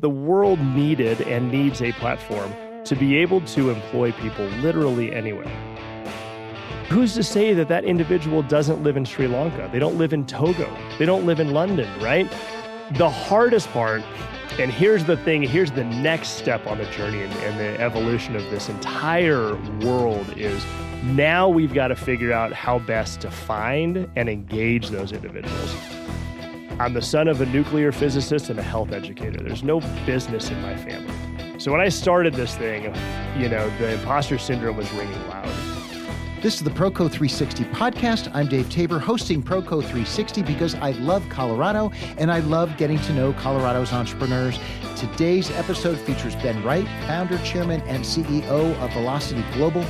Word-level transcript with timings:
The 0.00 0.08
world 0.08 0.58
needed 0.60 1.20
and 1.20 1.52
needs 1.52 1.82
a 1.82 1.92
platform 1.92 2.54
to 2.84 2.96
be 2.96 3.18
able 3.18 3.42
to 3.42 3.68
employ 3.68 4.12
people 4.12 4.46
literally 4.62 5.12
anywhere. 5.12 5.46
Who's 6.88 7.12
to 7.16 7.22
say 7.22 7.52
that 7.52 7.68
that 7.68 7.84
individual 7.84 8.42
doesn't 8.42 8.82
live 8.82 8.96
in 8.96 9.04
Sri 9.04 9.26
Lanka? 9.26 9.68
They 9.70 9.78
don't 9.78 9.98
live 9.98 10.14
in 10.14 10.24
Togo. 10.24 10.74
They 10.98 11.04
don't 11.04 11.26
live 11.26 11.38
in 11.38 11.50
London, 11.50 11.86
right? 12.00 12.26
The 12.92 13.10
hardest 13.10 13.68
part, 13.72 14.02
and 14.58 14.72
here's 14.72 15.04
the 15.04 15.18
thing, 15.18 15.42
here's 15.42 15.70
the 15.70 15.84
next 15.84 16.30
step 16.30 16.66
on 16.66 16.78
the 16.78 16.86
journey 16.86 17.22
and, 17.22 17.32
and 17.34 17.60
the 17.60 17.78
evolution 17.78 18.36
of 18.36 18.42
this 18.44 18.70
entire 18.70 19.54
world 19.82 20.32
is 20.34 20.64
now 21.04 21.46
we've 21.46 21.74
got 21.74 21.88
to 21.88 21.94
figure 21.94 22.32
out 22.32 22.54
how 22.54 22.78
best 22.78 23.20
to 23.20 23.30
find 23.30 24.10
and 24.16 24.30
engage 24.30 24.88
those 24.88 25.12
individuals. 25.12 25.99
I'm 26.80 26.94
the 26.94 27.02
son 27.02 27.28
of 27.28 27.42
a 27.42 27.44
nuclear 27.44 27.92
physicist 27.92 28.48
and 28.48 28.58
a 28.58 28.62
health 28.62 28.90
educator. 28.90 29.42
There's 29.42 29.62
no 29.62 29.80
business 30.06 30.48
in 30.48 30.62
my 30.62 30.74
family. 30.78 31.60
So 31.60 31.72
when 31.72 31.80
I 31.82 31.90
started 31.90 32.32
this 32.32 32.56
thing, 32.56 32.84
you 33.36 33.50
know, 33.50 33.68
the 33.76 33.92
imposter 33.92 34.38
syndrome 34.38 34.78
was 34.78 34.90
ringing 34.92 35.28
loud. 35.28 35.44
This 36.40 36.54
is 36.54 36.62
the 36.62 36.70
Proco 36.70 37.10
360 37.10 37.64
podcast. 37.64 38.30
I'm 38.32 38.46
Dave 38.48 38.70
Tabor, 38.70 38.98
hosting 38.98 39.42
Proco 39.42 39.82
360 39.82 40.42
because 40.42 40.74
I 40.76 40.92
love 40.92 41.22
Colorado 41.28 41.92
and 42.16 42.32
I 42.32 42.38
love 42.38 42.74
getting 42.78 42.98
to 43.00 43.12
know 43.12 43.34
Colorado's 43.34 43.92
entrepreneurs. 43.92 44.58
Today's 44.96 45.50
episode 45.50 45.98
features 45.98 46.34
Ben 46.36 46.64
Wright, 46.64 46.86
founder, 47.06 47.36
chairman, 47.44 47.82
and 47.82 48.02
CEO 48.02 48.74
of 48.80 48.92
Velocity 48.94 49.44
Global. 49.52 49.84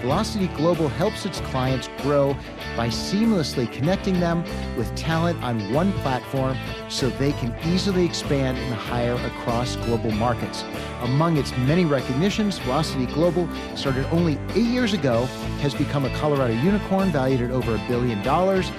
Velocity 0.00 0.48
Global 0.48 0.88
helps 0.88 1.24
its 1.24 1.40
clients 1.40 1.88
grow 1.98 2.36
by 2.76 2.88
seamlessly 2.88 3.70
connecting 3.72 4.20
them 4.20 4.44
with 4.76 4.94
talent 4.94 5.42
on 5.42 5.72
one 5.72 5.92
platform 5.94 6.56
so 6.88 7.08
they 7.08 7.32
can 7.32 7.54
easily 7.64 8.04
expand 8.04 8.58
and 8.58 8.74
hire 8.74 9.14
across 9.26 9.76
global 9.76 10.10
markets. 10.12 10.64
Among 11.02 11.36
its 11.38 11.56
many 11.58 11.84
recognitions, 11.84 12.58
Velocity 12.58 13.06
Global, 13.06 13.48
started 13.74 14.04
only 14.12 14.38
eight 14.50 14.66
years 14.66 14.92
ago, 14.92 15.24
has 15.60 15.74
become 15.74 16.04
a 16.04 16.10
Colorado 16.16 16.54
unicorn 16.54 17.10
valued 17.10 17.40
at 17.40 17.50
over 17.50 17.74
a 17.74 17.88
billion 17.88 18.22
dollars. 18.22 18.70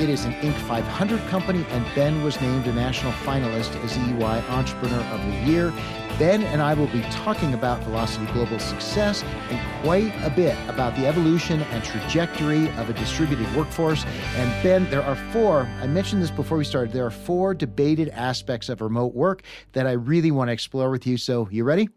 It 0.00 0.08
is 0.08 0.24
an 0.24 0.32
Inc. 0.34 0.54
500 0.66 1.20
company, 1.28 1.64
and 1.68 1.86
Ben 1.94 2.24
was 2.24 2.40
named 2.40 2.66
a 2.66 2.72
national 2.72 3.12
finalist 3.12 3.76
as 3.84 3.96
EY 3.96 4.42
Entrepreneur 4.48 5.00
of 5.12 5.24
the 5.24 5.50
Year. 5.50 5.72
Ben 6.18 6.42
and 6.42 6.60
I 6.60 6.74
will 6.74 6.88
be 6.88 7.00
talking 7.10 7.54
about 7.54 7.82
Velocity 7.84 8.26
Global's 8.32 8.62
success 8.62 9.22
and 9.50 9.82
quite 9.82 10.12
a 10.22 10.30
bit 10.30 10.56
about 10.68 10.94
the 10.96 11.06
evolution 11.06 11.62
and 11.62 11.82
trajectory 11.82 12.68
of 12.72 12.90
a 12.90 12.92
distributed 12.92 13.52
workforce. 13.56 14.04
And 14.36 14.62
Ben, 14.62 14.88
there 14.90 15.02
are 15.02 15.16
four, 15.32 15.62
I 15.80 15.86
mentioned 15.86 16.22
this 16.22 16.30
before 16.30 16.58
we 16.58 16.64
started, 16.64 16.92
there 16.92 17.06
are 17.06 17.10
four 17.10 17.54
debated 17.54 18.08
aspects 18.10 18.68
of 18.68 18.80
remote 18.80 19.14
work 19.14 19.42
that 19.72 19.86
I 19.86 19.92
really 19.92 20.30
want 20.30 20.48
to 20.48 20.52
explore 20.52 20.90
with 20.90 21.06
you. 21.06 21.16
So, 21.16 21.48
you 21.50 21.64
ready? 21.64 21.88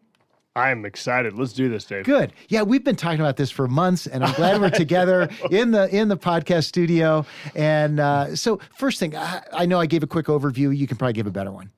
I'm 0.55 0.85
excited. 0.85 1.33
Let's 1.33 1.51
do 1.51 1.67
this, 1.67 1.83
Dave. 1.83 2.05
Good. 2.05 2.31
Yeah, 2.47 2.61
we've 2.61 2.83
been 2.83 2.95
talking 2.95 3.19
about 3.19 3.35
this 3.35 3.51
for 3.51 3.67
months, 3.67 4.07
and 4.07 4.23
I'm 4.23 4.33
glad 4.35 4.61
we're 4.61 4.69
together 4.71 5.29
in 5.51 5.71
the 5.71 5.93
in 5.93 6.07
the 6.07 6.15
podcast 6.15 6.63
studio. 6.63 7.25
And 7.55 7.99
uh, 7.99 8.37
so, 8.37 8.61
first 8.77 8.97
thing, 8.97 9.17
I, 9.17 9.41
I 9.51 9.65
know 9.65 9.81
I 9.81 9.85
gave 9.85 10.01
a 10.01 10.07
quick 10.07 10.27
overview. 10.27 10.75
You 10.75 10.87
can 10.87 10.95
probably 10.95 11.11
give 11.11 11.27
a 11.27 11.31
better 11.31 11.51
one. 11.51 11.71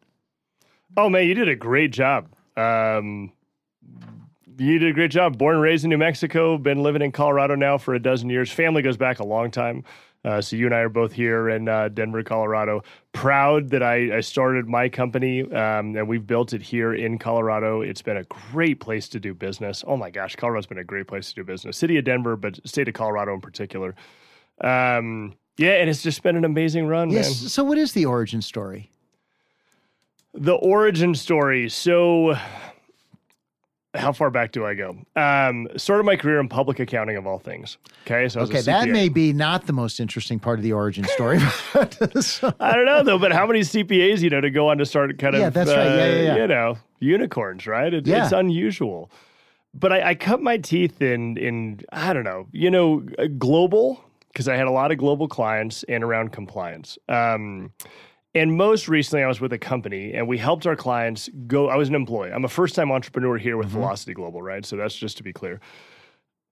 Oh 0.97 1.09
man, 1.09 1.27
you 1.27 1.35
did 1.35 1.47
a 1.47 1.55
great 1.55 1.91
job. 1.91 2.27
Um, 2.57 3.31
you 4.57 4.79
did 4.79 4.89
a 4.89 4.93
great 4.93 5.11
job. 5.11 5.37
Born 5.37 5.53
and 5.55 5.63
raised 5.63 5.83
in 5.83 5.91
New 5.91 5.97
Mexico, 5.99 6.57
been 6.57 6.81
living 6.81 7.03
in 7.03 7.11
Colorado 7.11 7.53
now 7.53 7.77
for 7.77 7.93
a 7.93 7.99
dozen 7.99 8.29
years. 8.31 8.51
Family 8.51 8.81
goes 8.81 8.97
back 8.97 9.19
a 9.19 9.23
long 9.23 9.51
time. 9.51 9.83
Uh, 10.25 10.41
so 10.41 10.55
you 10.55 10.65
and 10.65 10.73
I 10.73 10.79
are 10.79 10.89
both 10.89 11.13
here 11.13 11.47
in 11.49 11.69
uh, 11.69 11.89
Denver, 11.89 12.23
Colorado. 12.23 12.83
Proud 13.13 13.69
that 13.69 13.83
I, 13.83 14.17
I 14.17 14.19
started 14.21 14.67
my 14.67 14.89
company 14.89 15.43
um, 15.43 15.95
and 15.95 16.07
we've 16.07 16.25
built 16.25 16.53
it 16.53 16.63
here 16.63 16.95
in 16.95 17.19
Colorado. 17.19 17.81
It's 17.81 18.01
been 18.01 18.17
a 18.17 18.23
great 18.23 18.79
place 18.79 19.07
to 19.09 19.19
do 19.19 19.35
business. 19.35 19.83
Oh 19.85 19.95
my 19.95 20.09
gosh, 20.09 20.35
Colorado's 20.35 20.65
been 20.65 20.79
a 20.79 20.83
great 20.83 21.07
place 21.07 21.29
to 21.29 21.35
do 21.35 21.43
business. 21.43 21.77
City 21.77 21.97
of 21.97 22.05
Denver, 22.05 22.35
but 22.35 22.59
state 22.67 22.87
of 22.87 22.95
Colorado 22.95 23.35
in 23.35 23.41
particular. 23.41 23.95
Um, 24.59 25.35
yeah, 25.57 25.73
and 25.73 25.89
it's 25.89 26.01
just 26.01 26.23
been 26.23 26.35
an 26.35 26.43
amazing 26.45 26.87
run, 26.87 27.11
Yes. 27.11 27.41
man. 27.41 27.49
So, 27.49 27.63
what 27.63 27.77
is 27.77 27.93
the 27.93 28.05
origin 28.05 28.41
story? 28.41 28.89
The 30.39 30.53
origin 30.53 31.15
story. 31.15 31.67
So, 31.69 32.35
how 33.95 34.11
far 34.11 34.29
back 34.29 34.51
do 34.51 34.65
I 34.65 34.75
go? 34.75 34.95
Um, 35.15 35.67
started 35.77 36.03
my 36.03 36.15
career 36.15 36.39
in 36.39 36.47
public 36.47 36.79
accounting 36.79 37.17
of 37.17 37.25
all 37.25 37.39
things. 37.39 37.77
Okay, 38.05 38.29
so 38.29 38.39
I 38.39 38.41
was 38.41 38.49
a 38.51 38.53
Okay, 38.53 38.61
that 38.61 38.89
may 38.89 39.09
be 39.09 39.33
not 39.33 39.65
the 39.65 39.73
most 39.73 39.99
interesting 39.99 40.37
part 40.39 40.59
of 40.59 40.63
the 40.63 40.73
origin 40.73 41.05
story. 41.05 41.39
So- 42.21 42.53
I 42.59 42.73
don't 42.73 42.85
know 42.85 43.03
though, 43.03 43.17
but 43.17 43.31
how 43.31 43.47
many 43.47 43.61
CPAs 43.61 44.19
you 44.21 44.29
know 44.29 44.41
to 44.41 44.51
go 44.51 44.69
on 44.69 44.77
to 44.77 44.85
start 44.85 45.17
kind 45.17 45.33
of 45.35 45.41
Yeah, 45.41 45.49
that's 45.49 45.69
right. 45.71 45.85
Yeah, 45.85 46.05
yeah, 46.05 46.21
yeah. 46.21 46.35
you 46.35 46.47
know 46.47 46.77
unicorns, 46.99 47.65
right? 47.65 47.93
It, 47.93 48.05
Yeah. 48.05 48.23
It's 48.23 48.31
unusual, 48.33 49.09
but 49.73 49.91
I, 49.91 50.09
I 50.09 50.15
cut 50.15 50.41
my 50.41 50.57
teeth 50.57 51.01
in 51.01 51.37
in 51.37 51.81
I 51.91 52.13
don't 52.13 52.23
know, 52.23 52.47
you 52.51 52.69
know, 52.69 53.03
uh, 53.17 53.25
global 53.39 54.03
because 54.27 54.47
I 54.47 54.55
had 54.55 54.67
a 54.67 54.71
lot 54.71 54.91
of 54.91 54.99
global 54.99 55.27
clients 55.27 55.83
and 55.89 56.03
around 56.03 56.31
compliance. 56.31 56.99
Um, 57.09 57.71
and 58.37 58.55
most 58.55 58.87
recently, 58.87 59.23
I 59.23 59.27
was 59.27 59.41
with 59.41 59.53
a 59.53 59.57
company 59.57 60.13
and 60.13 60.27
we 60.27 60.37
helped 60.37 60.65
our 60.65 60.75
clients 60.75 61.29
go. 61.47 61.69
I 61.69 61.75
was 61.75 61.89
an 61.89 61.95
employee. 61.95 62.31
I'm 62.31 62.45
a 62.45 62.49
first 62.49 62.75
time 62.75 62.91
entrepreneur 62.91 63.37
here 63.37 63.57
with 63.57 63.67
Velocity 63.67 64.13
Global, 64.13 64.41
right? 64.41 64.65
So 64.65 64.75
that's 64.75 64.95
just 64.95 65.17
to 65.17 65.23
be 65.23 65.33
clear. 65.33 65.59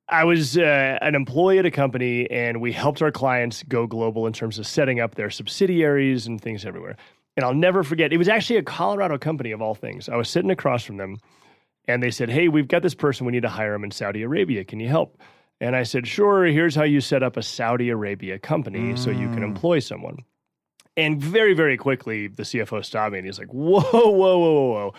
I 0.07 0.24
was 0.24 0.57
uh, 0.57 1.00
an 1.01 1.16
employee 1.16 1.57
at 1.57 1.66
a 1.66 1.72
company 1.72 2.29
and 2.29 2.62
we 2.62 2.72
helped 2.72 3.01
our 3.01 3.12
clients 3.12 3.63
go 3.63 3.88
global 3.88 4.28
in 4.28 4.34
terms 4.34 4.59
of 4.59 4.68
setting 4.68 5.00
up 5.00 5.16
their 5.16 5.31
subsidiaries 5.31 6.28
and 6.28 6.40
things 6.40 6.66
everywhere. 6.66 6.95
And 7.35 7.44
I'll 7.44 7.56
never 7.56 7.84
forget, 7.84 8.13
it 8.13 8.18
was 8.18 8.29
actually 8.29 8.57
a 8.57 8.63
Colorado 8.63 9.18
company 9.18 9.51
of 9.51 9.62
all 9.62 9.74
things. 9.74 10.07
I 10.07 10.16
was 10.16 10.29
sitting 10.29 10.51
across 10.51 10.84
from 10.84 10.97
them 10.97 11.18
and 11.88 12.03
they 12.03 12.12
said, 12.12 12.29
Hey, 12.29 12.47
we've 12.47 12.68
got 12.68 12.84
this 12.84 12.95
person. 12.95 13.25
We 13.25 13.31
need 13.31 13.41
to 13.41 13.50
hire 13.50 13.74
him 13.74 13.84
in 13.84 13.91
Saudi 13.91 14.22
Arabia. 14.22 14.63
Can 14.63 14.79
you 14.79 14.88
help? 14.88 15.19
And 15.59 15.75
I 15.75 15.84
said, 15.84 16.07
Sure. 16.07 16.45
Here's 16.45 16.75
how 16.75 16.84
you 16.84 17.01
set 17.01 17.24
up 17.24 17.35
a 17.35 17.44
Saudi 17.44 17.90
Arabia 17.90 18.38
company 18.38 18.95
so 18.95 19.09
you 19.09 19.29
can 19.29 19.44
employ 19.44 19.79
someone. 19.79 20.19
And 20.97 21.22
very, 21.22 21.53
very 21.53 21.78
quickly, 21.78 22.28
the 22.28 22.44
CFO 22.44 22.83
stopped 22.83 23.11
me 23.11 23.19
and 23.19 23.25
he's 23.28 23.39
like, 23.39 23.50
Whoa, 23.50 23.81
whoa, 23.81 24.09
whoa, 24.09 24.38
whoa, 24.38 24.72
whoa. 24.72 24.94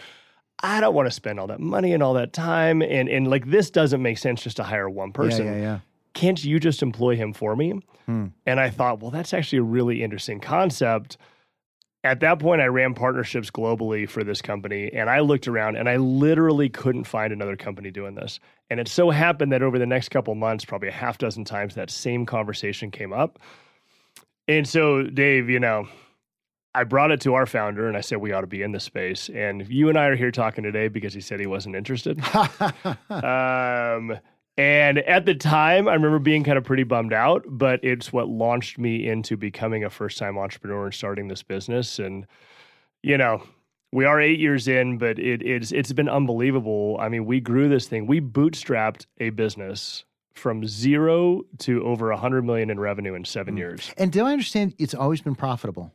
I 0.63 0.81
don't 0.81 0.95
want 0.95 1.07
to 1.07 1.11
spend 1.11 1.39
all 1.39 1.47
that 1.49 1.61
money 1.61 1.93
and 1.93 2.03
all 2.03 2.15
that 2.15 2.33
time. 2.33 2.83
And, 2.83 3.09
and 3.09 3.29
like, 3.29 3.47
this 3.51 3.71
doesn't 3.71 4.01
make 4.03 4.19
sense 4.19 4.43
just 4.43 4.57
to 4.57 4.63
hire 4.63 4.89
one 4.89 5.13
person 5.13 5.47
Yeah, 5.47 5.53
yeah, 5.53 5.61
yeah. 5.61 5.79
can't 6.15 6.43
you 6.43 6.59
just 6.59 6.83
employ 6.83 7.17
him 7.17 7.33
for 7.33 7.55
me? 7.57 7.81
Hmm. 8.07 8.27
And 8.47 8.59
I 8.61 8.71
thought, 8.71 9.01
well, 9.01 9.11
that's 9.11 9.35
actually 9.35 9.59
a 9.59 9.65
really 9.65 10.03
interesting 10.03 10.41
concept. 10.41 11.19
At 12.05 12.21
that 12.21 12.39
point, 12.39 12.61
I 12.63 12.67
ran 12.67 12.95
partnerships 12.95 13.51
globally 13.51 14.09
for 14.09 14.23
this 14.23 14.41
company, 14.41 14.93
and 14.93 15.11
I 15.11 15.21
looked 15.21 15.49
around 15.49 15.77
and 15.77 15.89
I 15.89 15.97
literally 15.97 16.69
couldn't 16.69 17.05
find 17.05 17.33
another 17.33 17.57
company 17.57 17.91
doing 17.91 18.15
this. 18.15 18.39
And 18.71 18.79
it 18.79 18.87
so 18.87 19.11
happened 19.11 19.51
that 19.53 19.63
over 19.63 19.79
the 19.79 19.87
next 19.87 20.11
couple 20.11 20.35
months, 20.37 20.65
probably 20.65 20.89
a 20.89 20.93
half 20.93 21.19
dozen 21.19 21.45
times, 21.45 21.75
that 21.75 21.91
same 21.91 22.25
conversation 22.25 22.91
came 22.93 23.13
up. 23.13 23.41
And 24.49 24.69
so, 24.69 25.03
Dave, 25.03 25.51
you 25.51 25.61
know, 25.61 25.89
I 26.75 26.85
brought 26.85 27.11
it 27.11 27.21
to 27.23 27.35
our 27.35 27.47
founder 27.47 27.89
and 27.89 27.97
I 27.97 28.01
said, 28.01 28.19
we 28.19 28.33
ought 28.33 28.43
to 28.43 28.47
be 28.47 28.63
in 28.63 28.73
this 28.73 28.85
space. 28.85 29.31
And 29.31 29.67
you 29.69 29.89
and 29.89 29.99
I 29.99 30.07
are 30.07 30.17
here 30.17 30.31
talking 30.31 30.63
today 30.63 30.89
because 30.89 31.15
he 31.15 31.21
said 31.21 31.41
he 31.41 31.47
wasn't 31.47 31.77
interested. 31.77 32.21
Um, 33.11 34.19
and 34.59 34.99
at 35.01 35.27
the 35.27 35.35
time, 35.35 35.87
I 35.87 35.93
remember 35.93 36.19
being 36.19 36.43
kind 36.43 36.57
of 36.57 36.65
pretty 36.65 36.85
bummed 36.85 37.13
out, 37.13 37.45
but 37.47 37.79
it's 37.83 38.11
what 38.13 38.29
launched 38.29 38.79
me 38.79 39.07
into 39.07 39.37
becoming 39.37 39.85
a 39.85 39.91
first 39.91 40.17
time 40.17 40.39
entrepreneur 40.39 40.87
and 40.87 40.95
starting 40.95 41.29
this 41.29 41.43
business. 41.43 41.99
And, 41.99 42.27
you 43.03 43.19
know, 43.19 43.43
we 43.93 44.07
are 44.07 44.19
eight 44.19 44.39
years 44.39 44.67
in, 44.67 44.97
but 44.97 45.19
it, 45.19 45.43
it's 45.43 45.73
it's 45.73 45.93
been 45.93 46.09
unbelievable. 46.09 46.97
I 46.99 47.11
mean, 47.11 47.27
we 47.27 47.39
grew 47.41 47.69
this 47.69 47.87
thing. 47.87 48.07
We 48.07 48.21
bootstrapped 48.23 49.05
a 49.19 49.29
business 49.31 50.06
from 50.37 50.67
zero 50.67 51.43
to 51.59 51.83
over 51.85 52.11
a 52.11 52.17
hundred 52.17 52.45
million 52.45 52.71
in 52.71 52.79
revenue 52.79 53.15
in 53.15 53.25
seven 53.25 53.55
mm. 53.55 53.59
years 53.59 53.91
and 53.97 54.13
do 54.13 54.25
I 54.25 54.33
understand 54.33 54.75
it's 54.79 54.95
always 54.95 55.21
been 55.21 55.35
profitable? 55.35 55.93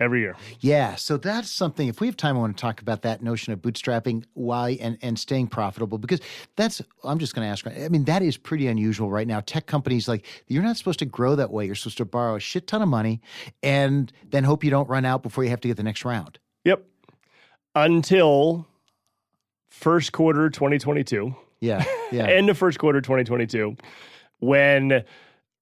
every 0.00 0.20
year. 0.20 0.36
Yeah, 0.60 0.94
so 0.94 1.16
that's 1.16 1.50
something. 1.50 1.88
If 1.88 2.00
we 2.00 2.06
have 2.06 2.16
time, 2.16 2.36
I 2.36 2.40
want 2.40 2.56
to 2.56 2.60
talk 2.60 2.80
about 2.80 3.02
that 3.02 3.22
notion 3.22 3.52
of 3.52 3.60
bootstrapping, 3.60 4.24
why 4.34 4.78
and 4.80 4.98
and 5.02 5.18
staying 5.18 5.48
profitable 5.48 5.98
because 5.98 6.20
that's. 6.56 6.80
I'm 7.04 7.18
just 7.18 7.34
going 7.34 7.46
to 7.46 7.50
ask. 7.50 7.66
I 7.66 7.88
mean, 7.88 8.04
that 8.04 8.22
is 8.22 8.36
pretty 8.36 8.66
unusual 8.66 9.10
right 9.10 9.26
now. 9.26 9.40
Tech 9.40 9.66
companies 9.66 10.08
like 10.08 10.24
you're 10.46 10.62
not 10.62 10.76
supposed 10.76 10.98
to 11.00 11.06
grow 11.06 11.36
that 11.36 11.50
way. 11.50 11.66
You're 11.66 11.74
supposed 11.74 11.98
to 11.98 12.04
borrow 12.04 12.36
a 12.36 12.40
shit 12.40 12.66
ton 12.66 12.82
of 12.82 12.88
money 12.88 13.20
and 13.62 14.12
then 14.30 14.44
hope 14.44 14.64
you 14.64 14.70
don't 14.70 14.88
run 14.88 15.04
out 15.04 15.22
before 15.22 15.44
you 15.44 15.50
have 15.50 15.60
to 15.60 15.68
get 15.68 15.76
the 15.76 15.82
next 15.82 16.04
round. 16.04 16.38
Yep. 16.64 16.84
Until 17.74 18.66
first 19.70 20.12
quarter 20.12 20.50
2022. 20.50 21.34
Yeah, 21.60 21.84
yeah. 22.12 22.26
end 22.26 22.50
of 22.50 22.56
first 22.58 22.78
quarter 22.78 23.00
2022 23.00 23.76
when 24.40 25.04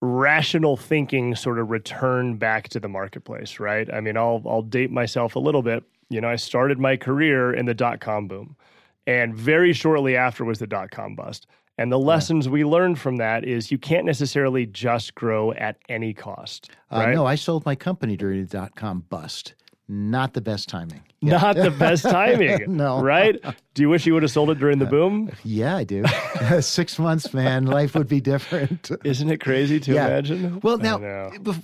rational 0.03 0.77
thinking 0.77 1.35
sort 1.35 1.59
of 1.59 1.71
returned 1.71 2.39
back 2.39 2.69
to 2.69 2.79
the 2.81 2.89
marketplace 2.89 3.59
right? 3.59 3.93
I 3.93 4.01
mean 4.01 4.17
i'll 4.17 4.43
i'll 4.47 4.63
date 4.63 4.91
myself 4.91 5.37
a 5.37 5.39
little 5.39 5.63
bit. 5.63 5.83
You 6.11 6.21
know 6.21 6.29
i 6.29 6.37
started 6.37 6.79
my 6.79 6.97
career 6.97 7.53
in 7.53 7.67
the 7.67 7.75
dot 7.75 8.01
com 8.01 8.29
boom 8.29 8.57
and 9.07 9.35
very 9.35 9.73
shortly 9.73 10.17
after 10.17 10.45
was 10.45 10.59
the 10.59 10.67
dot 10.67 10.91
com 10.91 11.15
bust. 11.15 11.47
And 11.79 11.93
the 11.93 11.99
lessons 11.99 12.49
we 12.49 12.65
learned 12.65 12.99
from 12.99 13.17
that 13.17 13.45
is 13.45 13.71
you 13.71 13.77
can't 13.79 14.07
necessarily 14.07 14.65
just 14.67 15.15
grow 15.15 15.53
at 15.53 15.77
any 15.89 16.13
cost 16.15 16.71
Uh, 16.91 17.07
no, 17.07 17.27
I 17.27 17.35
sold 17.35 17.65
my 17.67 17.75
company 17.75 18.17
during 18.17 18.41
the 18.43 18.49
dot 18.49 18.77
com 18.77 19.05
bust. 19.09 19.55
Not 19.89 20.35
the 20.35 20.41
best 20.41 20.69
timing. 20.69 21.03
Not 21.23 21.57
the 21.57 21.71
best 21.71 22.03
timing. 22.05 22.65
No. 22.77 23.01
Right? 23.03 23.41
Do 23.75 23.83
you 23.83 23.89
wish 23.89 24.07
you 24.07 24.15
would 24.15 24.23
have 24.23 24.31
sold 24.31 24.51
it 24.51 24.59
during 24.59 24.79
the 24.79 24.85
boom? 24.87 25.31
Yeah, 25.45 25.77
I 25.77 25.83
do. 25.85 26.05
Six 26.61 26.99
months, 26.99 27.33
man, 27.35 27.67
life 27.67 27.95
would 27.95 28.07
be 28.09 28.21
different. 28.21 28.91
Isn't 29.03 29.31
it 29.31 29.41
crazy 29.41 29.81
to 29.81 29.93
Yeah. 29.95 30.07
imagine? 30.07 30.61
Well, 30.63 30.79
now, 30.79 30.99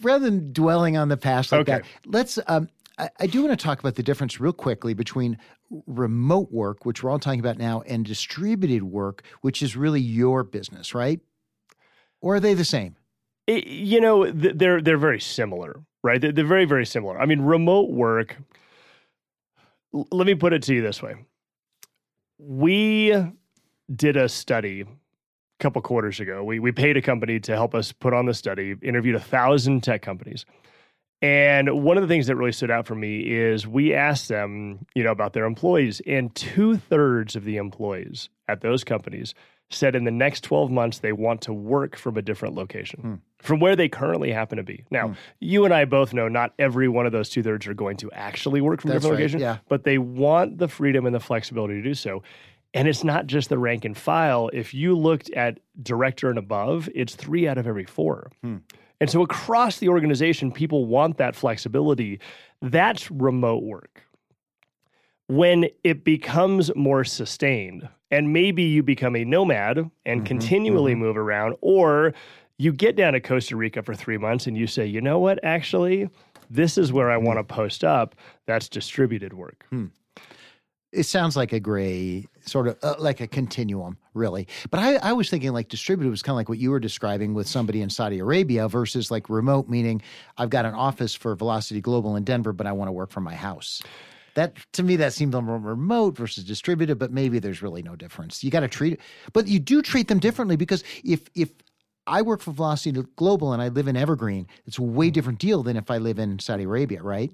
rather 0.00 0.24
than 0.24 0.52
dwelling 0.52 0.96
on 0.96 1.08
the 1.10 1.16
past 1.16 1.52
like 1.52 1.60
Okay. 1.62 1.72
that, 1.78 1.84
let's. 2.06 2.38
Um, 2.48 2.68
I, 2.98 3.10
I 3.20 3.26
do 3.26 3.42
want 3.44 3.58
to 3.58 3.62
talk 3.62 3.78
about 3.78 3.94
the 3.94 4.02
difference 4.02 4.40
real 4.40 4.52
quickly 4.52 4.94
between 4.94 5.38
remote 5.86 6.50
work, 6.50 6.84
which 6.84 7.02
we're 7.02 7.10
all 7.10 7.18
talking 7.18 7.40
about 7.40 7.58
now, 7.58 7.82
and 7.82 8.04
distributed 8.04 8.82
work, 8.82 9.22
which 9.42 9.62
is 9.62 9.76
really 9.76 10.00
your 10.00 10.42
business, 10.44 10.94
right? 10.94 11.20
Or 12.20 12.36
are 12.36 12.40
they 12.40 12.54
the 12.54 12.64
same? 12.64 12.96
It- 13.46 13.66
you 13.66 14.00
know, 14.00 14.30
th- 14.30 14.54
they're 14.56 14.80
they're 14.80 14.98
very 14.98 15.20
similar, 15.20 15.80
right? 16.02 16.20
They're, 16.20 16.32
they're 16.32 16.44
very 16.46 16.64
very 16.64 16.86
similar. 16.86 17.18
I 17.20 17.26
mean, 17.26 17.40
remote 17.40 17.90
work. 17.90 18.36
l- 19.94 20.08
let 20.10 20.26
me 20.26 20.34
put 20.34 20.52
it 20.52 20.62
to 20.64 20.74
you 20.74 20.82
this 20.82 21.02
way: 21.02 21.14
we 22.38 23.14
did 23.94 24.16
a 24.16 24.28
study 24.28 24.82
a 24.82 24.86
couple 25.60 25.82
quarters 25.82 26.20
ago. 26.20 26.44
We 26.44 26.58
we 26.58 26.72
paid 26.72 26.96
a 26.96 27.02
company 27.02 27.40
to 27.40 27.52
help 27.54 27.74
us 27.74 27.92
put 27.92 28.14
on 28.14 28.26
the 28.26 28.34
study. 28.34 28.74
Interviewed 28.82 29.16
a 29.16 29.20
thousand 29.20 29.82
tech 29.82 30.02
companies. 30.02 30.44
And 31.22 31.84
one 31.84 31.96
of 31.96 32.02
the 32.02 32.08
things 32.08 32.26
that 32.26 32.34
really 32.36 32.52
stood 32.52 32.70
out 32.70 32.86
for 32.86 32.96
me 32.96 33.20
is 33.20 33.66
we 33.66 33.94
asked 33.94 34.28
them, 34.28 34.84
you 34.94 35.04
know, 35.04 35.12
about 35.12 35.32
their 35.32 35.44
employees, 35.44 36.02
and 36.06 36.34
two 36.34 36.76
thirds 36.76 37.36
of 37.36 37.44
the 37.44 37.56
employees 37.58 38.28
at 38.48 38.60
those 38.60 38.82
companies 38.82 39.32
said 39.70 39.94
in 39.96 40.04
the 40.04 40.10
next 40.10 40.42
12 40.44 40.70
months 40.70 40.98
they 40.98 41.12
want 41.12 41.40
to 41.42 41.52
work 41.52 41.96
from 41.96 42.18
a 42.18 42.22
different 42.22 42.54
location 42.54 43.00
Hmm. 43.00 43.14
from 43.38 43.58
where 43.58 43.74
they 43.74 43.88
currently 43.88 44.30
happen 44.30 44.58
to 44.58 44.62
be. 44.64 44.84
Now, 44.90 45.08
Hmm. 45.08 45.12
you 45.40 45.64
and 45.64 45.72
I 45.72 45.86
both 45.86 46.12
know 46.12 46.28
not 46.28 46.52
every 46.58 46.88
one 46.88 47.06
of 47.06 47.12
those 47.12 47.30
two 47.30 47.42
thirds 47.42 47.66
are 47.66 47.72
going 47.72 47.96
to 47.98 48.10
actually 48.12 48.60
work 48.60 48.82
from 48.82 48.90
a 48.90 48.94
different 48.94 49.12
right, 49.14 49.20
location, 49.20 49.40
yeah. 49.40 49.58
but 49.70 49.84
they 49.84 49.96
want 49.96 50.58
the 50.58 50.68
freedom 50.68 51.06
and 51.06 51.14
the 51.14 51.20
flexibility 51.20 51.74
to 51.76 51.82
do 51.82 51.94
so. 51.94 52.22
And 52.74 52.86
it's 52.88 53.02
not 53.04 53.26
just 53.26 53.48
the 53.48 53.58
rank 53.58 53.84
and 53.86 53.96
file. 53.96 54.50
If 54.52 54.74
you 54.74 54.94
looked 54.94 55.30
at 55.30 55.60
director 55.82 56.28
and 56.28 56.38
above, 56.38 56.88
it's 56.94 57.14
three 57.14 57.46
out 57.48 57.56
of 57.58 57.66
every 57.66 57.84
four. 57.86 58.30
Hmm. 58.42 58.56
And 59.02 59.10
so 59.10 59.20
across 59.20 59.80
the 59.80 59.88
organization, 59.88 60.52
people 60.52 60.86
want 60.86 61.16
that 61.16 61.34
flexibility. 61.34 62.20
That's 62.60 63.10
remote 63.10 63.64
work. 63.64 64.00
When 65.26 65.66
it 65.82 66.04
becomes 66.04 66.72
more 66.76 67.02
sustained, 67.02 67.88
and 68.12 68.32
maybe 68.32 68.62
you 68.62 68.84
become 68.84 69.16
a 69.16 69.24
nomad 69.24 69.90
and 70.06 70.20
Mhm, 70.20 70.26
continually 70.26 70.92
mm-hmm. 70.92 71.00
move 71.00 71.16
around, 71.16 71.56
or 71.62 72.14
you 72.58 72.72
get 72.72 72.94
down 72.94 73.14
to 73.14 73.20
Costa 73.20 73.56
Rica 73.56 73.82
for 73.82 73.96
three 73.96 74.18
months 74.18 74.46
and 74.46 74.56
you 74.56 74.68
say, 74.68 74.86
you 74.86 75.00
know 75.00 75.18
what, 75.18 75.40
actually, 75.42 76.08
this 76.48 76.78
is 76.78 76.92
where 76.92 77.10
I 77.10 77.16
hmm. 77.18 77.24
want 77.24 77.38
to 77.40 77.44
post 77.44 77.82
up. 77.82 78.14
That's 78.46 78.68
distributed 78.68 79.32
work. 79.32 79.66
Hmm. 79.70 79.86
It 80.92 81.06
sounds 81.06 81.36
like 81.36 81.52
a 81.52 81.58
gray 81.58 82.28
sort 82.44 82.68
of 82.68 82.76
uh, 82.82 82.94
like 82.98 83.20
a 83.20 83.26
continuum, 83.26 83.96
really. 84.14 84.46
But 84.70 84.80
I, 84.80 84.96
I 84.96 85.12
was 85.12 85.30
thinking 85.30 85.52
like 85.52 85.68
distributed 85.68 86.10
was 86.10 86.22
kind 86.22 86.34
of 86.34 86.36
like 86.36 86.48
what 86.48 86.58
you 86.58 86.70
were 86.70 86.80
describing 86.80 87.34
with 87.34 87.46
somebody 87.46 87.82
in 87.82 87.90
Saudi 87.90 88.18
Arabia 88.18 88.68
versus 88.68 89.10
like 89.10 89.28
remote, 89.28 89.68
meaning 89.68 90.02
I've 90.38 90.50
got 90.50 90.64
an 90.64 90.74
office 90.74 91.14
for 91.14 91.34
Velocity 91.34 91.80
Global 91.80 92.16
in 92.16 92.24
Denver, 92.24 92.52
but 92.52 92.66
I 92.66 92.72
want 92.72 92.88
to 92.88 92.92
work 92.92 93.10
from 93.10 93.24
my 93.24 93.34
house. 93.34 93.82
That 94.34 94.56
to 94.72 94.82
me, 94.82 94.96
that 94.96 95.12
seemed 95.12 95.34
a 95.34 95.38
little 95.38 95.58
remote 95.58 96.16
versus 96.16 96.44
distributed, 96.44 96.98
but 96.98 97.12
maybe 97.12 97.38
there's 97.38 97.62
really 97.62 97.82
no 97.82 97.96
difference. 97.96 98.42
You 98.42 98.50
got 98.50 98.60
to 98.60 98.68
treat 98.68 98.94
it, 98.94 99.00
but 99.32 99.46
you 99.46 99.58
do 99.58 99.82
treat 99.82 100.08
them 100.08 100.18
differently 100.18 100.56
because 100.56 100.82
if 101.04 101.28
if 101.34 101.50
I 102.06 102.22
work 102.22 102.40
for 102.40 102.52
Velocity 102.52 103.02
Global 103.16 103.52
and 103.52 103.62
I 103.62 103.68
live 103.68 103.88
in 103.88 103.96
Evergreen, 103.96 104.46
it's 104.66 104.78
a 104.78 104.82
way 104.82 105.10
different 105.10 105.38
deal 105.38 105.62
than 105.62 105.76
if 105.76 105.90
I 105.90 105.98
live 105.98 106.18
in 106.18 106.38
Saudi 106.38 106.64
Arabia, 106.64 107.02
right? 107.02 107.30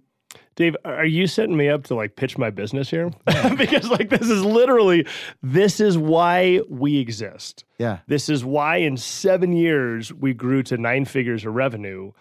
Dave, 0.56 0.76
are 0.84 1.06
you 1.06 1.26
setting 1.26 1.56
me 1.56 1.68
up 1.68 1.84
to 1.84 1.94
like 1.94 2.16
pitch 2.16 2.36
my 2.36 2.50
business 2.50 2.90
here? 2.90 3.10
because 3.56 3.88
like 3.90 4.10
this 4.10 4.28
is 4.28 4.44
literally 4.44 5.06
this 5.42 5.80
is 5.80 5.96
why 5.96 6.60
we 6.68 6.98
exist. 6.98 7.64
Yeah. 7.78 7.98
This 8.08 8.28
is 8.28 8.44
why 8.44 8.76
in 8.76 8.96
7 8.96 9.52
years 9.52 10.12
we 10.12 10.34
grew 10.34 10.62
to 10.64 10.76
9 10.76 11.04
figures 11.04 11.44
of 11.44 11.54
revenue 11.54 12.12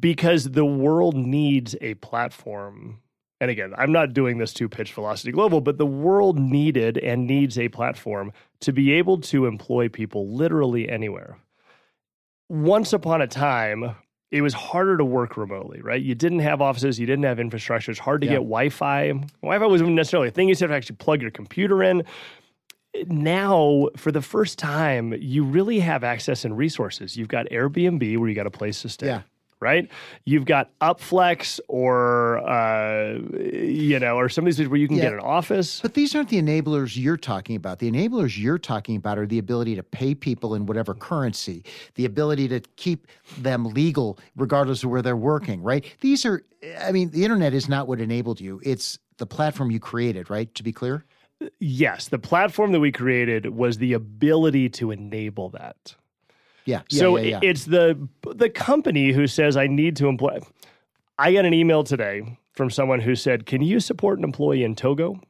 because 0.00 0.50
the 0.50 0.64
world 0.64 1.14
needs 1.14 1.76
a 1.80 1.94
platform. 1.94 3.00
And 3.40 3.50
again, 3.50 3.74
I'm 3.76 3.92
not 3.92 4.12
doing 4.12 4.38
this 4.38 4.52
to 4.54 4.68
pitch 4.68 4.92
Velocity 4.92 5.32
Global, 5.32 5.60
but 5.60 5.78
the 5.78 5.86
world 5.86 6.38
needed 6.38 6.98
and 6.98 7.26
needs 7.26 7.58
a 7.58 7.68
platform 7.68 8.32
to 8.60 8.72
be 8.72 8.92
able 8.92 9.20
to 9.22 9.46
employ 9.46 9.88
people 9.88 10.34
literally 10.34 10.88
anywhere. 10.88 11.38
Once 12.48 12.92
upon 12.92 13.20
a 13.20 13.26
time, 13.26 13.94
it 14.34 14.42
was 14.42 14.52
harder 14.52 14.96
to 14.96 15.04
work 15.04 15.36
remotely, 15.36 15.80
right? 15.80 16.02
You 16.02 16.16
didn't 16.16 16.40
have 16.40 16.60
offices, 16.60 16.98
you 16.98 17.06
didn't 17.06 17.22
have 17.24 17.38
infrastructure. 17.38 17.92
It's 17.92 18.00
hard 18.00 18.20
to 18.22 18.26
Yeah. 18.26 18.32
get 18.32 18.38
Wi-Fi. 18.40 19.12
Wi-Fi 19.42 19.66
wasn't 19.66 19.90
necessarily 19.92 20.26
a 20.26 20.30
thing. 20.32 20.48
You 20.48 20.56
to 20.56 20.64
have 20.64 20.70
to 20.72 20.76
actually 20.76 20.96
plug 20.96 21.22
your 21.22 21.30
computer 21.30 21.84
in. 21.84 22.02
Now, 23.06 23.88
for 23.96 24.10
the 24.10 24.20
first 24.22 24.58
time, 24.58 25.14
you 25.20 25.44
really 25.44 25.78
have 25.80 26.02
access 26.02 26.44
and 26.44 26.56
resources. 26.58 27.16
You've 27.16 27.28
got 27.28 27.46
Airbnb 27.50 28.18
where 28.18 28.28
you 28.28 28.34
got 28.34 28.46
a 28.46 28.50
place 28.50 28.82
to 28.82 28.88
stay. 28.88 29.06
Yeah. 29.06 29.22
Right, 29.64 29.90
you've 30.26 30.44
got 30.44 30.78
Upflex, 30.80 31.58
or 31.68 32.36
uh, 32.46 33.14
you 33.40 33.98
know, 33.98 34.16
or 34.18 34.28
some 34.28 34.46
of 34.46 34.54
these 34.54 34.68
where 34.68 34.78
you 34.78 34.86
can 34.88 34.98
Yeah. 34.98 35.04
get 35.04 35.12
an 35.14 35.20
office. 35.20 35.80
But 35.80 35.94
these 35.94 36.14
aren't 36.14 36.28
the 36.28 36.36
enablers 36.40 36.98
you're 36.98 37.16
talking 37.16 37.56
about. 37.56 37.78
The 37.78 37.90
enablers 37.90 38.38
you're 38.38 38.58
talking 38.58 38.96
about 38.96 39.18
are 39.18 39.26
the 39.26 39.38
ability 39.38 39.74
to 39.76 39.82
pay 39.82 40.14
people 40.14 40.54
in 40.54 40.66
whatever 40.66 40.92
currency, 40.92 41.64
the 41.94 42.04
ability 42.04 42.46
to 42.48 42.60
keep 42.76 43.06
them 43.38 43.64
legal 43.64 44.18
regardless 44.36 44.84
of 44.84 44.90
where 44.90 45.00
they're 45.00 45.16
working, 45.16 45.62
right? 45.62 45.82
These 46.02 46.26
are, 46.26 46.42
I 46.80 46.92
mean, 46.92 47.08
the 47.10 47.24
internet 47.24 47.54
is 47.54 47.66
not 47.66 47.88
what 47.88 48.02
enabled 48.02 48.42
you. 48.42 48.60
It's 48.64 48.98
the 49.16 49.26
platform 49.26 49.70
you 49.70 49.80
created, 49.80 50.28
right? 50.28 50.54
To 50.56 50.62
be 50.62 50.72
clear? 50.72 51.06
Yes, 51.58 52.08
the 52.08 52.18
platform 52.18 52.72
that 52.72 52.80
we 52.80 52.92
created 52.92 53.46
was 53.46 53.78
the 53.78 53.94
ability 53.94 54.68
to 54.70 54.90
enable 54.90 55.48
that. 55.50 55.94
Yeah. 56.66 56.82
yeah 56.90 56.98
so 57.00 57.16
yeah, 57.16 57.22
yeah. 57.28 57.36
it- 57.38 57.44
it's 57.50 57.64
the 57.64 58.08
the 58.34 58.50
company 58.50 59.12
who 59.12 59.26
says 59.26 59.56
I 59.56 59.66
need 59.66 59.96
to 59.96 60.08
employ. 60.08 60.38
I 61.18 61.32
got 61.32 61.44
an 61.44 61.54
email 61.54 61.84
today 61.84 62.38
from 62.52 62.70
someone 62.70 63.00
who 63.00 63.14
said, 63.14 63.46
"Can 63.46 63.62
you 63.62 63.80
support 63.80 64.18
an 64.18 64.24
employee 64.24 64.64
in 64.64 64.74
Togo?" 64.74 65.20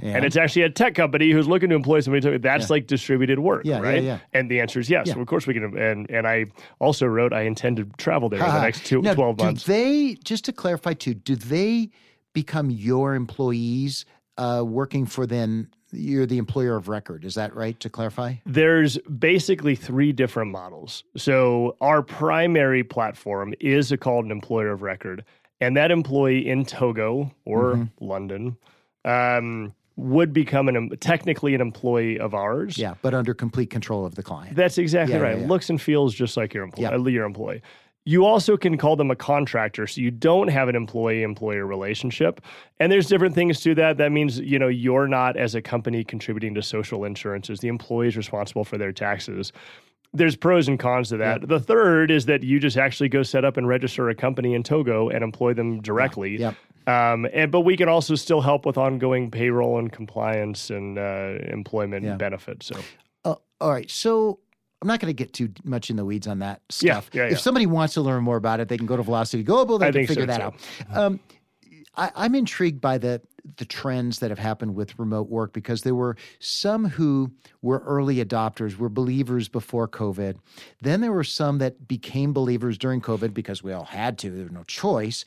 Yeah. 0.00 0.16
And 0.16 0.24
it's 0.24 0.36
actually 0.36 0.62
a 0.62 0.70
tech 0.70 0.94
company 0.94 1.30
who's 1.30 1.46
looking 1.46 1.68
to 1.70 1.74
employ 1.74 2.00
somebody. 2.00 2.18
in 2.26 2.32
Togo. 2.32 2.38
That's 2.38 2.68
Yeah. 2.70 2.74
like 2.74 2.86
distributed 2.86 3.38
work, 3.40 3.62
Yeah, 3.66 3.80
right? 3.80 4.20
And 4.32 4.50
the 4.50 4.60
answer 4.60 4.80
is 4.80 4.88
yes. 4.88 5.10
So 5.12 5.20
of 5.20 5.26
course 5.26 5.46
we 5.46 5.52
can. 5.54 5.76
And 5.76 6.08
and 6.10 6.26
I 6.26 6.46
also 6.78 7.06
wrote 7.06 7.32
I 7.34 7.42
intend 7.42 7.76
to 7.78 7.84
travel 7.98 8.28
there 8.30 8.38
in 8.40 8.46
the 8.46 8.62
next 8.62 8.86
two, 8.86 9.02
Now, 9.02 9.14
12 9.14 9.36
do 9.36 9.44
months. 9.44 9.64
they, 9.64 10.16
just 10.24 10.44
to 10.46 10.52
clarify 10.52 10.94
too, 10.94 11.12
do 11.14 11.34
they 11.36 11.90
become 12.32 12.70
your 12.70 13.14
employees 13.14 14.06
uh, 14.38 14.62
working 14.66 15.04
for 15.06 15.26
then? 15.26 15.68
You're 15.92 16.26
the 16.26 16.38
employer 16.38 16.76
of 16.76 16.88
record. 16.88 17.24
Is 17.24 17.34
that 17.34 17.54
right? 17.54 17.78
To 17.80 17.90
clarify? 17.90 18.34
There's 18.46 18.98
basically 18.98 19.74
three 19.74 20.12
different 20.12 20.50
models. 20.52 21.04
So 21.16 21.76
our 21.80 22.02
primary 22.02 22.84
platform 22.84 23.54
is 23.60 23.90
a, 23.92 23.96
called 23.96 24.24
an 24.24 24.30
employer 24.30 24.70
of 24.70 24.82
record, 24.82 25.24
and 25.60 25.76
that 25.76 25.90
employee 25.90 26.46
in 26.48 26.64
Togo 26.64 27.32
or 27.44 27.74
Mm-hmm. 27.74 28.04
London 28.04 28.56
um, 29.04 29.74
would 29.96 30.32
become 30.32 30.68
an 30.68 30.76
em- 30.76 30.90
technically 31.00 31.54
an 31.54 31.60
employee 31.60 32.18
of 32.18 32.34
ours. 32.34 32.78
Yeah, 32.78 32.94
but 33.02 33.12
under 33.14 33.34
complete 33.34 33.70
control 33.70 34.06
of 34.06 34.14
the 34.14 34.22
client. 34.22 34.56
That's 34.56 34.78
exactly 34.78 35.14
Yeah, 35.14 35.20
yeah, 35.20 35.26
right. 35.28 35.38
yeah. 35.40 35.46
Looks 35.46 35.68
and 35.70 35.80
feels 35.80 36.14
just 36.14 36.36
like 36.36 36.54
your 36.54 36.64
employee. 36.64 36.84
Yeah. 36.84 36.94
uh, 36.96 37.04
Your 37.04 37.24
employee. 37.26 37.62
You 38.10 38.26
also 38.26 38.56
can 38.56 38.76
call 38.76 38.96
them 38.96 39.08
a 39.12 39.14
contractor, 39.14 39.86
so 39.86 40.00
you 40.00 40.10
don't 40.10 40.48
have 40.48 40.68
an 40.68 40.74
employee-employer 40.74 41.64
relationship. 41.64 42.40
And 42.80 42.90
there's 42.90 43.06
different 43.06 43.36
things 43.36 43.60
to 43.60 43.72
that. 43.76 43.98
That 43.98 44.10
means 44.10 44.40
you 44.40 44.58
know 44.58 44.66
you're 44.66 45.06
not 45.06 45.36
as 45.36 45.54
a 45.54 45.62
company 45.62 46.02
contributing 46.02 46.52
to 46.54 46.62
social 46.62 47.04
insurances. 47.04 47.60
The 47.60 47.68
employee 47.68 48.08
is 48.08 48.16
responsible 48.16 48.64
for 48.64 48.76
their 48.78 48.90
taxes. 48.92 49.52
There's 50.12 50.34
pros 50.34 50.66
and 50.66 50.76
cons 50.76 51.10
to 51.10 51.18
that. 51.18 51.46
The 51.46 51.60
third 51.60 52.10
is 52.10 52.26
that 52.26 52.42
you 52.42 52.58
just 52.58 52.76
actually 52.76 53.08
go 53.08 53.22
set 53.22 53.44
up 53.44 53.56
and 53.56 53.68
register 53.68 54.08
a 54.10 54.14
company 54.16 54.54
in 54.54 54.64
Togo 54.64 55.08
and 55.08 55.22
employ 55.22 55.54
them 55.54 55.80
directly. 55.80 56.36
Yep. 56.38 56.56
Um, 56.88 57.28
and 57.32 57.52
but 57.52 57.60
we 57.60 57.76
can 57.76 57.88
also 57.88 58.16
still 58.16 58.40
help 58.40 58.66
with 58.66 58.76
ongoing 58.76 59.30
payroll 59.30 59.78
and 59.78 59.92
compliance 59.92 60.68
and 60.68 60.98
uh, 60.98 61.34
employment 61.46 62.04
Yeah. 62.04 62.16
benefits. 62.16 62.66
So 62.66 62.80
Uh, 63.24 63.36
all 63.60 63.70
right. 63.70 63.88
So 63.88 64.40
I'm 64.82 64.88
not 64.88 65.00
going 65.00 65.10
to 65.10 65.14
get 65.14 65.32
too 65.32 65.50
much 65.62 65.90
in 65.90 65.96
the 65.96 66.04
weeds 66.04 66.26
on 66.26 66.38
that 66.38 66.62
stuff. 66.70 67.10
yeah, 67.12 67.24
yeah. 67.24 67.32
If 67.32 67.40
somebody 67.40 67.66
wants 67.66 67.94
to 67.94 68.00
learn 68.00 68.24
more 68.24 68.36
about 68.36 68.60
it, 68.60 68.68
they 68.68 68.78
can 68.78 68.86
go 68.86 68.96
to 68.96 69.02
Velocity 69.02 69.42
Global. 69.42 69.78
They 69.78 69.88
I 69.88 69.92
can 69.92 70.06
figure 70.06 70.22
so, 70.22 70.26
that 70.26 70.38
too. 70.38 70.84
out. 70.90 70.96
Um, 70.96 71.20
I, 71.96 72.10
I'm 72.14 72.34
intrigued 72.34 72.80
by 72.80 72.98
the 72.98 73.20
the 73.56 73.64
trends 73.64 74.18
that 74.18 74.30
have 74.30 74.38
happened 74.38 74.74
with 74.74 74.98
remote 74.98 75.28
work 75.30 75.52
because 75.52 75.82
there 75.82 75.94
were 75.94 76.16
some 76.40 76.84
who 76.84 77.30
were 77.62 77.78
early 77.86 78.22
adopters, 78.22 78.76
were 78.76 78.90
believers 78.90 79.48
before 79.48 79.88
COVID. 79.88 80.36
Then 80.82 81.00
there 81.00 81.12
were 81.12 81.24
some 81.24 81.58
that 81.58 81.88
became 81.88 82.34
believers 82.34 82.76
during 82.76 83.00
COVID 83.00 83.32
because 83.32 83.62
we 83.62 83.72
all 83.72 83.84
had 83.84 84.18
to. 84.18 84.30
There 84.30 84.44
was 84.44 84.52
no 84.52 84.64
choice. 84.64 85.24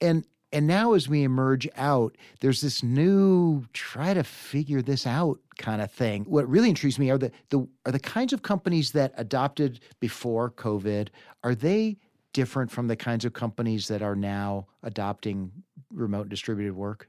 And 0.00 0.24
and 0.52 0.66
now 0.66 0.92
as 0.92 1.08
we 1.08 1.22
emerge 1.22 1.68
out, 1.76 2.16
there's 2.40 2.60
this 2.60 2.82
new 2.82 3.64
try 3.72 4.14
to 4.14 4.22
figure 4.22 4.80
this 4.80 5.06
out 5.06 5.38
kind 5.58 5.82
of 5.82 5.90
thing. 5.90 6.24
What 6.24 6.48
really 6.48 6.68
intrigues 6.68 6.98
me 6.98 7.10
are 7.10 7.18
the, 7.18 7.32
the 7.50 7.66
are 7.84 7.92
the 7.92 7.98
kinds 7.98 8.32
of 8.32 8.42
companies 8.42 8.92
that 8.92 9.12
adopted 9.16 9.80
before 10.00 10.50
COVID, 10.50 11.08
are 11.42 11.54
they 11.54 11.98
different 12.32 12.70
from 12.70 12.86
the 12.86 12.96
kinds 12.96 13.24
of 13.24 13.32
companies 13.32 13.88
that 13.88 14.02
are 14.02 14.14
now 14.14 14.66
adopting 14.82 15.50
remote 15.92 16.28
distributed 16.28 16.74
work? 16.74 17.08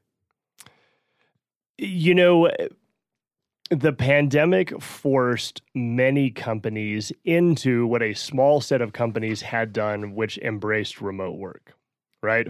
You 1.77 2.15
know, 2.15 2.49
the 3.69 3.93
pandemic 3.93 4.81
forced 4.81 5.61
many 5.75 6.31
companies 6.31 7.11
into 7.25 7.85
what 7.85 8.01
a 8.01 8.13
small 8.13 8.61
set 8.61 8.81
of 8.81 8.93
companies 8.93 9.41
had 9.41 9.73
done, 9.73 10.15
which 10.15 10.37
embraced 10.39 11.01
remote 11.01 11.37
work, 11.37 11.75
right? 12.23 12.47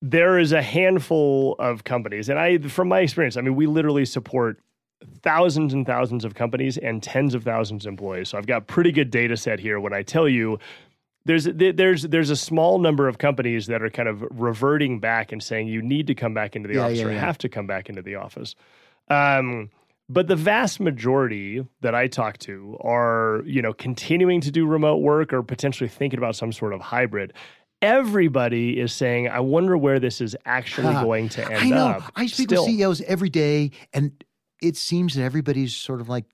There 0.00 0.38
is 0.38 0.52
a 0.52 0.62
handful 0.62 1.56
of 1.58 1.84
companies, 1.84 2.28
and 2.28 2.38
I, 2.38 2.58
from 2.58 2.88
my 2.88 3.00
experience, 3.00 3.36
I 3.36 3.40
mean, 3.40 3.56
we 3.56 3.66
literally 3.66 4.04
support 4.04 4.60
thousands 5.22 5.72
and 5.72 5.86
thousands 5.86 6.24
of 6.24 6.34
companies 6.34 6.76
and 6.78 7.02
tens 7.02 7.34
of 7.34 7.44
thousands 7.44 7.84
of 7.86 7.90
employees. 7.90 8.30
So 8.30 8.38
I've 8.38 8.46
got 8.46 8.66
pretty 8.66 8.92
good 8.92 9.10
data 9.10 9.36
set 9.36 9.60
here 9.60 9.78
when 9.80 9.92
I 9.92 10.02
tell 10.02 10.28
you 10.28 10.58
there's 11.24 11.44
there's 11.44 12.02
there's 12.04 12.30
a 12.30 12.36
small 12.36 12.78
number 12.78 13.06
of 13.06 13.18
companies 13.18 13.66
that 13.66 13.82
are 13.82 13.90
kind 13.90 14.08
of 14.08 14.24
reverting 14.30 14.98
back 14.98 15.30
and 15.30 15.42
saying 15.42 15.68
you 15.68 15.82
need 15.82 16.06
to 16.06 16.14
come 16.14 16.32
back 16.34 16.56
into 16.56 16.68
the 16.68 16.76
Yeah, 16.76 16.84
office 16.86 16.98
yeah, 16.98 17.06
or 17.06 17.12
yeah. 17.12 17.20
have 17.20 17.38
to 17.38 17.48
come 17.48 17.66
back 17.66 17.88
into 17.88 18.02
the 18.02 18.14
office. 18.14 18.54
Um, 19.08 19.70
but 20.08 20.26
the 20.26 20.36
vast 20.36 20.80
majority 20.80 21.66
that 21.82 21.94
I 21.94 22.06
talk 22.06 22.38
to 22.38 22.78
are, 22.80 23.42
you 23.44 23.60
know, 23.60 23.74
continuing 23.74 24.40
to 24.40 24.50
do 24.50 24.66
remote 24.66 24.98
work 24.98 25.34
or 25.34 25.42
potentially 25.42 25.88
thinking 25.88 26.18
about 26.18 26.34
some 26.34 26.50
sort 26.50 26.72
of 26.72 26.80
hybrid. 26.80 27.34
Everybody 27.80 28.78
is 28.80 28.92
saying, 28.92 29.28
"I 29.28 29.40
wonder 29.40 29.76
where 29.76 30.00
this 30.00 30.20
is 30.20 30.36
actually 30.44 30.92
Huh. 30.94 31.04
going 31.04 31.28
to 31.30 31.44
end 31.44 31.56
I 31.60 31.68
know. 31.70 31.86
up." 31.86 32.12
I 32.16 32.26
speak 32.26 32.48
Still. 32.48 32.64
with 32.64 32.72
CEOs 32.74 33.00
every 33.02 33.30
day, 33.30 33.70
and 33.92 34.12
it 34.60 34.76
seems 34.76 35.14
that 35.14 35.22
everybody's 35.22 35.74
sort 35.76 36.00
of 36.00 36.08
like 36.08 36.24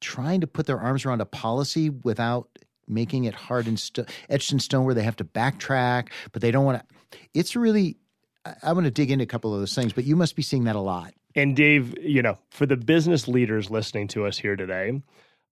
trying 0.00 0.40
to 0.40 0.46
put 0.46 0.66
their 0.66 0.78
arms 0.78 1.04
around 1.04 1.20
a 1.20 1.26
policy 1.26 1.90
without 1.90 2.48
making 2.86 3.24
it 3.24 3.34
hard 3.34 3.66
and 3.66 3.78
st- 3.78 4.08
etched 4.30 4.52
in 4.52 4.60
stone 4.60 4.84
where 4.84 4.94
they 4.94 5.02
have 5.02 5.16
to 5.16 5.24
backtrack, 5.24 6.08
but 6.32 6.40
they 6.40 6.50
don't 6.52 6.64
want 6.64 6.80
to. 6.80 7.18
It's 7.34 7.56
really. 7.56 7.96
I, 8.44 8.54
I 8.62 8.72
want 8.72 8.84
to 8.84 8.90
dig 8.92 9.10
into 9.10 9.24
a 9.24 9.26
couple 9.26 9.52
of 9.52 9.58
those 9.60 9.74
things, 9.74 9.92
but 9.92 10.04
you 10.04 10.14
must 10.14 10.36
be 10.36 10.42
seeing 10.42 10.64
that 10.64 10.76
a 10.76 10.80
lot. 10.80 11.12
And 11.34 11.56
Dave, 11.56 11.94
you 12.00 12.22
know, 12.22 12.38
for 12.50 12.66
the 12.66 12.76
business 12.76 13.26
leaders 13.28 13.70
listening 13.70 14.06
to 14.08 14.24
us 14.26 14.38
here 14.38 14.54
today, 14.56 15.02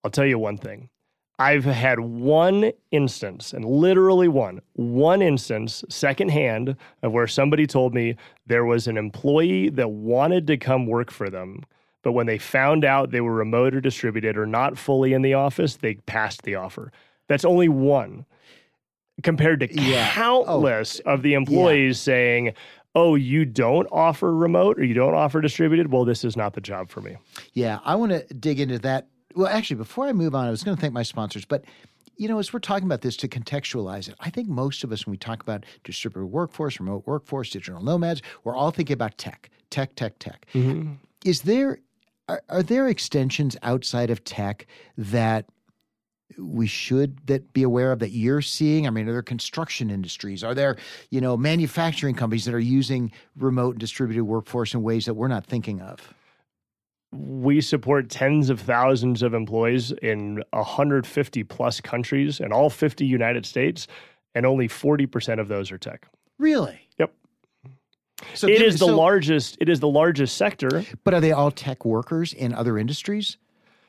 I'll 0.04 0.10
tell 0.10 0.24
you 0.24 0.38
one 0.38 0.56
thing. 0.56 0.88
I've 1.38 1.64
had 1.64 2.00
one 2.00 2.72
instance, 2.92 3.52
and 3.52 3.64
literally 3.64 4.26
one, 4.28 4.62
one 4.72 5.20
instance 5.20 5.84
secondhand 5.90 6.76
of 7.02 7.12
where 7.12 7.26
somebody 7.26 7.66
told 7.66 7.94
me 7.94 8.16
there 8.46 8.64
was 8.64 8.86
an 8.86 8.96
employee 8.96 9.68
that 9.70 9.90
wanted 9.90 10.46
to 10.46 10.56
come 10.56 10.86
work 10.86 11.10
for 11.10 11.28
them, 11.28 11.62
but 12.02 12.12
when 12.12 12.26
they 12.26 12.38
found 12.38 12.84
out 12.86 13.10
they 13.10 13.20
were 13.20 13.34
remote 13.34 13.74
or 13.74 13.80
distributed 13.82 14.38
or 14.38 14.46
not 14.46 14.78
fully 14.78 15.12
in 15.12 15.20
the 15.20 15.34
office, 15.34 15.76
they 15.76 15.94
passed 16.06 16.42
the 16.42 16.54
offer. 16.54 16.90
That's 17.28 17.44
only 17.44 17.68
one 17.68 18.24
compared 19.22 19.60
to 19.60 19.74
Yeah. 19.74 20.08
Oh. 20.08 20.12
countless 20.14 21.00
of 21.00 21.22
the 21.22 21.34
employees 21.34 21.98
saying, 22.00 22.52
oh, 22.94 23.14
you 23.14 23.44
don't 23.44 23.86
offer 23.92 24.34
remote 24.34 24.78
or 24.78 24.84
you 24.84 24.94
don't 24.94 25.14
offer 25.14 25.42
distributed? 25.42 25.92
Well, 25.92 26.06
this 26.06 26.24
is 26.24 26.34
not 26.34 26.54
the 26.54 26.60
job 26.62 26.88
for 26.88 27.02
me. 27.02 27.16
Yeah, 27.52 27.80
I 27.84 27.94
want 27.96 28.12
to 28.12 28.22
dig 28.34 28.58
into 28.58 28.78
that. 28.80 29.08
Well, 29.34 29.48
actually, 29.48 29.76
before 29.76 30.06
I 30.06 30.12
move 30.12 30.34
on, 30.34 30.46
I 30.46 30.50
was 30.50 30.62
going 30.62 30.76
to 30.76 30.80
thank 30.80 30.94
my 30.94 31.02
sponsors, 31.02 31.44
but 31.44 31.64
you 32.16 32.28
know, 32.28 32.38
as 32.38 32.52
we're 32.52 32.60
talking 32.60 32.86
about 32.86 33.02
this 33.02 33.16
to 33.18 33.28
contextualize 33.28 34.08
it, 34.08 34.14
I 34.20 34.30
think 34.30 34.48
most 34.48 34.84
of 34.84 34.92
us, 34.92 35.04
when 35.04 35.10
we 35.10 35.18
talk 35.18 35.42
about 35.42 35.64
distributed 35.84 36.26
workforce, 36.26 36.80
remote 36.80 37.02
workforce, 37.06 37.50
digital 37.50 37.82
nomads, 37.82 38.22
we're 38.42 38.56
all 38.56 38.70
thinking 38.70 38.94
about 38.94 39.18
tech, 39.18 39.50
tech, 39.70 39.94
tech, 39.96 40.18
tech. 40.18 40.46
Mm-hmm. 40.54 40.94
Is 41.24 41.42
there 41.42 41.78
are, 42.28 42.42
are 42.48 42.62
there 42.62 42.88
extensions 42.88 43.56
outside 43.62 44.10
of 44.10 44.24
tech 44.24 44.66
that 44.96 45.46
we 46.38 46.66
should 46.66 47.24
that 47.26 47.52
be 47.52 47.62
aware 47.62 47.92
of 47.92 48.00
that 48.00 48.10
you're 48.10 48.42
seeing? 48.42 48.86
I 48.86 48.90
mean, 48.90 49.08
are 49.08 49.12
there 49.12 49.22
construction 49.22 49.90
industries? 49.90 50.42
Are 50.42 50.54
there, 50.54 50.76
you 51.10 51.20
know, 51.20 51.36
manufacturing 51.36 52.14
companies 52.14 52.44
that 52.46 52.54
are 52.54 52.58
using 52.58 53.12
remote 53.36 53.72
and 53.72 53.80
distributed 53.80 54.24
workforce 54.24 54.74
in 54.74 54.82
ways 54.82 55.04
that 55.06 55.14
we're 55.14 55.28
not 55.28 55.46
thinking 55.46 55.80
of? 55.80 56.14
We 57.12 57.60
support 57.60 58.10
tens 58.10 58.50
of 58.50 58.60
thousands 58.60 59.22
of 59.22 59.32
employees 59.32 59.92
in 60.02 60.42
150 60.52 61.44
plus 61.44 61.80
countries 61.80 62.40
in 62.40 62.52
all 62.52 62.68
50 62.68 63.06
United 63.06 63.46
States, 63.46 63.86
and 64.34 64.44
only 64.44 64.68
40% 64.68 65.40
of 65.40 65.48
those 65.48 65.70
are 65.72 65.78
tech. 65.78 66.06
Really? 66.38 66.80
Yep. 66.98 67.12
So 68.34 68.48
it 68.48 68.60
is 68.62 68.78
the 68.78 68.86
so- 68.86 68.96
largest. 68.96 69.56
It 69.60 69.68
is 69.68 69.80
the 69.80 69.88
largest 69.88 70.36
sector. 70.36 70.84
But 71.04 71.14
are 71.14 71.20
they 71.20 71.32
all 71.32 71.50
tech 71.50 71.84
workers 71.84 72.32
in 72.32 72.52
other 72.52 72.78
industries? 72.78 73.36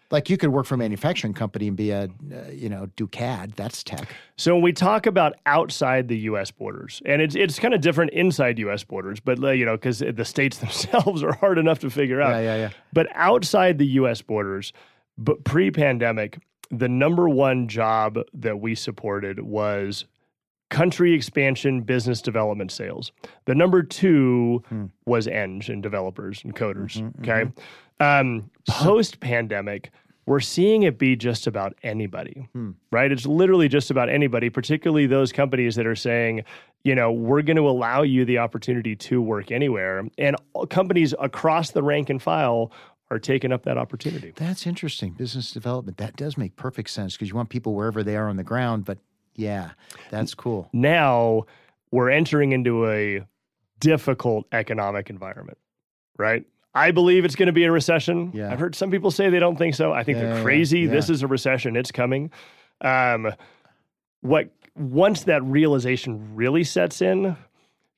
Like 0.10 0.30
you 0.30 0.38
could 0.38 0.50
work 0.50 0.66
for 0.66 0.76
a 0.76 0.78
manufacturing 0.78 1.34
company 1.34 1.68
and 1.68 1.76
be 1.76 1.92
a, 1.92 2.04
uh, 2.04 2.50
you 2.52 2.70
know, 2.70 2.88
do 2.96 3.08
CAD. 3.08 3.54
That's 3.54 3.84
tech. 3.84 4.08
So 4.38 4.54
when 4.54 4.64
we 4.64 4.72
talk 4.72 5.06
about 5.06 5.34
outside 5.46 6.08
the 6.08 6.18
U.S. 6.20 6.50
borders, 6.50 7.02
and 7.06 7.22
it's 7.22 7.36
it's 7.36 7.60
kind 7.60 7.74
of 7.74 7.82
different 7.82 8.12
inside 8.12 8.58
U.S. 8.60 8.84
borders, 8.84 9.20
but 9.20 9.40
you 9.40 9.66
know 9.66 9.76
because 9.76 10.00
the 10.00 10.26
states 10.26 10.58
themselves 10.60 11.24
are 11.24 11.34
hard 11.34 11.58
enough 11.58 11.80
to 11.80 11.90
figure 11.90 12.22
out. 12.22 12.30
Yeah, 12.30 12.40
yeah, 12.40 12.56
yeah. 12.56 12.70
But 12.94 13.08
outside 13.14 13.78
the 13.78 13.88
U.S. 13.88 14.22
borders, 14.22 14.72
but 15.18 15.44
pre-pandemic, 15.44 16.40
the 16.72 16.90
number 16.90 17.28
one 17.28 17.68
job 17.68 18.20
that 18.34 18.60
we 18.60 18.76
supported 18.76 19.42
was 19.42 20.06
country 20.70 21.14
expansion, 21.14 21.82
business 21.82 22.22
development, 22.22 22.72
sales. 22.72 23.12
The 23.46 23.56
number 23.56 23.84
two 23.84 24.64
hmm. 24.70 24.86
was 25.06 25.28
eng 25.28 25.64
and 25.68 25.82
developers 25.82 26.42
and 26.44 26.56
coders. 26.56 26.98
Mm-hmm, 26.98 27.22
mm-hmm. 27.22 27.32
okay, 27.32 27.52
um, 28.00 28.50
post-pandemic. 28.70 29.92
We're 30.26 30.42
seeing 30.42 30.84
it 30.84 30.98
be 30.98 31.16
just 31.16 31.48
about 31.48 31.74
anybody, 31.84 32.50
hmm. 32.52 32.72
right? 32.92 33.10
It's 33.12 33.26
literally 33.26 33.70
just 33.70 33.90
about 33.92 34.10
anybody, 34.10 34.50
particularly 34.50 35.06
those 35.06 35.32
companies 35.32 35.76
that 35.76 35.88
are 35.88 35.96
saying, 35.96 36.44
you 36.84 36.96
know, 36.96 37.12
we're 37.14 37.42
going 37.42 37.58
to 37.58 37.68
allow 37.68 38.02
you 38.02 38.26
the 38.26 38.38
opportunity 38.38 38.94
to 38.96 39.22
work 39.22 39.52
anywhere. 39.52 40.06
And 40.18 40.36
companies 40.70 41.14
across 41.20 41.72
the 41.72 41.82
rank 41.82 42.10
and 42.10 42.22
file 42.22 42.74
are 43.10 43.20
taking 43.20 43.54
up 43.54 43.64
that 43.64 43.78
opportunity. 43.78 44.34
That's 44.36 44.68
interesting. 44.68 45.14
Business 45.14 45.52
development. 45.52 45.98
That 45.98 46.18
does 46.18 46.38
make 46.38 46.58
perfect 46.58 46.90
sense 46.90 47.14
because 47.14 47.30
you 47.30 47.36
want 47.36 47.50
people 47.50 47.74
wherever 47.74 48.04
they 48.04 48.18
are 48.18 48.28
on 48.28 48.36
the 48.36 48.44
ground. 48.44 48.84
But 48.84 48.98
yeah, 49.38 49.70
that's 50.12 50.34
cool. 50.34 50.68
Now 50.74 51.46
we're 51.92 52.10
entering 52.10 52.52
into 52.52 52.88
a 52.90 53.24
difficult 53.80 54.46
economic 54.52 55.10
environment, 55.10 55.58
right? 56.18 56.46
I 56.76 56.92
believe 56.92 57.24
it's 57.26 57.36
going 57.36 57.48
to 57.48 57.54
be 57.54 57.64
a 57.64 57.72
recession. 57.72 58.32
Yeah. 58.34 58.52
I've 58.52 58.60
heard 58.60 58.76
some 58.76 58.92
people 58.92 59.10
say 59.10 59.30
they 59.30 59.40
don't 59.40 59.56
think 59.56 59.74
so. 59.74 59.94
I 59.94 60.04
think 60.04 60.18
Yeah, 60.18 60.34
they're 60.34 60.44
crazy. 60.44 60.82
yeah. 60.82 60.92
This 60.92 61.10
is 61.10 61.24
a 61.24 61.28
recession. 61.28 61.76
It's 61.76 61.92
coming. 61.92 62.30
Um, 62.82 63.32
what 64.22 64.50
once 64.76 65.24
that 65.24 65.44
realization 65.44 66.36
really 66.36 66.64
sets 66.64 67.02
in, 67.02 67.36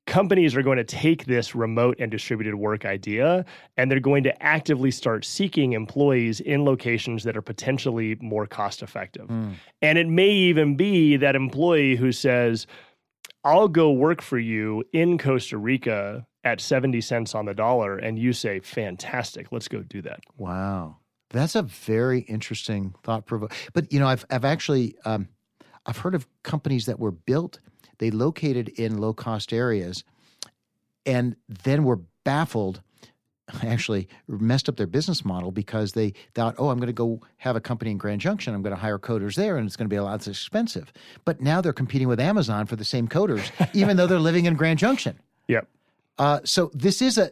companies 0.09 0.55
are 0.55 0.63
going 0.63 0.77
to 0.77 0.83
take 0.83 1.25
this 1.25 1.55
remote 1.55 1.95
and 1.99 2.09
distributed 2.09 2.55
work 2.55 2.83
idea 2.83 3.45
and 3.77 3.89
they're 3.89 3.99
going 3.99 4.23
to 4.23 4.43
actively 4.43 4.91
start 4.91 5.23
seeking 5.23 5.73
employees 5.73 6.39
in 6.41 6.65
locations 6.65 7.23
that 7.23 7.37
are 7.37 7.41
potentially 7.41 8.17
more 8.19 8.47
cost 8.47 8.81
effective. 8.81 9.27
Hmm. 9.27 9.51
And 9.81 9.97
it 9.97 10.07
may 10.07 10.29
even 10.29 10.75
be 10.75 11.15
that 11.17 11.35
employee 11.35 11.95
who 11.95 12.11
says, 12.11 12.65
I'll 13.43 13.67
go 13.67 13.91
work 13.91 14.21
for 14.21 14.39
you 14.39 14.83
in 14.91 15.17
Costa 15.17 15.57
Rica 15.57 16.25
at 16.43 16.59
70 16.59 16.99
cents 17.01 17.35
on 17.35 17.45
the 17.45 17.53
dollar. 17.53 17.97
And 17.97 18.17
you 18.17 18.33
say, 18.33 18.59
fantastic, 18.59 19.51
let's 19.51 19.67
go 19.67 19.81
do 19.81 20.01
that. 20.01 20.21
Wow, 20.37 20.97
that's 21.29 21.55
a 21.55 21.61
very 21.61 22.21
interesting 22.21 22.95
thought 23.03 23.27
provoking. 23.27 23.55
But 23.73 23.93
you 23.93 23.99
know, 23.99 24.07
I've 24.07 24.25
I've 24.29 24.45
actually 24.45 24.95
um, 25.05 25.29
I've 25.85 25.97
heard 25.97 26.15
of 26.15 26.27
companies 26.43 26.87
that 26.87 26.99
were 26.99 27.11
built, 27.11 27.59
they 27.99 28.11
located 28.11 28.69
in 28.69 28.97
low 28.97 29.13
cost 29.13 29.53
areas, 29.53 30.03
and 31.05 31.35
then 31.47 31.83
were 31.83 31.99
baffled. 32.23 32.81
Actually, 33.63 34.07
messed 34.27 34.69
up 34.69 34.77
their 34.77 34.85
business 34.85 35.25
model 35.25 35.51
because 35.51 35.93
they 35.93 36.13
thought, 36.35 36.53
"Oh, 36.59 36.69
I'm 36.69 36.77
going 36.77 36.87
to 36.87 36.93
go 36.93 37.21
have 37.37 37.55
a 37.55 37.61
company 37.61 37.89
in 37.89 37.97
Grand 37.97 38.21
Junction. 38.21 38.53
I'm 38.53 38.61
going 38.61 38.75
to 38.75 38.79
hire 38.81 38.99
coders 38.99 39.35
there, 39.35 39.57
and 39.57 39.65
it's 39.65 39.75
going 39.75 39.87
to 39.87 39.93
be 39.93 39.95
a 39.95 40.03
lot 40.03 40.11
less 40.11 40.27
expensive." 40.27 40.93
But 41.25 41.41
now 41.41 41.59
they're 41.59 41.73
competing 41.73 42.07
with 42.07 42.19
Amazon 42.19 42.67
for 42.67 42.75
the 42.75 42.85
same 42.85 43.07
coders, 43.07 43.49
even 43.73 43.97
though 43.97 44.05
they're 44.05 44.19
living 44.19 44.45
in 44.45 44.53
Grand 44.53 44.77
Junction. 44.77 45.19
Yep. 45.47 45.67
Uh, 46.19 46.39
so 46.43 46.69
this 46.75 47.01
is 47.01 47.17
a 47.17 47.31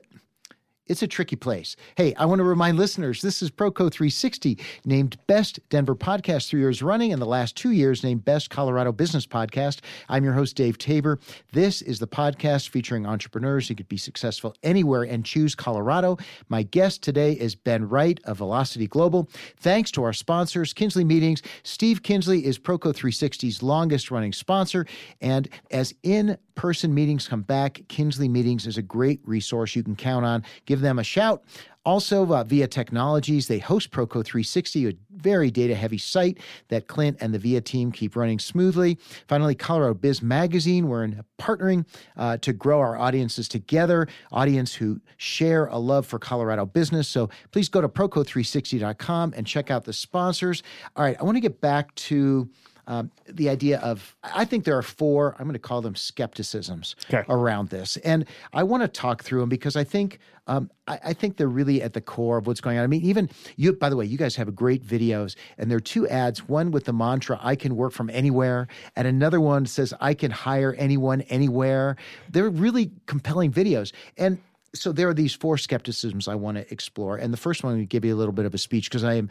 it's 0.88 1.01
a 1.01 1.08
tricky 1.08 1.36
place. 1.36 1.75
Hey, 1.96 2.13
I 2.15 2.25
want 2.25 2.39
to 2.39 2.44
remind 2.44 2.77
listeners 2.77 3.22
this 3.22 3.41
is 3.41 3.51
Proco 3.51 3.91
360, 3.91 4.58
named 4.86 5.17
Best 5.27 5.60
Denver 5.70 5.96
Podcast 5.96 6.50
three 6.50 6.62
years 6.62 6.82
running, 6.82 7.12
and 7.13 7.22
the 7.22 7.25
last 7.25 7.56
two 7.56 7.72
years 7.72 8.03
named 8.03 8.25
Best 8.25 8.50
Colorado 8.50 8.91
Business 8.91 9.25
Podcast. 9.25 9.79
I'm 10.10 10.24
your 10.24 10.34
host, 10.34 10.56
Dave 10.56 10.77
Tabor. 10.77 11.20
This 11.51 11.82
is 11.82 12.00
the 12.00 12.08
podcast 12.08 12.70
featuring 12.70 13.06
entrepreneurs 13.06 13.67
who 13.67 13.75
could 13.75 13.89
be 13.89 13.98
successful 13.98 14.56
anywhere 14.63 15.03
and 15.03 15.25
choose 15.25 15.56
Colorado. 15.56 16.17
My 16.50 16.63
guest 16.63 17.03
today 17.03 17.34
is 17.34 17.56
Ben 17.56 17.88
Wright 17.88 18.20
of 18.24 18.38
Velocity 18.38 18.88
Global. 18.88 19.29
Thanks 19.58 19.91
to 19.91 20.03
our 20.03 20.13
sponsors, 20.13 20.74
Kinsley 20.74 21.03
Meetings. 21.03 21.41
Steve 21.63 22.03
Kinsley 22.03 22.46
is 22.46 22.58
Proco 22.58 22.94
360's 22.94 23.62
longest 23.62 24.12
running 24.12 24.34
sponsor. 24.34 24.86
And 25.22 25.50
as 25.72 25.94
in 26.03 26.38
person 26.58 26.94
meetings 26.94 27.28
come 27.28 27.44
back. 27.44 27.82
Kinsley 27.88 28.28
Meetings 28.28 28.68
is 28.68 28.78
a 28.78 28.82
great 28.82 29.22
resource 29.24 29.76
you 29.76 29.84
can 29.84 29.96
count 29.96 30.26
on. 30.26 30.44
Give 30.66 30.82
them 30.82 31.00
a 31.00 31.04
shout. 31.04 31.44
Also, 31.86 32.30
uh, 32.34 32.44
VIA 32.44 32.68
Technologies, 32.68 33.48
they 33.48 33.60
host 33.60 33.92
Proco 33.92 34.22
360, 34.22 34.90
a 34.90 34.94
very 35.16 35.50
data 35.50 35.74
heavy 35.74 35.98
site 35.98 36.40
that 36.68 36.88
Clint 36.88 37.16
and 37.22 37.34
the 37.34 37.40
VIA 37.40 37.62
team 37.62 37.94
keep 37.94 38.18
running 38.18 38.40
smoothly. 38.40 38.98
Finally, 39.30 39.56
Colorado 39.56 39.94
Biz 39.94 40.22
Magazine, 40.22 40.90
we're 40.90 41.06
in 41.06 41.24
partnering 41.40 41.86
uh, 42.18 42.36
to 42.38 42.52
grow 42.52 42.80
our 42.80 42.98
audiences 42.98 43.48
together, 43.48 44.06
audience 44.34 44.74
who 44.74 45.00
share 45.16 45.68
a 45.68 45.78
love 45.78 46.06
for 46.06 46.20
Colorado 46.20 46.66
business. 46.66 47.08
So 47.08 47.30
please 47.52 47.70
go 47.70 47.80
to 47.80 47.88
Proco360.com 47.88 49.34
and 49.38 49.48
check 49.48 49.72
out 49.72 49.86
the 49.86 49.94
sponsors. 49.94 50.64
All 50.98 51.06
right, 51.06 51.16
I 51.18 51.24
want 51.24 51.38
to 51.38 51.42
get 51.42 51.62
back 51.62 51.96
to 51.96 52.50
um, 52.88 53.12
the 53.27 53.50
idea 53.50 53.79
of 53.79 54.15
I 54.24 54.46
think 54.46 54.63
there 54.63 54.77
are 54.77 54.82
four 54.82 55.36
I'm 55.38 55.46
going 55.46 55.53
to 55.53 55.60
call 55.60 55.82
them 55.82 55.96
skepticisms 55.96 56.96
okay. 57.06 57.24
around 57.29 57.70
this, 57.70 57.98
and 57.98 58.25
I 58.53 58.63
want 58.63 58.84
to 58.84 58.88
talk 58.88 59.24
through 59.24 59.41
them 59.41 59.50
because 59.50 59.75
I 59.75 59.84
think 59.84 60.20
um, 60.48 60.72
I, 60.88 61.00
I, 61.06 61.13
think 61.13 61.36
they're 61.36 61.50
really 61.50 61.82
at 61.82 61.91
the 61.91 62.00
core 62.00 62.38
of 62.38 62.48
what's 62.48 62.62
going 62.62 62.77
on. 62.77 62.84
I 62.86 62.88
mean, 62.88 63.03
even 63.03 63.29
you. 63.58 63.74
By 63.74 63.89
the 63.89 63.98
way, 63.98 64.06
you 64.06 64.17
guys 64.17 64.38
have 64.38 64.56
great 64.56 64.86
videos, 64.86 65.36
and 65.58 65.70
there 65.70 65.77
are 65.77 65.82
two 65.82 66.08
ads. 66.08 66.48
One 66.48 66.72
with 66.72 66.86
the 66.86 66.94
mantra 66.94 67.38
"I 67.41 67.56
can 67.56 67.75
work 67.75 67.91
from 67.91 68.10
anywhere," 68.10 68.67
and 68.96 69.06
another 69.06 69.41
one 69.41 69.65
says 69.65 69.94
"I 70.00 70.13
can 70.13 70.32
hire 70.32 70.74
anyone 70.77 71.22
anywhere." 71.24 71.98
They're 72.29 72.50
really 72.50 72.91
compelling 73.06 73.51
videos, 73.51 73.91
and 74.17 74.39
so 74.74 74.91
there 74.91 75.10
are 75.10 75.13
these 75.13 75.34
four 75.34 75.58
skepticisms 75.58 76.27
I 76.27 76.36
want 76.36 76.58
to 76.58 76.72
explore. 76.72 77.17
And 77.17 77.34
the 77.34 77.38
first 77.38 77.63
one, 77.63 77.74
I'm 77.74 77.77
going 77.79 77.88
to 77.88 77.89
give 77.89 78.06
you 78.06 78.15
a 78.15 78.17
little 78.17 78.34
bit 78.34 78.46
of 78.46 78.53
a 78.53 78.58
speech 78.58 78.89
because 78.89 79.03
I 79.03 79.15
am 79.15 79.29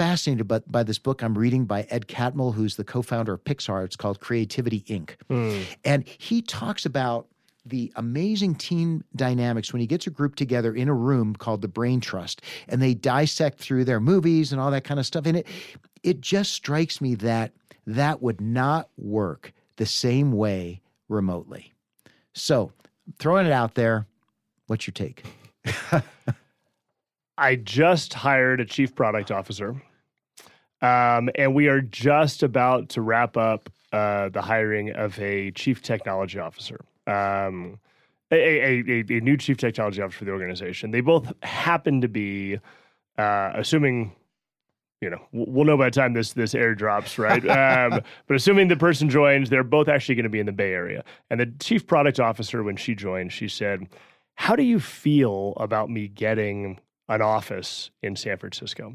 fascinated 0.00 0.48
by, 0.48 0.60
by 0.60 0.82
this 0.82 0.98
book 0.98 1.22
I'm 1.22 1.36
reading 1.36 1.66
by 1.66 1.82
Ed 1.90 2.08
Catmull, 2.08 2.54
who's 2.54 2.76
the 2.76 2.84
co 2.84 3.02
founder 3.02 3.34
of 3.34 3.44
Pixar. 3.44 3.84
It's 3.84 3.96
called 3.96 4.18
Creativity 4.18 4.80
Inc. 4.88 5.10
Mm. 5.28 5.62
And 5.84 6.08
he 6.08 6.40
talks 6.40 6.86
about 6.86 7.26
the 7.66 7.92
amazing 7.96 8.54
team 8.54 9.04
dynamics 9.14 9.74
when 9.74 9.80
he 9.80 9.86
gets 9.86 10.06
a 10.06 10.10
group 10.10 10.36
together 10.36 10.74
in 10.74 10.88
a 10.88 10.94
room 10.94 11.36
called 11.36 11.60
the 11.60 11.68
Brain 11.68 12.00
Trust 12.00 12.40
and 12.66 12.80
they 12.80 12.94
dissect 12.94 13.58
through 13.58 13.84
their 13.84 14.00
movies 14.00 14.52
and 14.52 14.60
all 14.60 14.70
that 14.70 14.84
kind 14.84 14.98
of 14.98 15.04
stuff. 15.04 15.26
And 15.26 15.36
it, 15.36 15.46
it 16.02 16.22
just 16.22 16.54
strikes 16.54 17.02
me 17.02 17.14
that 17.16 17.52
that 17.86 18.22
would 18.22 18.40
not 18.40 18.88
work 18.96 19.52
the 19.76 19.84
same 19.84 20.32
way 20.32 20.80
remotely. 21.10 21.74
So, 22.32 22.72
throwing 23.18 23.44
it 23.44 23.52
out 23.52 23.74
there, 23.74 24.06
what's 24.66 24.86
your 24.86 24.92
take? 24.92 25.24
I 27.36 27.56
just 27.56 28.14
hired 28.14 28.62
a 28.62 28.64
chief 28.64 28.94
product 28.94 29.30
officer 29.30 29.76
um, 30.82 31.30
and 31.34 31.54
we 31.54 31.68
are 31.68 31.80
just 31.80 32.42
about 32.42 32.88
to 32.90 33.02
wrap 33.02 33.36
up 33.36 33.68
uh, 33.92 34.28
the 34.30 34.40
hiring 34.40 34.92
of 34.92 35.18
a 35.18 35.50
chief 35.50 35.82
technology 35.82 36.38
officer, 36.38 36.84
um, 37.06 37.78
a, 38.30 38.36
a, 38.36 38.84
a, 38.88 39.04
a, 39.16 39.20
new 39.20 39.36
chief 39.36 39.56
technology 39.56 40.00
officer 40.00 40.18
for 40.18 40.24
the 40.24 40.30
organization. 40.30 40.90
They 40.90 41.00
both 41.00 41.32
happen 41.42 42.00
to 42.00 42.08
be, 42.08 42.60
uh, 43.18 43.50
assuming, 43.54 44.12
you 45.00 45.10
know, 45.10 45.20
we'll 45.32 45.64
know 45.64 45.76
by 45.76 45.86
the 45.86 45.90
time 45.90 46.12
this 46.12 46.32
this 46.34 46.54
air 46.54 46.74
drops, 46.74 47.18
right? 47.18 47.44
um, 47.48 48.00
but 48.26 48.36
assuming 48.36 48.68
the 48.68 48.76
person 48.76 49.10
joins, 49.10 49.50
they're 49.50 49.64
both 49.64 49.88
actually 49.88 50.14
going 50.14 50.24
to 50.24 50.30
be 50.30 50.40
in 50.40 50.46
the 50.46 50.52
Bay 50.52 50.72
Area. 50.72 51.04
And 51.28 51.40
the 51.40 51.52
chief 51.60 51.86
product 51.86 52.20
officer, 52.20 52.62
when 52.62 52.76
she 52.76 52.94
joined, 52.94 53.32
she 53.32 53.48
said, 53.48 53.88
"How 54.34 54.54
do 54.54 54.62
you 54.62 54.78
feel 54.78 55.54
about 55.56 55.90
me 55.90 56.06
getting 56.06 56.78
an 57.08 57.22
office 57.22 57.90
in 58.02 58.14
San 58.14 58.36
Francisco?" 58.36 58.94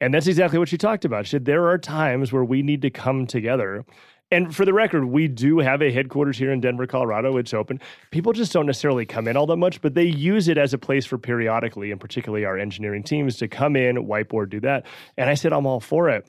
And 0.00 0.12
that's 0.12 0.26
exactly 0.26 0.58
what 0.58 0.68
she 0.68 0.78
talked 0.78 1.04
about. 1.04 1.26
She 1.26 1.30
said 1.30 1.44
there 1.44 1.68
are 1.68 1.78
times 1.78 2.32
where 2.32 2.44
we 2.44 2.62
need 2.62 2.82
to 2.82 2.90
come 2.90 3.26
together. 3.26 3.84
And 4.30 4.54
for 4.54 4.64
the 4.64 4.74
record, 4.74 5.04
we 5.04 5.28
do 5.28 5.60
have 5.60 5.80
a 5.80 5.92
headquarters 5.92 6.36
here 6.36 6.50
in 6.50 6.60
Denver, 6.60 6.86
Colorado. 6.86 7.36
It's 7.36 7.54
open. 7.54 7.80
People 8.10 8.32
just 8.32 8.52
don't 8.52 8.66
necessarily 8.66 9.06
come 9.06 9.28
in 9.28 9.36
all 9.36 9.46
that 9.46 9.56
much, 9.56 9.80
but 9.80 9.94
they 9.94 10.04
use 10.04 10.48
it 10.48 10.58
as 10.58 10.74
a 10.74 10.78
place 10.78 11.06
for 11.06 11.16
periodically, 11.16 11.92
and 11.92 12.00
particularly 12.00 12.44
our 12.44 12.58
engineering 12.58 13.04
teams, 13.04 13.36
to 13.36 13.46
come 13.46 13.76
in, 13.76 13.96
whiteboard, 13.96 14.50
do 14.50 14.60
that. 14.60 14.84
And 15.16 15.30
I 15.30 15.34
said, 15.34 15.52
I'm 15.52 15.66
all 15.66 15.78
for 15.78 16.10
it. 16.10 16.28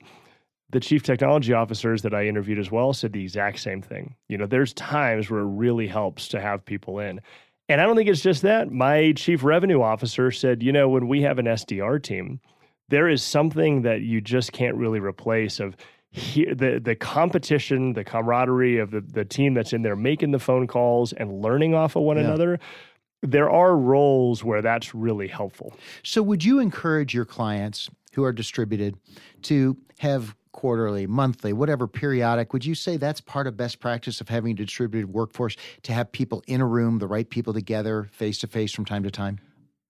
The 0.70 0.80
chief 0.80 1.02
technology 1.02 1.52
officers 1.52 2.02
that 2.02 2.14
I 2.14 2.26
interviewed 2.26 2.58
as 2.58 2.70
well 2.70 2.92
said 2.92 3.12
the 3.12 3.22
exact 3.22 3.58
same 3.58 3.82
thing. 3.82 4.14
You 4.28 4.38
know, 4.38 4.46
there's 4.46 4.72
times 4.74 5.28
where 5.28 5.40
it 5.40 5.46
really 5.46 5.88
helps 5.88 6.28
to 6.28 6.40
have 6.40 6.64
people 6.64 7.00
in. 7.00 7.20
And 7.68 7.80
I 7.80 7.84
don't 7.84 7.96
think 7.96 8.08
it's 8.08 8.22
just 8.22 8.42
that. 8.42 8.70
My 8.70 9.12
chief 9.12 9.42
revenue 9.42 9.82
officer 9.82 10.30
said, 10.30 10.62
you 10.62 10.70
know, 10.70 10.88
when 10.88 11.08
we 11.08 11.22
have 11.22 11.38
an 11.38 11.46
SDR 11.46 12.02
team, 12.02 12.40
there 12.88 13.08
is 13.08 13.22
something 13.22 13.82
that 13.82 14.02
you 14.02 14.20
just 14.20 14.52
can't 14.52 14.76
really 14.76 15.00
replace 15.00 15.60
of 15.60 15.76
he, 16.10 16.46
the 16.46 16.80
the 16.82 16.94
competition, 16.94 17.92
the 17.92 18.04
camaraderie 18.04 18.78
of 18.78 18.90
the, 18.90 19.00
the 19.00 19.24
team 19.24 19.54
that's 19.54 19.72
in 19.72 19.82
there 19.82 19.96
making 19.96 20.30
the 20.30 20.38
phone 20.38 20.66
calls 20.66 21.12
and 21.12 21.42
learning 21.42 21.74
off 21.74 21.96
of 21.96 22.02
one 22.02 22.16
yeah. 22.16 22.24
another. 22.24 22.58
There 23.20 23.50
are 23.50 23.76
roles 23.76 24.44
where 24.44 24.62
that's 24.62 24.94
really 24.94 25.28
helpful. 25.28 25.74
So, 26.02 26.22
would 26.22 26.44
you 26.44 26.60
encourage 26.60 27.14
your 27.14 27.24
clients 27.24 27.90
who 28.14 28.24
are 28.24 28.32
distributed 28.32 28.96
to 29.42 29.76
have 29.98 30.34
quarterly, 30.52 31.06
monthly, 31.06 31.52
whatever 31.52 31.86
periodic, 31.86 32.52
would 32.52 32.64
you 32.64 32.74
say 32.74 32.96
that's 32.96 33.20
part 33.20 33.46
of 33.46 33.56
best 33.56 33.78
practice 33.78 34.20
of 34.20 34.28
having 34.28 34.52
a 34.52 34.54
distributed 34.54 35.12
workforce 35.12 35.56
to 35.82 35.92
have 35.92 36.10
people 36.10 36.42
in 36.46 36.60
a 36.60 36.66
room, 36.66 36.98
the 36.98 37.06
right 37.06 37.28
people 37.28 37.52
together, 37.52 38.08
face 38.12 38.38
to 38.38 38.46
face 38.46 38.72
from 38.72 38.84
time 38.84 39.02
to 39.02 39.10
time? 39.10 39.38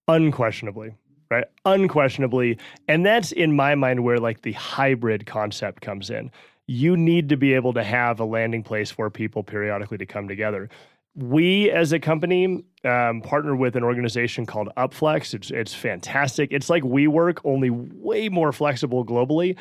Unquestionably 0.08 0.94
right? 1.31 1.45
Unquestionably. 1.64 2.59
And 2.87 3.05
that's 3.05 3.33
in 3.33 3.55
my 3.55 3.75
mind 3.75 4.05
where 4.05 4.19
like 4.19 4.43
the 4.43 4.53
hybrid 4.53 5.27
concept 5.27 5.83
comes 5.83 6.11
in. 6.11 6.31
You 6.67 6.97
need 6.97 7.29
to 7.31 7.37
be 7.37 7.55
able 7.55 7.73
to 7.75 7.83
have 7.83 8.21
a 8.21 8.25
landing 8.25 8.62
place 8.62 8.91
for 8.91 9.09
people 9.09 9.43
periodically 9.43 9.99
to 9.99 10.07
come 10.07 10.29
together. 10.29 10.69
We, 11.14 11.71
as 11.71 11.93
a 11.93 11.99
company, 11.99 12.62
um, 12.85 13.23
partner 13.23 13.57
with 13.57 13.75
an 13.75 13.83
organization 13.83 14.47
called 14.47 14.69
Upflex. 14.77 15.35
It's 15.35 15.51
it's 15.51 15.75
fantastic. 15.75 16.53
It's 16.53 16.71
like 16.71 16.85
WeWork, 16.85 17.38
only 17.45 17.71
way 17.71 18.29
more 18.29 18.53
flexible 18.53 19.05
globally. 19.05 19.57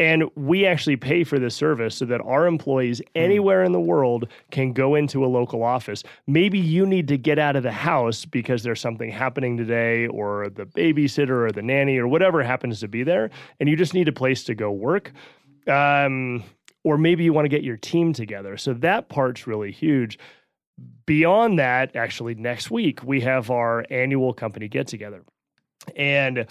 And 0.00 0.24
we 0.34 0.64
actually 0.64 0.96
pay 0.96 1.24
for 1.24 1.38
this 1.38 1.54
service 1.54 1.94
so 1.94 2.06
that 2.06 2.22
our 2.22 2.46
employees 2.46 2.98
hmm. 2.98 3.04
anywhere 3.14 3.62
in 3.62 3.72
the 3.72 3.80
world 3.80 4.26
can 4.50 4.72
go 4.72 4.96
into 4.96 5.24
a 5.24 5.28
local 5.28 5.62
office. 5.62 6.02
Maybe 6.26 6.58
you 6.58 6.86
need 6.86 7.06
to 7.08 7.18
get 7.18 7.38
out 7.38 7.54
of 7.54 7.62
the 7.62 7.70
house 7.70 8.24
because 8.24 8.62
there's 8.62 8.80
something 8.80 9.10
happening 9.10 9.56
today, 9.56 10.06
or 10.08 10.48
the 10.48 10.64
babysitter, 10.64 11.46
or 11.46 11.52
the 11.52 11.62
nanny, 11.62 11.98
or 11.98 12.08
whatever 12.08 12.42
happens 12.42 12.80
to 12.80 12.88
be 12.88 13.04
there, 13.04 13.30
and 13.60 13.68
you 13.68 13.76
just 13.76 13.94
need 13.94 14.08
a 14.08 14.12
place 14.12 14.42
to 14.44 14.54
go 14.54 14.72
work. 14.72 15.12
Um, 15.68 16.42
or 16.82 16.96
maybe 16.96 17.22
you 17.22 17.34
want 17.34 17.44
to 17.44 17.50
get 17.50 17.62
your 17.62 17.76
team 17.76 18.14
together. 18.14 18.56
So 18.56 18.72
that 18.72 19.10
part's 19.10 19.46
really 19.46 19.70
huge. 19.70 20.18
Beyond 21.04 21.58
that, 21.58 21.94
actually, 21.94 22.34
next 22.36 22.70
week 22.70 23.04
we 23.04 23.20
have 23.20 23.50
our 23.50 23.84
annual 23.90 24.32
company 24.32 24.66
get 24.66 24.86
together. 24.86 25.22
And 25.94 26.46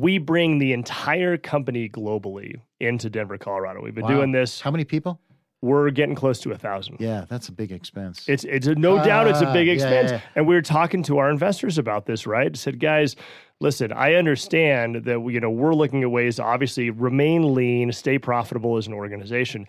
we 0.00 0.18
bring 0.18 0.58
the 0.58 0.72
entire 0.72 1.36
company 1.36 1.88
globally 1.88 2.60
into 2.80 3.10
Denver, 3.10 3.38
Colorado. 3.38 3.82
We've 3.82 3.94
been 3.94 4.04
wow. 4.04 4.10
doing 4.10 4.32
this. 4.32 4.60
How 4.60 4.70
many 4.70 4.84
people? 4.84 5.20
We're 5.62 5.90
getting 5.90 6.14
close 6.14 6.40
to 6.40 6.52
a 6.52 6.58
thousand. 6.58 6.98
Yeah, 7.00 7.24
that's 7.28 7.48
a 7.48 7.52
big 7.52 7.72
expense. 7.72 8.28
It's 8.28 8.44
it's 8.44 8.66
a, 8.66 8.74
no 8.74 8.98
uh, 8.98 9.04
doubt 9.04 9.28
it's 9.28 9.40
a 9.40 9.50
big 9.50 9.68
expense. 9.68 10.10
Yeah, 10.10 10.18
yeah. 10.18 10.22
And 10.36 10.46
we 10.46 10.54
were 10.54 10.62
talking 10.62 11.02
to 11.04 11.16
our 11.16 11.30
investors 11.30 11.78
about 11.78 12.04
this, 12.04 12.26
right? 12.26 12.54
Said, 12.54 12.78
guys, 12.78 13.16
listen, 13.60 13.90
I 13.90 14.14
understand 14.14 15.04
that 15.06 15.26
you 15.26 15.40
know 15.40 15.50
we're 15.50 15.74
looking 15.74 16.02
at 16.02 16.10
ways 16.10 16.36
to 16.36 16.44
obviously 16.44 16.90
remain 16.90 17.54
lean, 17.54 17.92
stay 17.92 18.18
profitable 18.18 18.76
as 18.76 18.86
an 18.86 18.92
organization 18.92 19.66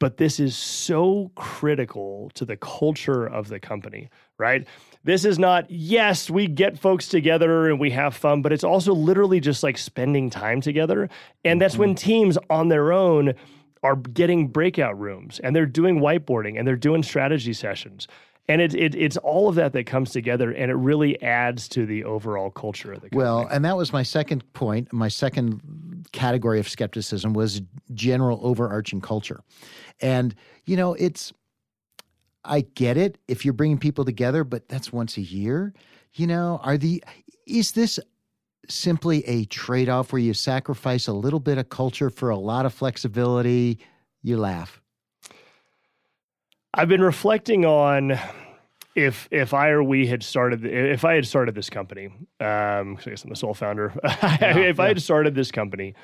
but 0.00 0.16
this 0.16 0.40
is 0.40 0.56
so 0.56 1.30
critical 1.34 2.30
to 2.34 2.44
the 2.44 2.56
culture 2.56 3.26
of 3.26 3.48
the 3.48 3.60
company, 3.60 4.10
right? 4.38 4.66
This 5.04 5.24
is 5.24 5.38
not, 5.38 5.70
yes, 5.70 6.28
we 6.28 6.46
get 6.46 6.78
folks 6.78 7.08
together 7.08 7.68
and 7.68 7.78
we 7.78 7.90
have 7.90 8.14
fun, 8.14 8.42
but 8.42 8.52
it's 8.52 8.64
also 8.64 8.92
literally 8.92 9.40
just 9.40 9.62
like 9.62 9.78
spending 9.78 10.30
time 10.30 10.60
together. 10.60 11.08
And 11.44 11.60
that's 11.60 11.76
when 11.76 11.90
mm-hmm. 11.90 12.06
teams 12.06 12.38
on 12.50 12.68
their 12.68 12.92
own 12.92 13.34
are 13.82 13.96
getting 13.96 14.48
breakout 14.48 14.98
rooms 14.98 15.40
and 15.40 15.54
they're 15.54 15.66
doing 15.66 16.00
whiteboarding 16.00 16.58
and 16.58 16.66
they're 16.66 16.74
doing 16.74 17.02
strategy 17.02 17.52
sessions. 17.52 18.08
And 18.46 18.60
it, 18.60 18.74
it, 18.74 18.94
it's 18.94 19.16
all 19.16 19.48
of 19.48 19.54
that 19.54 19.72
that 19.72 19.84
comes 19.86 20.10
together 20.10 20.50
and 20.50 20.70
it 20.70 20.74
really 20.74 21.20
adds 21.22 21.66
to 21.68 21.86
the 21.86 22.04
overall 22.04 22.50
culture 22.50 22.92
of 22.92 23.00
the 23.00 23.08
company. 23.08 23.24
Well, 23.24 23.48
and 23.50 23.64
that 23.64 23.76
was 23.76 23.92
my 23.92 24.02
second 24.02 24.52
point. 24.52 24.92
My 24.92 25.08
second 25.08 26.06
category 26.12 26.60
of 26.60 26.68
skepticism 26.68 27.32
was 27.32 27.62
general 27.94 28.40
overarching 28.42 29.00
culture. 29.00 29.40
And, 30.00 30.34
you 30.66 30.76
know, 30.76 30.92
it's, 30.94 31.32
I 32.44 32.62
get 32.74 32.98
it 32.98 33.16
if 33.28 33.46
you're 33.46 33.54
bringing 33.54 33.78
people 33.78 34.04
together, 34.04 34.44
but 34.44 34.68
that's 34.68 34.92
once 34.92 35.16
a 35.16 35.22
year. 35.22 35.72
You 36.12 36.26
know, 36.26 36.60
are 36.62 36.76
the, 36.76 37.02
is 37.46 37.72
this 37.72 37.98
simply 38.68 39.26
a 39.26 39.46
trade 39.46 39.88
off 39.88 40.12
where 40.12 40.20
you 40.20 40.34
sacrifice 40.34 41.06
a 41.08 41.14
little 41.14 41.40
bit 41.40 41.56
of 41.56 41.70
culture 41.70 42.10
for 42.10 42.28
a 42.28 42.36
lot 42.36 42.66
of 42.66 42.74
flexibility? 42.74 43.78
You 44.22 44.36
laugh. 44.36 44.82
I've 46.76 46.88
been 46.88 47.02
reflecting 47.02 47.64
on 47.64 48.18
if 48.96 49.28
if 49.30 49.54
I 49.54 49.70
or 49.70 49.82
we 49.82 50.06
had 50.06 50.22
started 50.22 50.64
if 50.64 51.04
I 51.04 51.14
had 51.14 51.26
started 51.26 51.54
this 51.54 51.70
company, 51.70 52.06
um, 52.40 52.98
I 52.98 53.10
guess 53.10 53.22
I'm 53.24 53.30
the 53.30 53.36
sole 53.36 53.54
founder. 53.54 53.92
Yeah, 54.04 54.58
if 54.58 54.78
yeah. 54.78 54.82
I 54.82 54.88
had 54.88 55.00
started 55.00 55.34
this 55.34 55.52
company, 55.52 55.94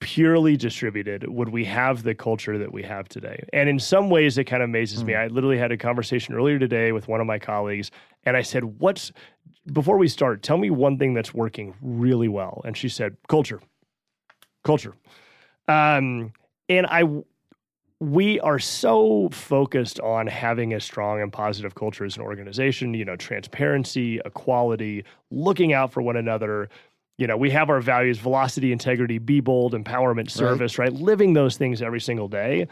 purely 0.00 0.56
distributed, 0.56 1.28
would 1.28 1.48
we 1.48 1.64
have 1.64 2.02
the 2.02 2.14
culture 2.14 2.58
that 2.58 2.72
we 2.72 2.82
have 2.82 3.08
today? 3.08 3.44
And 3.52 3.68
in 3.68 3.78
some 3.78 4.10
ways, 4.10 4.36
it 4.36 4.44
kind 4.44 4.62
of 4.62 4.68
amazes 4.68 5.02
mm. 5.02 5.08
me. 5.08 5.14
I 5.14 5.28
literally 5.28 5.58
had 5.58 5.70
a 5.72 5.76
conversation 5.76 6.34
earlier 6.34 6.58
today 6.58 6.92
with 6.92 7.06
one 7.06 7.20
of 7.20 7.26
my 7.26 7.38
colleagues, 7.38 7.90
and 8.24 8.36
I 8.36 8.42
said, 8.42 8.64
What's, 8.80 9.12
before 9.72 9.96
we 9.96 10.08
start, 10.08 10.42
tell 10.42 10.58
me 10.58 10.70
one 10.70 10.98
thing 10.98 11.14
that's 11.14 11.32
working 11.32 11.74
really 11.80 12.28
well. 12.28 12.62
And 12.64 12.76
she 12.76 12.88
said, 12.88 13.16
Culture. 13.28 13.60
Culture. 14.64 14.94
Um, 15.68 16.32
and 16.68 16.86
I, 16.86 17.04
we 18.00 18.40
are 18.40 18.58
so 18.58 19.28
focused 19.30 20.00
on 20.00 20.26
having 20.26 20.72
a 20.72 20.80
strong 20.80 21.20
and 21.20 21.30
positive 21.30 21.74
culture 21.74 22.04
as 22.06 22.16
an 22.16 22.22
organization, 22.22 22.94
you 22.94 23.04
know, 23.04 23.14
transparency, 23.14 24.18
equality, 24.24 25.04
looking 25.30 25.74
out 25.74 25.92
for 25.92 26.00
one 26.00 26.16
another, 26.16 26.70
you 27.18 27.26
know, 27.26 27.36
we 27.36 27.50
have 27.50 27.68
our 27.68 27.82
values 27.82 28.18
velocity, 28.18 28.72
integrity, 28.72 29.18
be 29.18 29.40
bold, 29.40 29.74
empowerment, 29.74 30.30
service, 30.30 30.78
right? 30.78 30.90
right? 30.90 31.00
Living 31.00 31.34
those 31.34 31.58
things 31.58 31.82
every 31.82 32.00
single 32.00 32.28
day. 32.28 32.66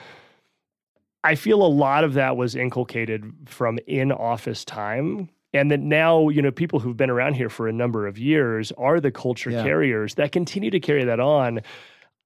I 1.23 1.35
feel 1.35 1.63
a 1.63 1.69
lot 1.69 2.03
of 2.03 2.15
that 2.15 2.39
was 2.39 2.57
inculcated 2.57 3.31
from 3.45 3.79
in 3.87 4.11
office 4.11 4.65
time. 4.65 5.29
And 5.53 5.71
that 5.71 5.81
now, 5.81 6.29
you 6.31 6.41
know, 6.41 6.51
people 6.51 6.79
who've 6.79 6.97
been 6.97 7.11
around 7.11 7.35
here 7.35 7.51
for 7.51 7.69
a 7.69 7.73
number 7.73 8.07
of 8.07 8.19
years 8.19 8.73
are 8.73 9.01
the 9.01 9.11
culture 9.11 9.51
yeah. 9.51 9.63
carriers 9.63 10.15
that 10.15 10.33
continue 10.33 10.71
to 10.71 10.81
carry 10.81 11.05
that 11.05 11.21
on. 11.21 11.61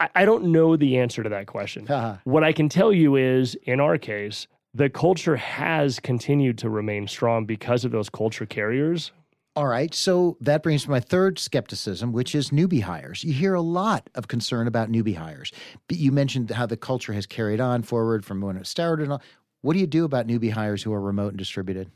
I, 0.03 0.23
I 0.23 0.25
don't 0.25 0.45
know 0.47 0.77
the 0.77 0.99
answer 0.99 1.23
to 1.23 1.29
that 1.29 1.47
question. 1.47 1.87
Uh-huh. 1.89 2.17
What 2.25 2.45
I 2.45 2.53
can 2.53 2.69
tell 2.69 2.93
you 2.93 3.17
is, 3.17 3.55
in 3.65 3.81
our 3.81 3.99
case, 3.99 4.47
the 4.75 4.89
culture 4.89 5.37
has 5.37 6.01
continued 6.01 6.59
to 6.59 6.71
remain 6.71 7.07
strong 7.07 7.45
because 7.45 7.85
of 7.85 7.93
those 7.93 8.09
culture 8.09 8.47
carriers 8.47 9.13
all 9.55 9.67
right. 9.67 9.93
So 9.93 10.39
that 10.41 10.63
brings 10.63 10.85
to 10.85 10.91
my 10.91 11.01
third 11.01 11.39
skepticism, 11.39 12.13
which 12.13 12.35
is 12.35 12.51
newbie 12.51 12.81
hires. 12.81 13.23
You 13.23 13.35
hear 13.35 13.53
a 13.53 13.61
lot 13.61 14.09
of 14.15 14.27
concern 14.27 14.67
about 14.67 14.91
newbie 14.91 15.17
hires. 15.17 15.53
You 15.91 16.11
mentioned 16.11 16.51
how 16.51 16.65
the 16.65 16.77
culture 16.79 17.13
has 17.13 17.27
carried 17.27 17.61
on 17.61 17.83
forward 17.83 18.25
from 18.25 18.41
when 18.41 18.57
it 18.57 18.67
started. 18.67 19.05
And 19.05 19.13
all. 19.13 19.23
What 19.61 19.75
do 19.75 19.81
you 19.81 19.87
do 19.87 20.05
about 20.05 20.27
newbie 20.27 20.53
hires 20.53 20.83
who 20.83 20.93
are 20.93 21.01
remote 21.01 21.29
and 21.29 21.39
distributed? 21.39 21.91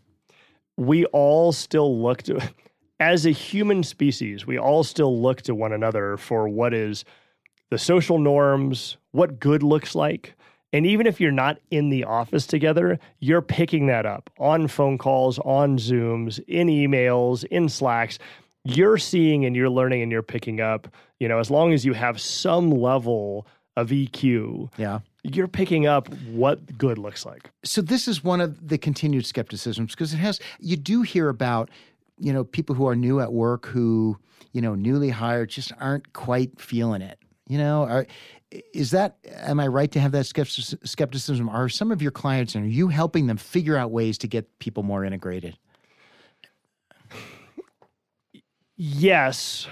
We 0.77 1.07
all 1.07 1.51
still 1.53 2.03
look 2.03 2.23
to, 2.25 2.47
as 3.01 3.25
a 3.25 3.31
human 3.31 3.83
species, 3.83 4.47
we 4.47 4.59
all 4.59 4.85
still 4.85 5.21
look 5.23 5.41
to 5.43 5.55
one 5.55 5.73
another 5.73 6.19
for 6.19 6.49
what 6.49 6.75
is 6.75 7.07
the 7.71 7.79
social 7.79 8.19
norms, 8.19 8.97
what 9.13 9.41
good 9.41 9.63
looks 9.63 9.95
like, 9.95 10.37
and 10.73 10.85
even 10.85 11.07
if 11.07 11.21
you're 11.21 11.33
not 11.33 11.59
in 11.71 11.89
the 11.91 12.05
office 12.05 12.47
together, 12.47 12.99
you're 13.21 13.43
picking 13.43 13.87
that 13.87 14.05
up 14.05 14.29
on 14.39 14.69
phone 14.69 14.99
calls, 14.99 15.39
on 15.39 15.79
Zooms, 15.79 16.39
in 16.49 16.69
emails, 16.69 17.45
in 17.45 17.69
Slacks. 17.69 18.19
You're 18.65 18.99
seeing 18.99 19.45
and 19.45 19.55
you're 19.55 19.71
learning 19.71 20.03
and 20.03 20.11
you're 20.11 20.23
picking 20.23 20.61
up, 20.61 20.89
you 21.21 21.29
know, 21.29 21.39
as 21.39 21.51
long 21.51 21.73
as 21.73 21.85
you 21.85 21.93
have 21.93 22.21
some 22.21 22.71
level 22.71 23.47
of 23.77 23.91
EQ. 23.91 24.71
Yeah. 24.77 25.01
You're 25.23 25.49
picking 25.49 25.87
up 25.87 26.13
what 26.27 26.77
good 26.77 26.99
looks 26.99 27.25
like. 27.25 27.51
So 27.65 27.81
this 27.81 28.09
is 28.09 28.25
one 28.25 28.41
of 28.41 28.69
the 28.69 28.77
continued 28.77 29.25
skepticisms 29.25 29.93
because 29.93 30.13
it 30.13 30.19
has 30.19 30.41
you 30.59 30.77
do 30.77 31.03
hear 31.03 31.29
about, 31.29 31.71
you 32.19 32.33
know, 32.33 32.45
people 32.45 32.75
who 32.75 32.87
are 32.89 32.97
new 32.97 33.21
at 33.21 33.33
work 33.33 33.67
who, 33.67 34.19
you 34.53 34.61
know, 34.61 34.75
newly 34.75 35.11
hired 35.11 35.51
just 35.51 35.73
aren't 35.81 36.13
quite 36.13 36.61
feeling 36.61 37.03
it. 37.03 37.19
You 37.49 37.59
know, 37.59 37.85
are, 37.85 38.07
is 38.51 38.91
that 38.91 39.19
am 39.25 39.61
I 39.61 39.67
right 39.67 39.91
to 39.93 40.01
have 40.01 40.13
that 40.13 40.27
skepticism? 40.27 41.49
Are 41.49 41.69
some 41.69 41.93
of 41.93 42.03
your 42.03 42.11
clients 42.11 42.55
and 42.55 42.65
are 42.65 42.69
you 42.69 42.89
helping 42.89 43.27
them 43.27 43.37
figure 43.37 43.77
out 43.77 43.91
ways 43.91 44.19
to 44.19 44.27
get 44.27 44.59
people 44.59 44.83
more 44.83 45.05
integrated? 45.05 45.57
Yes. 48.77 49.69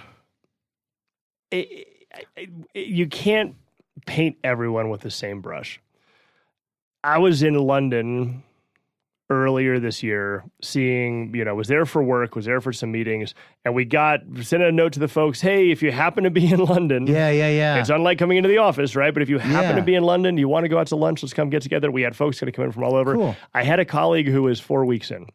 It, 1.50 1.88
it, 2.36 2.50
it, 2.74 2.86
you 2.86 3.06
can't 3.06 3.54
paint 4.06 4.38
everyone 4.44 4.88
with 4.88 5.02
the 5.02 5.10
same 5.10 5.40
brush. 5.40 5.80
I 7.02 7.18
was 7.18 7.42
in 7.42 7.54
London 7.54 8.42
earlier 9.30 9.80
this 9.80 10.02
year, 10.02 10.44
seeing, 10.60 11.34
you 11.34 11.44
know, 11.44 11.54
was 11.54 11.68
there 11.68 11.86
for 11.86 12.02
work, 12.02 12.36
was 12.36 12.44
there 12.44 12.60
for 12.60 12.72
some 12.72 12.92
meetings, 12.92 13.34
and 13.64 13.74
we 13.74 13.84
got 13.84 14.20
sent 14.42 14.62
a 14.62 14.70
note 14.70 14.92
to 14.92 15.00
the 15.00 15.08
folks, 15.08 15.40
hey, 15.40 15.70
if 15.70 15.82
you 15.82 15.90
happen 15.90 16.24
to 16.24 16.30
be 16.30 16.52
in 16.52 16.62
London, 16.64 17.06
yeah, 17.06 17.30
yeah, 17.30 17.48
yeah, 17.48 17.76
it's 17.76 17.88
unlike 17.88 18.18
coming 18.18 18.36
into 18.36 18.48
the 18.48 18.58
office, 18.58 18.94
right? 18.94 19.14
But 19.14 19.22
if 19.22 19.28
you 19.28 19.38
happen 19.38 19.70
yeah. 19.70 19.76
to 19.76 19.82
be 19.82 19.94
in 19.94 20.04
London, 20.04 20.36
you 20.36 20.48
want 20.48 20.64
to 20.64 20.68
go 20.68 20.78
out 20.78 20.88
to 20.88 20.96
lunch, 20.96 21.22
let's 21.22 21.32
come 21.32 21.50
get 21.50 21.62
together. 21.62 21.90
We 21.90 22.02
had 22.02 22.14
folks 22.14 22.38
going 22.38 22.52
to 22.52 22.56
come 22.56 22.66
in 22.66 22.72
from 22.72 22.84
all 22.84 22.94
over. 22.94 23.14
Cool. 23.14 23.36
I 23.54 23.64
had 23.64 23.80
a 23.80 23.84
colleague 23.84 24.28
who 24.28 24.42
was 24.42 24.60
four 24.60 24.84
weeks 24.84 25.10
in, 25.10 25.26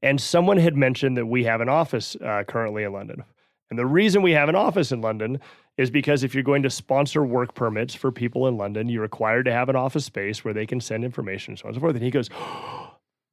and 0.00 0.20
someone 0.20 0.58
had 0.58 0.76
mentioned 0.76 1.16
that 1.16 1.26
we 1.26 1.44
have 1.44 1.60
an 1.60 1.68
office 1.68 2.16
uh, 2.16 2.44
currently 2.46 2.84
in 2.84 2.92
London. 2.92 3.24
And 3.70 3.78
the 3.78 3.86
reason 3.86 4.20
we 4.20 4.32
have 4.32 4.50
an 4.50 4.54
office 4.54 4.92
in 4.92 5.00
London 5.00 5.40
is 5.78 5.90
because 5.90 6.22
if 6.22 6.34
you're 6.34 6.42
going 6.44 6.62
to 6.62 6.68
sponsor 6.70 7.24
work 7.24 7.54
permits 7.54 7.94
for 7.94 8.12
people 8.12 8.46
in 8.46 8.58
London, 8.58 8.88
you're 8.88 9.00
required 9.00 9.44
to 9.46 9.52
have 9.52 9.70
an 9.70 9.76
office 9.76 10.04
space 10.04 10.44
where 10.44 10.52
they 10.52 10.66
can 10.66 10.78
send 10.78 11.04
information, 11.04 11.56
so 11.56 11.64
on 11.64 11.68
and 11.70 11.76
so 11.76 11.80
forth. 11.80 11.94
And 11.94 12.04
he 12.04 12.10
goes, 12.10 12.28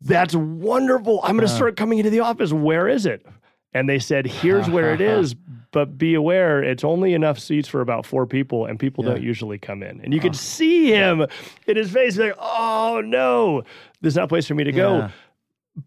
that's 0.01 0.35
wonderful. 0.35 1.19
I'm 1.23 1.35
going 1.35 1.47
to 1.47 1.53
uh, 1.53 1.55
start 1.55 1.75
coming 1.75 1.99
into 1.99 2.09
the 2.09 2.21
office. 2.21 2.53
Where 2.53 2.87
is 2.87 3.05
it? 3.05 3.25
And 3.73 3.87
they 3.87 3.99
said, 3.99 4.25
here's 4.25 4.69
where 4.69 4.93
it 4.93 5.01
is, 5.19 5.35
but 5.71 5.97
be 5.97 6.15
aware, 6.15 6.63
it's 6.63 6.83
only 6.83 7.13
enough 7.13 7.37
seats 7.37 7.67
for 7.67 7.81
about 7.81 8.05
four 8.05 8.25
people, 8.25 8.65
and 8.65 8.79
people 8.79 9.03
yeah. 9.03 9.11
don't 9.11 9.23
usually 9.23 9.57
come 9.57 9.83
in. 9.83 10.01
And 10.01 10.13
you 10.13 10.19
could 10.19 10.35
see 10.35 10.87
him 10.87 11.25
in 11.67 11.77
his 11.77 11.91
face, 11.91 12.17
like, 12.17 12.35
oh 12.39 13.01
no, 13.05 13.63
there's 14.01 14.15
not 14.15 14.25
a 14.25 14.27
place 14.27 14.47
for 14.47 14.55
me 14.55 14.63
to 14.63 14.71
go. 14.71 14.97
Yeah. 14.97 15.11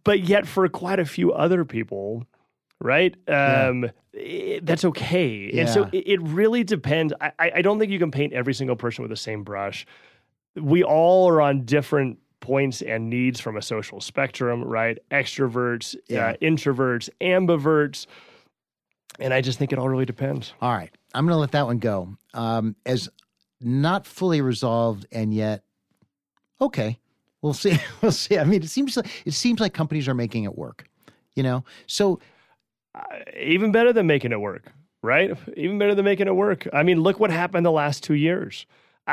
But 0.04 0.20
yet, 0.20 0.46
for 0.46 0.68
quite 0.68 1.00
a 1.00 1.04
few 1.04 1.32
other 1.32 1.64
people, 1.64 2.24
right? 2.80 3.14
Um, 3.28 3.90
it, 4.12 4.64
that's 4.64 4.84
okay. 4.86 5.50
And 5.58 5.68
so 5.68 5.88
it, 5.92 6.04
it 6.06 6.22
really 6.22 6.64
depends. 6.64 7.12
I, 7.20 7.32
I 7.38 7.62
don't 7.62 7.78
think 7.78 7.90
you 7.90 7.98
can 7.98 8.10
paint 8.10 8.32
every 8.32 8.54
single 8.54 8.76
person 8.76 9.02
with 9.02 9.10
the 9.10 9.16
same 9.16 9.42
brush. 9.42 9.86
We 10.54 10.84
all 10.84 11.28
are 11.28 11.40
on 11.40 11.64
different 11.64 12.18
points 12.42 12.82
and 12.82 13.08
needs 13.08 13.40
from 13.40 13.56
a 13.56 13.62
social 13.62 14.02
spectrum, 14.02 14.62
right? 14.62 14.98
Extroverts, 15.10 15.96
yeah. 16.08 16.28
uh, 16.28 16.36
introverts, 16.42 17.08
ambiverts. 17.22 18.06
And 19.18 19.32
I 19.32 19.40
just 19.40 19.58
think 19.58 19.72
it 19.72 19.78
all 19.78 19.88
really 19.88 20.04
depends. 20.04 20.52
All 20.60 20.72
right. 20.72 20.90
I'm 21.14 21.24
going 21.24 21.34
to 21.34 21.40
let 21.40 21.52
that 21.52 21.66
one 21.66 21.78
go. 21.78 22.16
Um, 22.34 22.76
as 22.84 23.08
not 23.60 24.06
fully 24.06 24.42
resolved 24.42 25.06
and 25.12 25.32
yet, 25.32 25.62
okay, 26.60 26.98
we'll 27.40 27.54
see. 27.54 27.78
we'll 28.02 28.12
see. 28.12 28.38
I 28.38 28.44
mean, 28.44 28.62
it 28.62 28.68
seems 28.68 28.96
like, 28.96 29.06
it 29.24 29.32
seems 29.32 29.60
like 29.60 29.72
companies 29.72 30.08
are 30.08 30.14
making 30.14 30.44
it 30.44 30.58
work, 30.58 30.84
you 31.34 31.42
know? 31.42 31.64
So, 31.86 32.20
uh, 32.94 33.02
even 33.38 33.72
better 33.72 33.92
than 33.92 34.06
making 34.06 34.32
it 34.32 34.40
work, 34.40 34.70
right? 35.02 35.30
Even 35.56 35.78
better 35.78 35.94
than 35.94 36.04
making 36.04 36.26
it 36.26 36.36
work. 36.36 36.68
I 36.72 36.82
mean, 36.82 37.00
look 37.00 37.18
what 37.20 37.30
happened 37.30 37.64
the 37.64 37.70
last 37.70 38.02
two 38.02 38.14
years. 38.14 38.66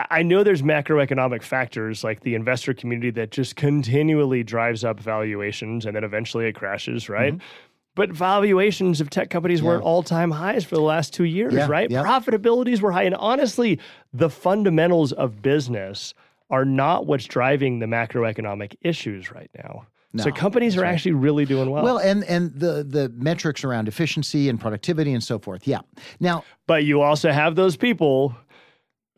I 0.09 0.23
know 0.23 0.43
there's 0.43 0.61
macroeconomic 0.61 1.43
factors 1.43 2.03
like 2.03 2.21
the 2.21 2.35
investor 2.35 2.73
community 2.73 3.11
that 3.11 3.31
just 3.31 3.55
continually 3.55 4.43
drives 4.43 4.83
up 4.83 4.99
valuations 4.99 5.85
and 5.85 5.95
then 5.95 6.03
eventually 6.03 6.45
it 6.45 6.55
crashes, 6.55 7.09
right? 7.09 7.33
Mm-hmm. 7.33 7.45
But 7.95 8.11
valuations 8.11 9.01
of 9.01 9.09
tech 9.09 9.29
companies 9.29 9.61
yeah. 9.61 9.67
were 9.67 9.75
at 9.77 9.81
all 9.81 10.03
time 10.03 10.31
highs 10.31 10.63
for 10.63 10.75
the 10.75 10.81
last 10.81 11.13
two 11.13 11.25
years, 11.25 11.53
yeah, 11.53 11.67
right? 11.67 11.89
Yeah. 11.89 12.03
Profitabilities 12.03 12.81
were 12.81 12.91
high. 12.91 13.03
And 13.03 13.15
honestly, 13.15 13.79
the 14.13 14.29
fundamentals 14.29 15.11
of 15.11 15.41
business 15.41 16.13
are 16.49 16.65
not 16.65 17.07
what's 17.07 17.25
driving 17.25 17.79
the 17.79 17.85
macroeconomic 17.85 18.75
issues 18.81 19.31
right 19.31 19.49
now. 19.57 19.85
No, 20.11 20.23
so 20.23 20.31
companies 20.31 20.75
are 20.75 20.81
right. 20.81 20.93
actually 20.93 21.11
really 21.11 21.45
doing 21.45 21.69
well. 21.69 21.83
Well, 21.83 21.97
and 21.99 22.23
and 22.23 22.51
the 22.53 22.83
the 22.83 23.09
metrics 23.15 23.63
around 23.63 23.87
efficiency 23.87 24.49
and 24.49 24.59
productivity 24.59 25.13
and 25.13 25.23
so 25.23 25.37
forth. 25.37 25.67
Yeah. 25.67 25.81
Now, 26.19 26.43
but 26.65 26.83
you 26.83 27.01
also 27.01 27.31
have 27.31 27.55
those 27.55 27.77
people 27.77 28.35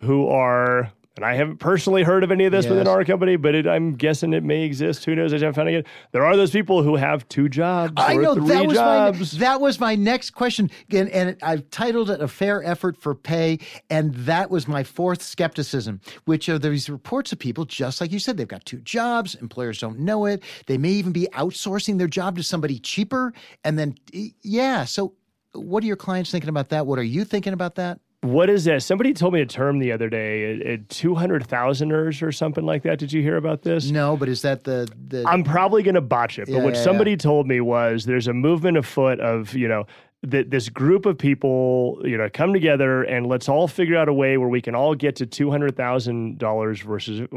who 0.01 0.27
are 0.27 0.91
and 1.17 1.25
I 1.25 1.35
haven't 1.35 1.57
personally 1.57 2.03
heard 2.03 2.23
of 2.23 2.31
any 2.31 2.45
of 2.45 2.51
this 2.51 2.63
yes. 2.65 2.71
within 2.71 2.87
our 2.87 3.03
company, 3.03 3.35
but 3.35 3.53
it, 3.53 3.67
I'm 3.67 3.93
guessing 3.93 4.31
it 4.33 4.43
may 4.43 4.63
exist. 4.63 5.03
Who 5.03 5.13
knows? 5.13 5.33
I 5.33 5.37
haven't 5.37 5.53
found 5.53 5.69
it. 5.69 5.85
There 6.13 6.25
are 6.25 6.37
those 6.37 6.51
people 6.51 6.83
who 6.83 6.95
have 6.95 7.27
two 7.27 7.49
jobs. 7.49 7.93
I 7.97 8.15
know 8.15 8.33
that 8.33 8.65
was 8.65 8.77
jobs. 8.77 9.33
my 9.33 9.39
that 9.39 9.61
was 9.61 9.79
my 9.79 9.95
next 9.95 10.31
question, 10.31 10.71
and, 10.89 11.09
and 11.09 11.37
I've 11.43 11.69
titled 11.69 12.09
it 12.09 12.21
"A 12.21 12.27
Fair 12.29 12.63
Effort 12.63 12.97
for 12.97 13.13
Pay," 13.13 13.59
and 13.89 14.15
that 14.15 14.49
was 14.49 14.67
my 14.69 14.83
fourth 14.83 15.21
skepticism, 15.21 15.99
which 16.25 16.47
are 16.47 16.57
these 16.57 16.89
reports 16.89 17.33
of 17.33 17.39
people, 17.39 17.65
just 17.65 17.99
like 17.99 18.11
you 18.11 18.19
said, 18.19 18.37
they've 18.37 18.47
got 18.47 18.65
two 18.65 18.79
jobs. 18.79 19.35
Employers 19.35 19.79
don't 19.79 19.99
know 19.99 20.25
it. 20.25 20.41
They 20.67 20.77
may 20.77 20.89
even 20.89 21.11
be 21.11 21.27
outsourcing 21.33 21.97
their 21.97 22.07
job 22.07 22.37
to 22.37 22.43
somebody 22.43 22.79
cheaper, 22.79 23.33
and 23.65 23.77
then 23.77 23.95
yeah. 24.41 24.85
So, 24.85 25.13
what 25.51 25.83
are 25.83 25.87
your 25.87 25.97
clients 25.97 26.31
thinking 26.31 26.49
about 26.49 26.69
that? 26.69 26.87
What 26.87 26.99
are 26.99 27.03
you 27.03 27.25
thinking 27.25 27.53
about 27.53 27.75
that? 27.75 27.99
What 28.21 28.51
is 28.51 28.65
that? 28.65 28.83
Somebody 28.83 29.13
told 29.13 29.33
me 29.33 29.41
a 29.41 29.47
term 29.47 29.79
the 29.79 29.91
other 29.91 30.07
day, 30.07 30.79
two 30.89 31.15
hundred 31.15 31.47
thousanders 31.47 32.21
or 32.21 32.31
something 32.31 32.63
like 32.63 32.83
that. 32.83 32.99
Did 32.99 33.11
you 33.11 33.23
hear 33.23 33.35
about 33.35 33.63
this? 33.63 33.89
No, 33.89 34.15
but 34.15 34.29
is 34.29 34.43
that 34.43 34.63
the? 34.63 34.87
the... 35.07 35.23
I'm 35.27 35.43
probably 35.43 35.81
going 35.81 35.95
to 35.95 36.01
botch 36.01 36.37
it, 36.37 36.45
but 36.45 36.57
yeah, 36.57 36.63
what 36.63 36.75
yeah, 36.75 36.83
somebody 36.83 37.11
yeah. 37.11 37.17
told 37.17 37.47
me 37.47 37.61
was 37.61 38.05
there's 38.05 38.27
a 38.27 38.33
movement 38.33 38.77
afoot 38.77 39.19
of 39.19 39.55
you 39.55 39.67
know 39.67 39.87
that 40.21 40.51
this 40.51 40.69
group 40.69 41.07
of 41.07 41.17
people, 41.17 41.99
you 42.03 42.15
know, 42.15 42.29
come 42.31 42.53
together 42.53 43.01
and 43.01 43.25
let's 43.25 43.49
all 43.49 43.67
figure 43.67 43.97
out 43.97 44.07
a 44.07 44.13
way 44.13 44.37
where 44.37 44.49
we 44.49 44.61
can 44.61 44.75
all 44.75 44.93
get 44.93 45.15
to 45.15 45.25
two 45.25 45.49
hundred 45.49 45.75
thousand 45.75 46.37
dollars 46.37 46.79
versus 46.81 47.27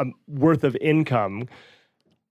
um, 0.00 0.12
worth 0.26 0.64
of 0.64 0.74
income 0.80 1.46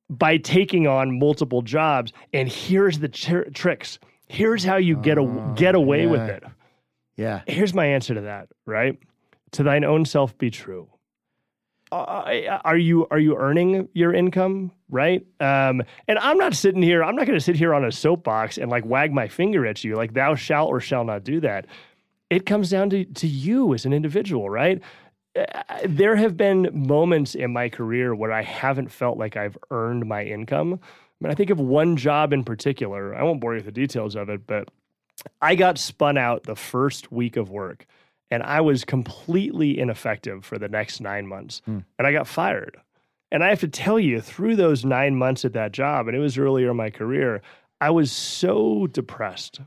by 0.10 0.36
taking 0.36 0.86
on 0.86 1.17
multiple 1.17 1.62
jobs. 1.62 2.12
And 2.34 2.49
here's 2.49 2.99
the 2.99 3.08
tr- 3.08 3.49
tricks. 3.54 3.99
Here's 4.28 4.65
how 4.65 4.76
you 4.76 4.97
get 4.97 5.17
a, 5.17 5.54
get 5.56 5.76
away 5.76 6.08
with 6.08 6.23
it 6.23 6.43
Yeah. 7.15 7.41
Here's 7.47 7.73
my 7.73 7.86
answer 7.86 8.15
to 8.15 8.21
that, 8.21 8.49
right? 8.65 8.97
To 9.54 9.63
thine 9.63 9.84
own 9.84 10.06
self 10.06 10.38
be 10.38 10.49
true. 10.49 10.89
Uh, 11.91 12.60
are 12.65 12.78
you 12.78 13.06
are 13.12 13.19
you 13.19 13.38
earning 13.38 13.88
your 13.93 14.12
income 14.12 14.71
right 14.89 15.23
um, 15.39 15.84
and 16.08 16.17
i'm 16.17 16.39
not 16.39 16.56
sitting 16.56 16.82
here 16.82 17.04
i'm 17.04 17.15
not 17.15 17.28
going 17.28 17.38
to 17.38 17.43
sit 17.43 17.56
here 17.56 17.71
on 17.71 17.86
a 17.86 17.91
soapbox 17.91 18.58
and 18.58 18.71
like 18.71 18.84
wag 18.84 19.13
my 19.13 19.28
finger 19.28 19.63
at 19.63 19.84
you 19.84 19.95
like 19.95 20.13
thou 20.13 20.34
shalt 20.34 20.71
or 20.71 20.80
shall 20.80 21.04
not 21.04 21.23
do 21.23 21.39
that 21.39 21.67
it 22.32 22.47
comes 22.47 22.71
down 22.71 22.89
to, 22.89 23.06
to 23.06 23.28
you 23.28 23.76
as 23.76 23.86
an 23.86 23.93
individual 23.93 24.49
right 24.49 24.82
uh, 25.38 25.45
there 25.86 26.15
have 26.15 26.36
been 26.36 26.67
moments 26.73 27.36
in 27.36 27.54
my 27.54 27.69
career 27.69 28.15
where 28.15 28.32
i 28.32 28.41
haven't 28.41 28.91
felt 28.91 29.19
like 29.19 29.38
i've 29.38 29.58
earned 29.69 30.04
my 30.08 30.23
income 30.23 30.80
I, 30.84 31.26
mean, 31.26 31.32
I 31.32 31.36
think 31.36 31.52
of 31.52 31.60
one 31.60 31.95
job 31.95 32.34
in 32.34 32.43
particular 32.43 33.13
i 33.13 33.21
won't 33.21 33.39
bore 33.39 33.54
you 33.54 33.58
with 33.58 33.65
the 33.65 33.71
details 33.71 34.15
of 34.15 34.30
it 34.30 34.47
but 34.47 34.67
i 35.41 35.56
got 35.56 35.78
spun 35.78 36.17
out 36.17 36.43
the 36.43 36.56
first 36.56 37.12
week 37.12 37.38
of 37.38 37.49
work 37.49 37.86
and 38.34 38.41
I 38.41 38.62
was 38.62 38.84
completely 38.84 39.78
ineffective 39.78 40.43
for 40.43 40.58
the 40.58 40.67
next 40.67 40.99
nine 40.99 41.28
months. 41.28 41.62
Hmm. 41.65 41.80
And 41.99 42.08
I 42.08 42.12
got 42.12 42.28
fired. 42.28 42.78
And 43.32 43.43
I 43.43 43.49
have 43.49 43.60
to 43.60 43.67
tell 43.67 43.99
you, 43.99 44.21
through 44.21 44.56
those 44.56 44.84
nine 44.84 45.15
months 45.15 45.45
at 45.45 45.54
that 45.54 45.71
job, 45.71 46.08
and 46.08 46.17
it 46.17 46.19
was 46.19 46.36
earlier 46.36 46.71
in 46.71 46.78
my 46.78 46.89
career, 46.89 47.43
I 47.80 47.91
was 47.91 48.12
so 48.12 48.88
depressed, 48.88 49.60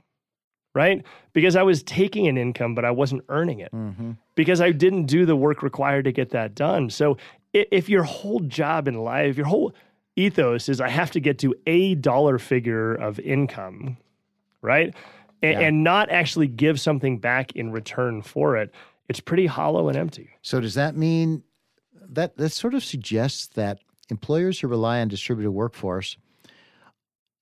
right? 0.74 1.04
Because 1.32 1.54
I 1.54 1.62
was 1.62 1.84
taking 1.84 2.26
an 2.26 2.36
income, 2.36 2.74
but 2.74 2.84
I 2.84 2.90
wasn't 2.90 3.22
earning 3.28 3.60
it 3.60 3.70
mm-hmm. 3.70 4.12
because 4.34 4.60
I 4.60 4.72
didn't 4.72 5.06
do 5.06 5.26
the 5.26 5.36
work 5.36 5.62
required 5.62 6.06
to 6.06 6.12
get 6.12 6.30
that 6.30 6.56
done. 6.56 6.90
So 6.90 7.18
if 7.52 7.88
your 7.88 8.02
whole 8.02 8.40
job 8.40 8.88
in 8.88 8.94
life, 8.94 9.36
your 9.36 9.46
whole 9.46 9.74
ethos 10.16 10.68
is 10.68 10.80
I 10.80 10.88
have 10.88 11.12
to 11.12 11.20
get 11.20 11.38
to 11.38 11.54
a 11.68 11.94
dollar 11.94 12.40
figure 12.40 12.94
of 12.94 13.20
income, 13.20 13.96
right? 14.60 14.92
And, 15.42 15.52
yeah. 15.52 15.66
and 15.66 15.84
not 15.84 16.10
actually 16.10 16.48
give 16.48 16.80
something 16.80 17.18
back 17.18 17.52
in 17.52 17.72
return 17.72 18.22
for 18.22 18.56
it, 18.56 18.72
it's 19.08 19.20
pretty 19.20 19.46
hollow 19.46 19.88
and 19.88 19.96
empty. 19.96 20.30
So 20.42 20.60
does 20.60 20.74
that 20.74 20.96
mean 20.96 21.42
that 22.08 22.36
that 22.36 22.50
sort 22.50 22.74
of 22.74 22.84
suggests 22.84 23.48
that 23.48 23.80
employers 24.10 24.60
who 24.60 24.68
rely 24.68 25.00
on 25.00 25.08
distributed 25.08 25.50
workforce 25.50 26.16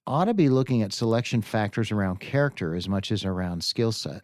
ought 0.07 0.26
to 0.26 0.35
be 0.35 0.48
looking 0.48 0.83
at 0.83 0.92
selection 0.92 1.40
factors 1.40 1.90
around 1.90 2.20
character 2.20 2.74
as 2.74 2.88
much 2.88 3.11
as 3.11 3.24
around 3.24 3.64
skill 3.64 3.92
set? 3.92 4.22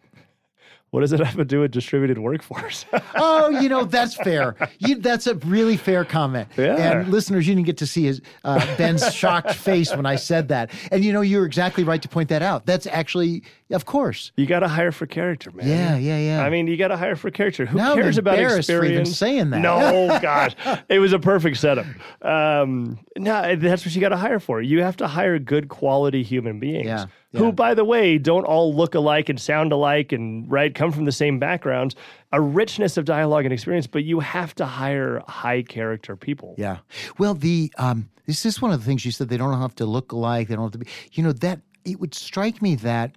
What 0.91 1.01
does 1.01 1.13
it 1.13 1.21
have 1.21 1.37
to 1.37 1.45
do 1.45 1.61
with 1.61 1.71
distributed 1.71 2.17
workforce? 2.17 2.85
oh, 3.15 3.49
you 3.61 3.69
know 3.69 3.85
that's 3.85 4.13
fair. 4.13 4.57
You, 4.79 4.95
that's 4.95 5.25
a 5.25 5.35
really 5.35 5.77
fair 5.77 6.03
comment. 6.03 6.49
Yeah. 6.57 6.75
And 6.75 7.07
listeners, 7.07 7.47
you 7.47 7.55
didn't 7.55 7.65
get 7.65 7.77
to 7.77 7.87
see 7.87 8.03
his 8.03 8.21
uh, 8.43 8.59
Ben's 8.75 9.13
shocked 9.15 9.55
face 9.55 9.95
when 9.95 10.05
I 10.05 10.17
said 10.17 10.49
that. 10.49 10.69
And 10.91 11.05
you 11.05 11.13
know, 11.13 11.21
you're 11.21 11.45
exactly 11.45 11.85
right 11.85 12.01
to 12.01 12.09
point 12.09 12.27
that 12.27 12.41
out. 12.41 12.65
That's 12.65 12.87
actually, 12.87 13.43
of 13.69 13.85
course, 13.85 14.33
you 14.35 14.45
got 14.45 14.59
to 14.59 14.67
hire 14.67 14.91
for 14.91 15.05
character, 15.05 15.49
man. 15.51 15.65
Yeah, 15.65 15.95
yeah, 15.95 16.19
yeah. 16.19 16.43
I 16.43 16.49
mean, 16.49 16.67
you 16.67 16.75
got 16.75 16.89
to 16.89 16.97
hire 16.97 17.15
for 17.15 17.31
character. 17.31 17.65
Who 17.65 17.77
now 17.77 17.95
cares 17.95 18.17
about 18.17 18.37
experience? 18.37 18.67
For 18.67 18.83
even 18.83 19.05
saying 19.05 19.51
that. 19.51 19.59
No, 19.59 20.19
gosh, 20.21 20.57
it 20.89 20.99
was 20.99 21.13
a 21.13 21.19
perfect 21.19 21.55
setup. 21.55 21.85
Um, 22.21 22.99
no, 23.17 23.55
that's 23.55 23.85
what 23.85 23.95
you 23.95 24.01
got 24.01 24.09
to 24.09 24.17
hire 24.17 24.41
for. 24.41 24.61
You 24.61 24.83
have 24.83 24.97
to 24.97 25.07
hire 25.07 25.39
good 25.39 25.69
quality 25.69 26.21
human 26.21 26.59
beings. 26.59 26.87
Yeah 26.87 27.05
yeah. 27.31 27.39
who, 27.39 27.51
by 27.51 27.73
the 27.73 27.85
way, 27.85 28.17
don't 28.17 28.43
all 28.43 28.73
look 28.73 28.93
alike 28.93 29.29
and 29.29 29.39
sound 29.39 29.71
alike 29.71 30.11
and 30.11 30.49
right 30.51 30.73
come 30.75 30.91
from 30.91 31.05
the 31.05 31.11
same 31.11 31.39
backgrounds. 31.39 31.95
A 32.33 32.41
richness 32.41 32.97
of 32.97 33.05
dialogue 33.05 33.45
and 33.45 33.53
experience, 33.53 33.87
but 33.87 34.03
you 34.03 34.19
have 34.19 34.53
to 34.55 34.65
hire 34.65 35.21
high 35.27 35.61
character 35.61 36.15
people. 36.15 36.55
Yeah. 36.57 36.79
Well, 37.17 37.33
the 37.33 37.71
um, 37.77 38.09
this 38.25 38.45
is 38.45 38.61
one 38.61 38.71
of 38.71 38.79
the 38.79 38.85
things 38.85 39.05
you 39.05 39.11
said. 39.11 39.29
They 39.29 39.37
don't 39.37 39.59
have 39.59 39.75
to 39.75 39.85
look 39.85 40.11
alike. 40.11 40.47
They 40.47 40.55
don't 40.55 40.65
have 40.65 40.71
to 40.73 40.77
be. 40.79 40.87
You 41.13 41.23
know 41.23 41.33
that 41.33 41.61
it 41.85 41.99
would 41.99 42.13
strike 42.13 42.61
me 42.61 42.75
that 42.75 43.15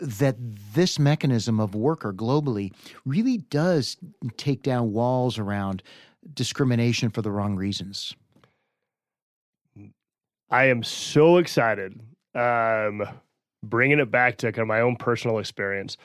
that 0.00 0.36
this 0.74 0.98
mechanism 0.98 1.58
of 1.58 1.74
worker 1.74 2.12
globally 2.12 2.72
really 3.04 3.38
does 3.38 3.96
take 4.36 4.62
down 4.62 4.92
walls 4.92 5.38
around 5.38 5.82
discrimination 6.34 7.10
for 7.10 7.22
the 7.22 7.30
wrong 7.30 7.56
reasons. 7.56 8.14
I 10.50 10.66
am 10.66 10.82
so 10.82 11.38
excited 11.38 12.00
um, 12.34 13.02
bringing 13.62 13.98
it 13.98 14.10
back 14.10 14.38
to 14.38 14.52
kind 14.52 14.62
of 14.62 14.68
my 14.68 14.80
own 14.80 14.96
personal 14.96 15.38
experience, 15.38 15.96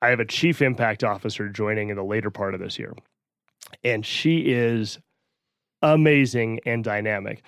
I 0.00 0.08
have 0.08 0.20
a 0.20 0.24
chief 0.24 0.62
impact 0.62 1.04
officer 1.04 1.48
joining 1.48 1.90
in 1.90 1.96
the 1.96 2.04
later 2.04 2.30
part 2.30 2.54
of 2.54 2.60
this 2.60 2.78
year. 2.78 2.94
And 3.84 4.04
she 4.04 4.52
is 4.52 4.98
amazing 5.82 6.60
and 6.66 6.82
dynamic. 6.82 7.42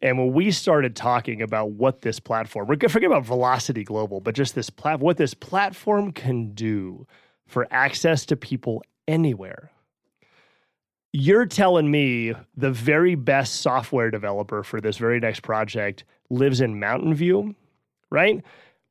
And 0.00 0.16
when 0.16 0.32
we 0.32 0.50
started 0.50 0.94
talking 0.94 1.42
about 1.42 1.72
what 1.72 2.02
this 2.02 2.20
platform, 2.20 2.66
we're 2.66 2.76
going 2.76 2.88
to 2.88 2.92
forget 2.92 3.10
about 3.10 3.24
Velocity 3.24 3.84
Global, 3.84 4.20
but 4.20 4.34
just 4.34 4.54
this 4.54 4.70
plat, 4.70 5.00
what 5.00 5.16
this 5.16 5.34
platform 5.34 6.12
can 6.12 6.52
do 6.54 7.06
for 7.46 7.66
access 7.70 8.24
to 8.26 8.36
people 8.36 8.82
anywhere. 9.08 9.70
You're 11.12 11.46
telling 11.46 11.90
me 11.90 12.34
the 12.56 12.70
very 12.70 13.14
best 13.16 13.56
software 13.56 14.10
developer 14.10 14.62
for 14.62 14.80
this 14.80 14.98
very 14.98 15.18
next 15.18 15.40
project 15.40 16.04
lives 16.30 16.60
in 16.60 16.78
Mountain 16.78 17.14
View 17.14 17.56
right? 18.10 18.42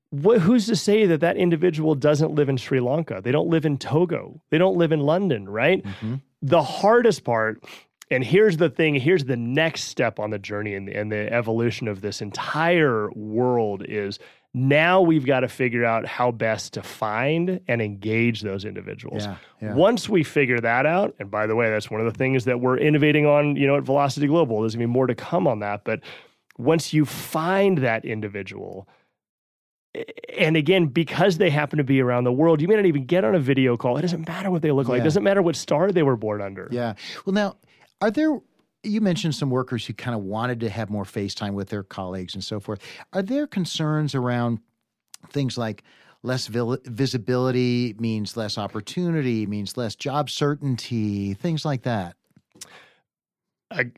What, 0.10 0.39
who's 0.39 0.67
to 0.67 0.75
say 0.75 1.06
that 1.06 1.19
that 1.19 1.38
individual 1.38 1.95
doesn't 1.95 2.32
live 2.32 2.49
in 2.49 2.58
Sri 2.58 2.80
Lanka? 2.80 3.21
They 3.23 3.32
don't 3.32 3.49
live 3.49 3.65
in 3.65 3.77
Togo. 3.77 4.41
They 4.49 4.58
don't 4.58 4.77
live 4.77 4.91
in 4.91 5.01
London, 5.01 5.49
right? 5.49 5.84
Mm-hmm. 5.84 6.15
The 6.41 6.63
hardest 6.63 7.23
part, 7.23 7.63
and 8.10 8.23
here's 8.23 8.58
the 8.58 8.69
thing 8.69 8.95
here's 8.95 9.25
the 9.25 9.36
next 9.36 9.84
step 9.84 10.19
on 10.19 10.30
the 10.30 10.39
journey 10.39 10.75
and 10.75 10.88
the, 10.88 10.95
and 10.95 11.12
the 11.12 11.32
evolution 11.34 11.88
of 11.88 12.01
this 12.01 12.21
entire 12.21 13.10
world 13.12 13.84
is 13.86 14.19
now 14.53 15.01
we've 15.01 15.25
got 15.25 15.41
to 15.41 15.47
figure 15.47 15.86
out 15.86 16.06
how 16.06 16.32
best 16.32 16.73
to 16.73 16.82
find 16.82 17.60
and 17.67 17.82
engage 17.82 18.41
those 18.41 18.65
individuals. 18.65 19.25
Yeah, 19.25 19.36
yeah. 19.62 19.73
Once 19.73 20.10
we 20.10 20.23
figure 20.23 20.60
that 20.60 20.86
out, 20.86 21.15
and 21.19 21.30
by 21.30 21.47
the 21.47 21.56
way, 21.56 21.69
that's 21.69 21.91
one 21.91 21.99
of 22.01 22.12
the 22.12 22.17
things 22.17 22.45
that 22.45 22.60
we're 22.60 22.77
innovating 22.77 23.25
on, 23.25 23.56
you 23.56 23.67
know, 23.67 23.77
at 23.77 23.84
Velocity 23.84 24.27
Global. 24.27 24.62
There's 24.62 24.73
gonna 24.73 24.88
be 24.88 24.91
more 24.91 25.08
to 25.08 25.15
come 25.15 25.47
on 25.47 25.60
that. 25.60 25.84
But 25.84 25.99
once 26.58 26.93
you 26.93 27.06
find 27.06 27.80
that 27.80 28.06
individual, 28.06 28.88
and 30.38 30.57
again, 30.57 30.88
because 30.88 31.38
they 31.38 31.49
happen 31.49 31.77
to 31.77 31.83
be 31.83 32.01
around 32.01 32.23
the 32.23 32.31
world, 32.31 32.62
you 32.62 32.67
may 32.67 32.75
not 32.75 32.86
even 32.86 33.05
get 33.05 33.23
on 33.23 33.36
a 33.36 33.39
video 33.39 33.77
call. 33.77 33.97
It 33.97 34.01
doesn't 34.01 34.27
matter 34.27 34.51
what 34.51 34.62
they 34.62 34.71
look 34.71 34.88
like. 34.88 35.01
It 35.01 35.03
doesn't 35.03 35.23
matter 35.23 35.41
what 35.41 35.55
star 35.55 35.91
they 35.91 36.03
were 36.03 36.17
born 36.17 36.41
under. 36.41 36.67
Yeah. 36.71 36.93
Well, 37.25 37.33
now, 37.33 37.57
are 38.01 38.12
there, 38.12 38.39
you 38.83 39.01
mentioned 39.01 39.36
some 39.36 39.49
workers 39.49 39.86
who 39.86 39.93
kind 39.93 40.15
of 40.15 40.23
wanted 40.23 40.60
to 40.62 40.69
have 40.69 40.89
more 40.89 41.03
FaceTime 41.03 41.53
with 41.53 41.69
their 41.69 41.83
colleagues 41.83 42.36
and 42.36 42.43
so 42.43 42.60
forth. 42.60 42.79
Are 43.13 43.21
there 43.21 43.47
concerns 43.47 44.15
around 44.15 44.60
things 45.31 45.57
like 45.57 45.83
less 46.23 46.47
visibility 46.47 47.95
means 47.99 48.38
less 48.38 48.57
opportunity, 48.57 49.45
means 49.45 49.77
less 49.77 49.95
job 49.95 50.29
certainty, 50.29 51.33
things 51.33 51.65
like 51.65 51.83
that? 51.83 52.15
I, 53.71 53.91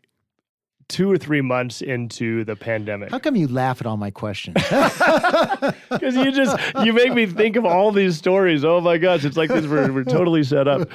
two 0.89 1.09
or 1.09 1.17
three 1.17 1.39
months 1.39 1.81
into 1.81 2.43
the 2.43 2.55
pandemic. 2.55 3.11
How 3.11 3.19
come 3.19 3.35
you 3.35 3.47
laugh 3.47 3.79
at 3.79 3.87
all 3.87 3.95
my 3.95 4.11
questions? 4.11 4.57
Because 5.89 6.15
you 6.15 6.31
just 6.31 6.57
you 6.83 6.93
make 6.93 7.13
me 7.13 7.25
think 7.25 7.55
of 7.55 7.65
all 7.65 7.91
these 7.91 8.17
stories. 8.17 8.63
Oh 8.63 8.81
my 8.81 8.97
gosh, 8.97 9.23
it's 9.23 9.37
like 9.37 9.49
this. 9.49 9.65
We're, 9.65 9.91
we're 9.91 10.03
totally 10.03 10.43
set 10.43 10.67
up. 10.67 10.89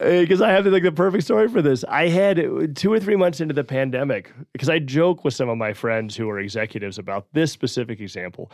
Uh, 0.00 0.20
because 0.20 0.40
I 0.40 0.50
have 0.50 0.66
like 0.66 0.82
the 0.82 0.92
perfect 0.92 1.24
story 1.24 1.48
for 1.48 1.60
this. 1.62 1.84
I 1.84 2.08
had 2.08 2.76
two 2.76 2.92
or 2.92 2.98
three 3.00 3.16
months 3.16 3.40
into 3.40 3.54
the 3.54 3.64
pandemic 3.64 4.32
because 4.52 4.68
I 4.68 4.78
joke 4.78 5.24
with 5.24 5.34
some 5.34 5.48
of 5.48 5.58
my 5.58 5.72
friends 5.72 6.16
who 6.16 6.28
are 6.30 6.38
executives 6.38 6.98
about 6.98 7.26
this 7.32 7.52
specific 7.52 8.00
example. 8.00 8.50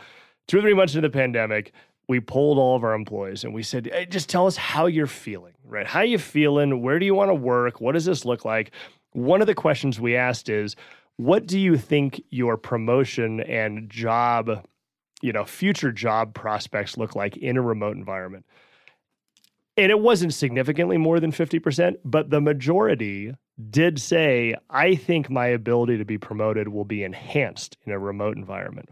Two 0.47 0.59
or 0.59 0.61
three 0.61 0.73
months 0.73 0.93
into 0.95 1.07
the 1.07 1.11
pandemic, 1.11 1.73
we 2.07 2.19
pulled 2.19 2.57
all 2.57 2.75
of 2.75 2.83
our 2.83 2.93
employees 2.93 3.43
and 3.43 3.53
we 3.53 3.63
said, 3.63 3.89
hey, 3.91 4.05
just 4.05 4.29
tell 4.29 4.47
us 4.47 4.55
how 4.55 4.85
you're 4.85 5.07
feeling, 5.07 5.53
right? 5.65 5.85
How 5.85 6.01
you 6.01 6.17
feeling? 6.17 6.81
Where 6.81 6.99
do 6.99 7.05
you 7.05 7.15
want 7.15 7.29
to 7.29 7.35
work? 7.35 7.81
What 7.81 7.93
does 7.93 8.05
this 8.05 8.23
look 8.23 8.45
like? 8.45 8.71
One 9.17 9.41
of 9.41 9.47
the 9.47 9.55
questions 9.55 9.99
we 9.99 10.15
asked 10.15 10.47
is 10.47 10.75
what 11.15 11.47
do 11.47 11.59
you 11.59 11.75
think 11.75 12.21
your 12.29 12.55
promotion 12.55 13.41
and 13.41 13.89
job 13.89 14.63
you 15.23 15.33
know 15.33 15.43
future 15.43 15.91
job 15.91 16.35
prospects 16.35 16.97
look 16.97 17.15
like 17.15 17.35
in 17.37 17.57
a 17.57 17.61
remote 17.61 17.97
environment 17.97 18.45
and 19.75 19.91
it 19.91 19.99
wasn't 19.99 20.33
significantly 20.33 20.97
more 20.97 21.19
than 21.19 21.31
50% 21.31 21.95
but 22.05 22.29
the 22.29 22.39
majority 22.39 23.33
did 23.71 23.99
say 23.99 24.53
i 24.69 24.93
think 24.93 25.31
my 25.31 25.47
ability 25.47 25.97
to 25.97 26.05
be 26.05 26.19
promoted 26.19 26.67
will 26.67 26.85
be 26.85 27.03
enhanced 27.03 27.75
in 27.87 27.91
a 27.91 27.97
remote 27.97 28.37
environment 28.37 28.89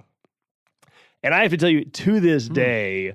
and 1.21 1.35
i 1.35 1.43
have 1.43 1.51
to 1.51 1.57
tell 1.57 1.69
you 1.69 1.85
to 1.85 2.19
this 2.19 2.47
hmm. 2.47 2.53
day 2.55 3.13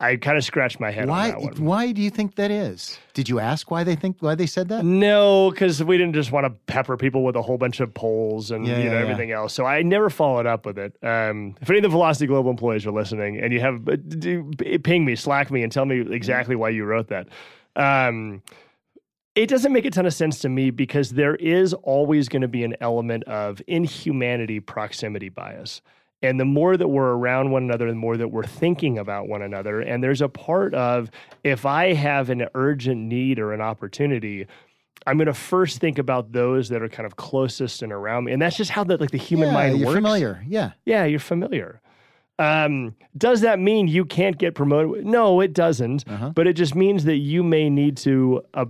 I 0.00 0.16
kind 0.16 0.36
of 0.36 0.44
scratched 0.44 0.80
my 0.80 0.90
head 0.90 1.08
why, 1.08 1.32
on. 1.32 1.64
Why 1.64 1.92
do 1.92 2.02
you 2.02 2.10
think 2.10 2.34
that 2.34 2.50
is? 2.50 2.98
Did 3.14 3.28
you 3.28 3.38
ask 3.38 3.70
why 3.70 3.84
they 3.84 3.94
think 3.94 4.16
why 4.20 4.34
they 4.34 4.46
said 4.46 4.68
that? 4.68 4.84
No, 4.84 5.50
because 5.50 5.82
we 5.84 5.96
didn't 5.96 6.14
just 6.14 6.32
want 6.32 6.46
to 6.46 6.50
pepper 6.66 6.96
people 6.96 7.22
with 7.22 7.36
a 7.36 7.42
whole 7.42 7.58
bunch 7.58 7.78
of 7.78 7.94
polls 7.94 8.50
and 8.50 8.66
yeah, 8.66 8.78
you 8.78 8.84
know 8.90 8.96
yeah, 8.96 9.02
everything 9.02 9.28
yeah. 9.28 9.36
else. 9.36 9.54
So 9.54 9.64
I 9.64 9.82
never 9.82 10.10
followed 10.10 10.46
up 10.46 10.66
with 10.66 10.78
it. 10.78 10.96
Um, 11.02 11.54
if 11.60 11.70
any 11.70 11.78
of 11.78 11.84
the 11.84 11.88
Velocity 11.90 12.26
Global 12.26 12.50
employees 12.50 12.84
are 12.86 12.90
listening 12.90 13.38
and 13.38 13.52
you 13.52 13.60
have, 13.60 13.88
uh, 13.88 13.96
do, 13.96 14.50
ping 14.82 15.04
me, 15.04 15.14
slack 15.14 15.50
me, 15.50 15.62
and 15.62 15.70
tell 15.70 15.84
me 15.84 16.00
exactly 16.12 16.56
why 16.56 16.70
you 16.70 16.84
wrote 16.84 17.08
that. 17.08 17.28
Um, 17.76 18.42
it 19.34 19.48
doesn't 19.48 19.72
make 19.72 19.84
a 19.84 19.90
ton 19.90 20.06
of 20.06 20.14
sense 20.14 20.40
to 20.40 20.48
me 20.48 20.70
because 20.70 21.10
there 21.10 21.36
is 21.36 21.72
always 21.72 22.28
going 22.28 22.42
to 22.42 22.48
be 22.48 22.64
an 22.64 22.76
element 22.80 23.24
of 23.24 23.62
inhumanity 23.66 24.60
proximity 24.60 25.28
bias. 25.28 25.82
And 26.24 26.40
the 26.40 26.44
more 26.44 26.76
that 26.76 26.88
we're 26.88 27.12
around 27.12 27.50
one 27.50 27.64
another, 27.64 27.86
the 27.88 27.94
more 27.94 28.16
that 28.16 28.28
we're 28.28 28.44
thinking 28.46 28.98
about 28.98 29.28
one 29.28 29.42
another. 29.42 29.80
And 29.80 30.02
there's 30.02 30.22
a 30.22 30.28
part 30.28 30.74
of 30.74 31.10
if 31.42 31.66
I 31.66 31.92
have 31.92 32.30
an 32.30 32.46
urgent 32.54 33.00
need 33.00 33.38
or 33.38 33.52
an 33.52 33.60
opportunity, 33.60 34.46
I'm 35.06 35.18
going 35.18 35.26
to 35.26 35.34
first 35.34 35.80
think 35.80 35.98
about 35.98 36.32
those 36.32 36.70
that 36.70 36.82
are 36.82 36.88
kind 36.88 37.04
of 37.04 37.16
closest 37.16 37.82
and 37.82 37.92
around 37.92 38.24
me, 38.24 38.32
and 38.32 38.40
that's 38.40 38.56
just 38.56 38.70
how 38.70 38.84
the 38.84 38.96
like 38.96 39.10
the 39.10 39.18
human 39.18 39.48
yeah, 39.48 39.54
mind 39.54 39.78
you're 39.78 39.88
works. 39.88 39.96
familiar. 39.96 40.42
Yeah. 40.48 40.72
Yeah, 40.86 41.04
you're 41.04 41.20
familiar. 41.20 41.82
Um, 42.38 42.96
does 43.16 43.42
that 43.42 43.60
mean 43.60 43.86
you 43.86 44.04
can't 44.04 44.38
get 44.38 44.54
promoted? 44.54 45.04
No, 45.04 45.40
it 45.40 45.52
doesn't. 45.52 46.08
Uh-huh. 46.08 46.30
But 46.30 46.46
it 46.46 46.54
just 46.54 46.74
means 46.74 47.04
that 47.04 47.18
you 47.18 47.42
may 47.42 47.68
need 47.68 47.96
to 47.98 48.42
uh, 48.54 48.64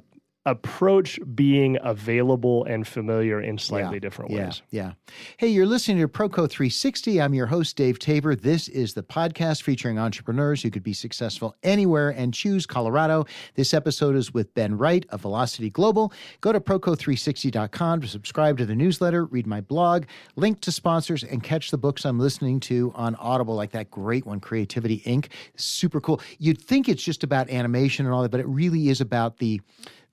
approach 0.47 1.19
being 1.35 1.79
available 1.83 2.65
and 2.65 2.87
familiar 2.87 3.41
in 3.41 3.57
slightly 3.57 3.95
Yeah, 3.97 4.01
different 4.01 4.31
Yeah, 4.31 4.45
ways. 4.47 4.63
yeah. 4.71 4.93
Hey, 5.39 5.49
you're 5.49 5.65
listening 5.65 5.99
to 6.01 6.09
Proco 6.09 6.49
360. 6.49 7.21
I'm 7.21 7.33
your 7.33 7.47
host, 7.47 7.77
Dave 7.77 7.99
Tabor. 7.99 8.37
This 8.37 8.69
is 8.69 8.93
the 8.93 9.03
podcast 9.03 9.63
featuring 9.63 9.99
entrepreneurs 9.99 10.63
who 10.63 10.71
could 10.71 10.83
be 10.83 10.93
successful 10.93 11.57
anywhere 11.63 12.11
and 12.11 12.35
choose 12.35 12.67
Colorado. 12.67 13.25
This 13.55 13.73
episode 13.73 14.17
is 14.17 14.35
with 14.35 14.53
Ben 14.55 14.77
Wright 14.77 15.07
of 15.09 15.23
Velocity 15.23 15.71
Global. 15.71 16.13
Go 16.43 16.53
to 16.53 16.61
Proco360.com 16.61 18.03
to 18.03 18.07
subscribe 18.07 18.59
to 18.59 18.67
the 18.67 18.75
newsletter, 18.75 19.25
read 19.25 19.47
my 19.47 19.63
blog, 19.63 20.05
link 20.37 20.61
to 20.61 20.71
sponsors, 20.73 21.25
and 21.25 21.43
catch 21.43 21.71
the 21.71 21.79
books 21.79 22.05
I'm 22.05 22.19
listening 22.19 22.61
to 22.61 22.93
on 22.95 23.15
Audible, 23.15 23.55
like 23.55 23.71
that 23.73 23.91
great 23.91 24.27
one, 24.27 24.41
Creativity 24.41 25.01
Inc. 25.07 25.29
Super 25.57 26.03
cool. 26.03 26.21
You'd 26.39 26.61
think 26.61 26.89
it's 26.89 27.03
just 27.03 27.25
about 27.25 27.49
animation 27.49 28.05
and 28.05 28.15
all 28.15 28.21
that, 28.23 28.31
but 28.31 28.41
it 28.41 28.47
really 28.47 28.91
is 28.91 29.01
about 29.01 29.39
the 29.39 29.61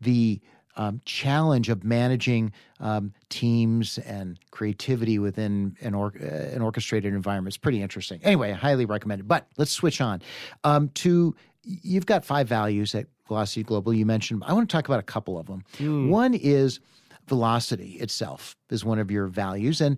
the 0.01 0.41
um, 0.77 1.01
challenge 1.05 1.69
of 1.69 1.83
managing 1.83 2.51
um, 2.79 3.13
teams 3.29 3.97
and 3.99 4.39
creativity 4.51 5.19
within 5.19 5.75
an, 5.81 5.93
or, 5.93 6.13
uh, 6.21 6.25
an 6.25 6.61
orchestrated 6.61 7.13
environment. 7.13 7.53
is 7.53 7.57
pretty 7.57 7.81
interesting. 7.81 8.19
Anyway, 8.23 8.51
I 8.51 8.55
highly 8.55 8.85
recommend 8.85 9.21
it. 9.21 9.27
But 9.27 9.47
let's 9.57 9.71
switch 9.71 10.01
on 10.01 10.21
um, 10.63 10.89
to 10.95 11.35
you've 11.63 12.05
got 12.05 12.25
five 12.25 12.47
values 12.47 12.95
at 12.95 13.07
Velocity 13.27 13.63
Global. 13.63 13.93
You 13.93 14.05
mentioned. 14.05 14.43
I 14.45 14.53
want 14.53 14.69
to 14.69 14.73
talk 14.75 14.87
about 14.87 14.99
a 14.99 15.03
couple 15.03 15.37
of 15.37 15.47
them. 15.47 15.63
One 16.09 16.33
is 16.33 16.79
velocity 17.27 17.91
itself 17.99 18.55
is 18.69 18.83
one 18.83 18.99
of 18.99 19.11
your 19.11 19.27
values, 19.27 19.81
and 19.81 19.97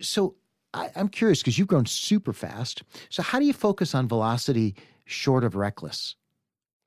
so 0.00 0.34
I, 0.74 0.90
I'm 0.96 1.08
curious 1.08 1.40
because 1.40 1.58
you've 1.58 1.68
grown 1.68 1.86
super 1.86 2.32
fast. 2.32 2.82
So 3.08 3.22
how 3.22 3.38
do 3.38 3.44
you 3.46 3.52
focus 3.52 3.94
on 3.94 4.08
velocity 4.08 4.74
short 5.06 5.44
of 5.44 5.54
reckless? 5.56 6.16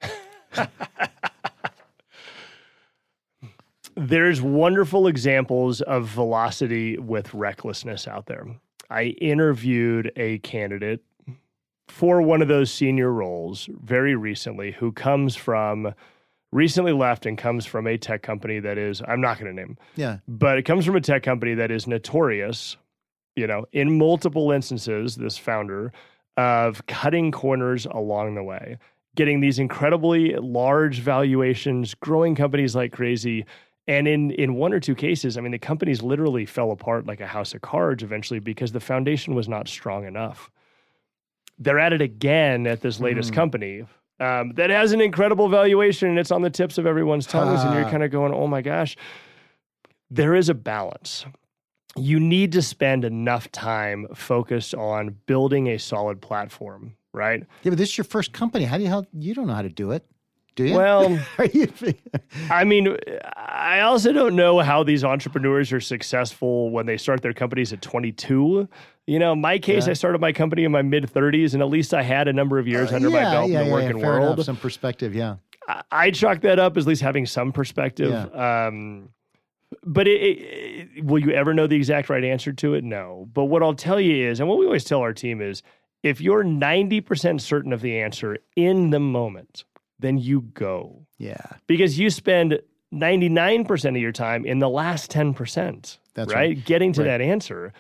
There's 3.96 4.42
wonderful 4.42 5.08
examples 5.08 5.82
of 5.82 6.08
velocity 6.08 6.98
with 6.98 7.34
recklessness 7.34 8.08
out 8.08 8.26
there. 8.26 8.46
I 8.90 9.06
interviewed 9.22 10.12
a 10.16 10.40
candidate 10.40 11.04
for 11.88 12.22
one 12.22 12.42
of 12.42 12.48
those 12.48 12.72
senior 12.72 13.12
roles 13.12 13.70
very 13.84 14.16
recently 14.16 14.72
who 14.72 14.92
comes 14.92 15.36
from 15.36 15.94
recently 16.52 16.94
left 16.94 17.26
and 17.26 17.38
comes 17.38 17.66
from 17.66 17.88
a 17.88 17.98
tech 17.98 18.22
company 18.24 18.60
that 18.60 18.78
is 18.78 19.02
I'm 19.08 19.22
not 19.22 19.40
going 19.40 19.54
to 19.56 19.62
name, 19.62 19.78
Yeah. 19.96 20.18
but 20.28 20.58
it 20.58 20.64
comes 20.64 20.86
from 20.86 20.96
a 20.96 21.02
tech 21.02 21.24
company 21.24 21.54
that 21.56 21.72
is 21.72 21.88
notorious, 21.88 22.78
you 23.36 23.48
know, 23.48 23.66
in 23.74 23.98
multiple 23.98 24.52
instances 24.52 25.16
this 25.16 25.38
founder 25.38 25.92
of 26.38 26.86
cutting 26.88 27.32
corners 27.32 27.86
along 27.88 28.36
the 28.36 28.44
way, 28.44 28.78
getting 29.16 29.40
these 29.40 29.60
incredibly 29.60 30.36
large 30.36 31.00
valuations, 31.00 31.94
growing 31.96 32.34
companies 32.36 32.76
like 32.76 32.92
crazy 32.92 33.46
and 33.88 34.08
in 34.08 34.32
in 34.32 34.56
one 34.56 34.74
or 34.74 34.80
two 34.80 34.96
cases, 34.96 35.38
I 35.38 35.42
mean, 35.42 35.52
the 35.52 35.60
companies 35.60 36.02
literally 36.02 36.46
fell 36.46 36.72
apart 36.72 37.06
like 37.06 37.20
a 37.22 37.28
house 37.28 37.54
of 37.54 37.62
cards 37.62 38.02
eventually 38.04 38.40
because 38.40 38.72
the 38.72 38.80
foundation 38.80 39.36
was 39.36 39.48
not 39.50 39.68
strong 39.68 40.06
enough. 40.06 40.50
They're 41.60 41.80
at 41.80 41.94
it 41.94 42.02
again 42.02 42.66
at 42.68 42.82
this 42.82 43.00
latest 43.00 43.32
Mhm. 43.32 43.36
company 43.36 43.86
um, 44.20 44.54
that 44.54 44.70
has 44.70 44.92
an 44.94 45.02
incredible 45.02 45.50
valuation 45.50 46.08
and 46.10 46.18
it's 46.20 46.32
on 46.32 46.42
the 46.44 46.50
tips 46.50 46.78
of 46.78 46.86
everyone's 46.86 47.26
tongues, 47.28 47.64
and 47.64 47.74
you're 47.74 47.86
kind 47.86 48.04
of 48.04 48.12
going, 48.12 48.34
"Oh 48.34 48.48
my 48.48 48.62
gosh!" 48.62 48.96
There 50.10 50.36
is 50.36 50.50
a 50.50 50.54
balance. 50.54 51.26
You 51.96 52.20
need 52.20 52.52
to 52.54 52.62
spend 52.62 53.06
enough 53.06 53.52
time 53.52 54.08
focused 54.14 54.74
on 54.76 55.18
building 55.26 55.68
a 55.68 55.78
solid 55.78 56.22
platform, 56.22 56.96
right? 57.14 57.42
Yeah, 57.64 57.70
but 57.72 57.78
this 57.78 57.90
is 57.90 57.98
your 57.98 58.06
first 58.06 58.34
company. 58.34 58.66
How 58.66 58.78
do 58.78 58.84
you 58.84 58.90
how 58.90 59.06
you 59.14 59.34
don't 59.36 59.48
know 59.48 59.54
how 59.54 59.62
to 59.62 59.70
do 59.70 59.92
it? 59.92 60.06
Do 60.56 60.66
you? 60.66 60.76
Well, 60.76 61.20
you? 61.54 61.68
I 62.50 62.64
mean, 62.64 62.96
I 63.36 63.80
also 63.82 64.12
don't 64.12 64.36
know 64.36 64.60
how 64.60 64.84
these 64.84 65.04
entrepreneurs 65.04 65.72
are 65.74 65.82
successful 65.82 66.70
when 66.70 66.86
they 66.86 66.98
start 66.98 67.22
their 67.22 67.34
companies 67.34 67.74
at 67.74 67.82
22. 67.82 68.68
You 69.08 69.20
know, 69.20 69.36
my 69.36 69.58
case, 69.58 69.86
Yeah. 69.88 69.92
I 69.92 69.94
started 69.94 70.22
my 70.22 70.32
company 70.32 70.64
in 70.64 70.72
my 70.72 70.82
mid 70.84 71.12
30s, 71.12 71.54
and 71.54 71.62
at 71.64 71.70
least 71.70 71.94
I 71.94 72.04
had 72.04 72.28
a 72.28 72.34
number 72.34 72.60
of 72.60 72.68
years 72.68 72.92
under 72.94 73.10
my 73.10 73.24
Uh, 73.24 73.32
belt 73.32 73.50
yeah, 73.50 73.60
in 73.62 73.66
the 73.66 73.70
yeah, 73.70 73.74
working 73.84 73.98
yeah, 74.00 74.06
world. 74.06 74.34
Enough. 74.36 74.46
Some 74.46 74.58
perspective, 74.58 75.16
yeah. 75.16 75.36
I- 75.68 75.82
I 75.92 76.12
chalk 76.12 76.42
that 76.42 76.60
up 76.60 76.78
as 76.78 76.84
at 76.86 76.88
least 76.90 77.02
having 77.02 77.26
some 77.26 77.52
perspective. 77.52 78.12
Um, 78.36 79.10
but 79.84 80.08
it, 80.08 80.22
it, 80.22 80.88
it- 80.98 81.06
will 81.06 81.20
you 81.20 81.32
ever 81.32 81.54
know 81.54 81.66
the 81.68 81.76
exact 81.76 82.10
right 82.10 82.24
answer 82.24 82.54
to 82.54 82.76
it? 82.76 82.84
No. 82.84 83.28
But 83.34 83.46
what 83.46 83.64
I'll 83.64 83.74
tell 83.74 84.00
you 84.00 84.30
is, 84.30 84.40
and 84.40 84.48
what 84.48 84.60
we 84.60 84.66
always 84.66 84.84
tell 84.84 85.00
our 85.00 85.14
team 85.14 85.42
is, 85.42 85.64
if 86.04 86.22
you're 86.22 86.44
90% 86.44 87.42
certain 87.42 87.74
of 87.74 87.82
the 87.82 87.98
answer 88.00 88.38
in 88.56 88.90
the 88.92 89.00
moment, 89.00 89.64
then 90.00 90.18
you 90.18 90.42
go 90.42 91.06
Yeah. 91.18 91.38
because 91.68 91.98
you 92.00 92.10
spend 92.10 92.60
99% 92.94 93.96
of 93.96 94.02
your 94.02 94.12
time 94.12 94.46
in 94.46 94.60
the 94.60 94.70
last 94.70 95.10
10%, 95.12 95.98
That's 96.14 96.34
right? 96.34 96.36
right. 96.50 96.66
Getting 96.66 96.94
to 96.94 97.02
Right. 97.02 97.08
that 97.08 97.22
answer. 97.22 97.74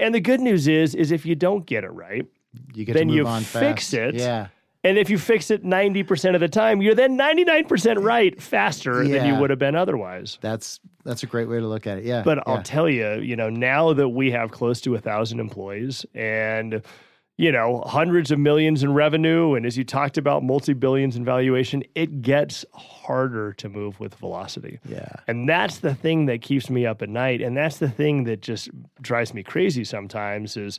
And 0.00 0.14
the 0.14 0.20
good 0.20 0.40
news 0.40 0.66
is 0.68 0.94
is 0.94 1.12
if 1.12 1.24
you 1.24 1.34
don't 1.34 1.66
get 1.66 1.84
it 1.84 1.92
right, 1.92 2.26
You 2.74 2.86
get 2.86 2.94
Then 2.94 3.08
to 3.08 3.14
move 3.22 3.26
you 3.28 3.40
fix 3.40 3.90
fast. 3.90 3.94
it. 3.94 4.14
Yeah. 4.14 4.46
and 4.82 4.96
if 4.98 5.10
you 5.10 5.18
fix 5.18 5.50
it 5.50 5.62
90% 5.64 6.34
of 6.34 6.40
the 6.40 6.48
time, 6.48 6.80
you're 6.80 6.94
then 6.94 7.16
99% 7.16 8.02
right 8.02 8.40
faster 8.40 9.06
than 9.06 9.26
you 9.26 9.34
would 9.38 9.50
have 9.50 9.58
been 9.58 9.74
otherwise. 9.76 10.38
That's 10.40 10.80
that's 11.04 11.22
a 11.22 11.26
great 11.26 11.48
way 11.48 11.58
to 11.60 11.66
look 11.66 11.86
at 11.86 11.98
it. 11.98 12.04
Yeah. 12.04 12.22
But 12.24 12.38
yeah. 12.38 12.42
I'll 12.46 12.62
tell 12.62 12.88
you, 12.88 13.20
you 13.20 13.36
know, 13.36 13.48
now 13.50 13.92
that 13.92 14.08
we 14.08 14.30
have 14.32 14.50
close 14.52 14.80
to 14.82 14.94
a 14.94 14.98
thousand 14.98 15.38
employees 15.38 16.06
and 16.14 16.82
you 17.38 17.52
know, 17.52 17.82
hundreds 17.86 18.30
of 18.30 18.38
millions 18.38 18.82
in 18.82 18.94
revenue, 18.94 19.54
and 19.54 19.66
as 19.66 19.76
you 19.76 19.84
talked 19.84 20.16
about, 20.16 20.42
multi 20.42 20.72
billions 20.72 21.16
in 21.16 21.24
valuation, 21.24 21.82
it 21.94 22.22
gets 22.22 22.64
harder 22.72 23.52
to 23.54 23.68
move 23.68 24.00
with 24.00 24.14
velocity. 24.14 24.78
yeah. 24.88 25.08
And 25.28 25.48
that's 25.48 25.78
the 25.78 25.94
thing 25.94 26.26
that 26.26 26.40
keeps 26.40 26.70
me 26.70 26.86
up 26.86 27.02
at 27.02 27.10
night. 27.10 27.42
And 27.42 27.56
that's 27.56 27.76
the 27.76 27.90
thing 27.90 28.24
that 28.24 28.40
just 28.40 28.70
drives 29.02 29.34
me 29.34 29.42
crazy 29.42 29.84
sometimes 29.84 30.56
is 30.56 30.78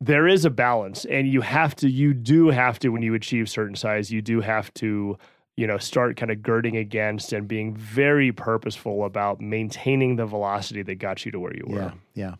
there 0.00 0.28
is 0.28 0.44
a 0.44 0.50
balance. 0.50 1.06
And 1.06 1.26
you 1.28 1.40
have 1.40 1.74
to, 1.76 1.88
you 1.88 2.12
do 2.12 2.48
have 2.48 2.78
to, 2.80 2.90
when 2.90 3.02
you 3.02 3.14
achieve 3.14 3.48
certain 3.48 3.76
size, 3.76 4.10
you 4.10 4.20
do 4.20 4.42
have 4.42 4.72
to, 4.74 5.16
you 5.56 5.66
know, 5.66 5.78
start 5.78 6.18
kind 6.18 6.30
of 6.30 6.42
girding 6.42 6.76
against 6.76 7.32
and 7.32 7.48
being 7.48 7.74
very 7.74 8.32
purposeful 8.32 9.06
about 9.06 9.40
maintaining 9.40 10.16
the 10.16 10.26
velocity 10.26 10.82
that 10.82 10.96
got 10.96 11.24
you 11.24 11.32
to 11.32 11.40
where 11.40 11.54
you 11.54 11.64
were. 11.66 11.78
Yeah, 11.78 11.92
yeah. 12.14 12.34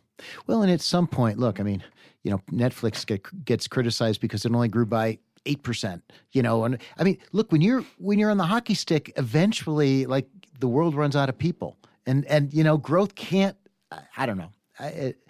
Well, 0.46 0.62
and 0.62 0.70
at 0.70 0.82
some 0.82 1.06
point, 1.06 1.38
look, 1.38 1.58
I 1.58 1.62
mean, 1.62 1.82
you 2.24 2.30
know, 2.30 2.40
Netflix 2.50 3.06
get, 3.06 3.44
gets 3.44 3.68
criticized 3.68 4.20
because 4.20 4.44
it 4.44 4.52
only 4.52 4.68
grew 4.68 4.86
by 4.86 5.18
eight 5.46 5.62
percent. 5.62 6.02
You 6.32 6.42
know, 6.42 6.64
and 6.64 6.78
I 6.98 7.04
mean, 7.04 7.18
look, 7.32 7.52
when 7.52 7.60
you're 7.60 7.84
when 7.98 8.18
you're 8.18 8.30
on 8.30 8.38
the 8.38 8.46
hockey 8.46 8.74
stick, 8.74 9.12
eventually, 9.16 10.06
like 10.06 10.26
the 10.58 10.66
world 10.66 10.96
runs 10.96 11.14
out 11.14 11.28
of 11.28 11.38
people, 11.38 11.76
and 12.06 12.24
and 12.26 12.52
you 12.52 12.64
know, 12.64 12.76
growth 12.76 13.14
can't. 13.14 13.56
I, 13.92 14.00
I 14.16 14.26
don't 14.26 14.38
know. 14.38 14.50
I, 14.80 14.86
it, 14.88 15.28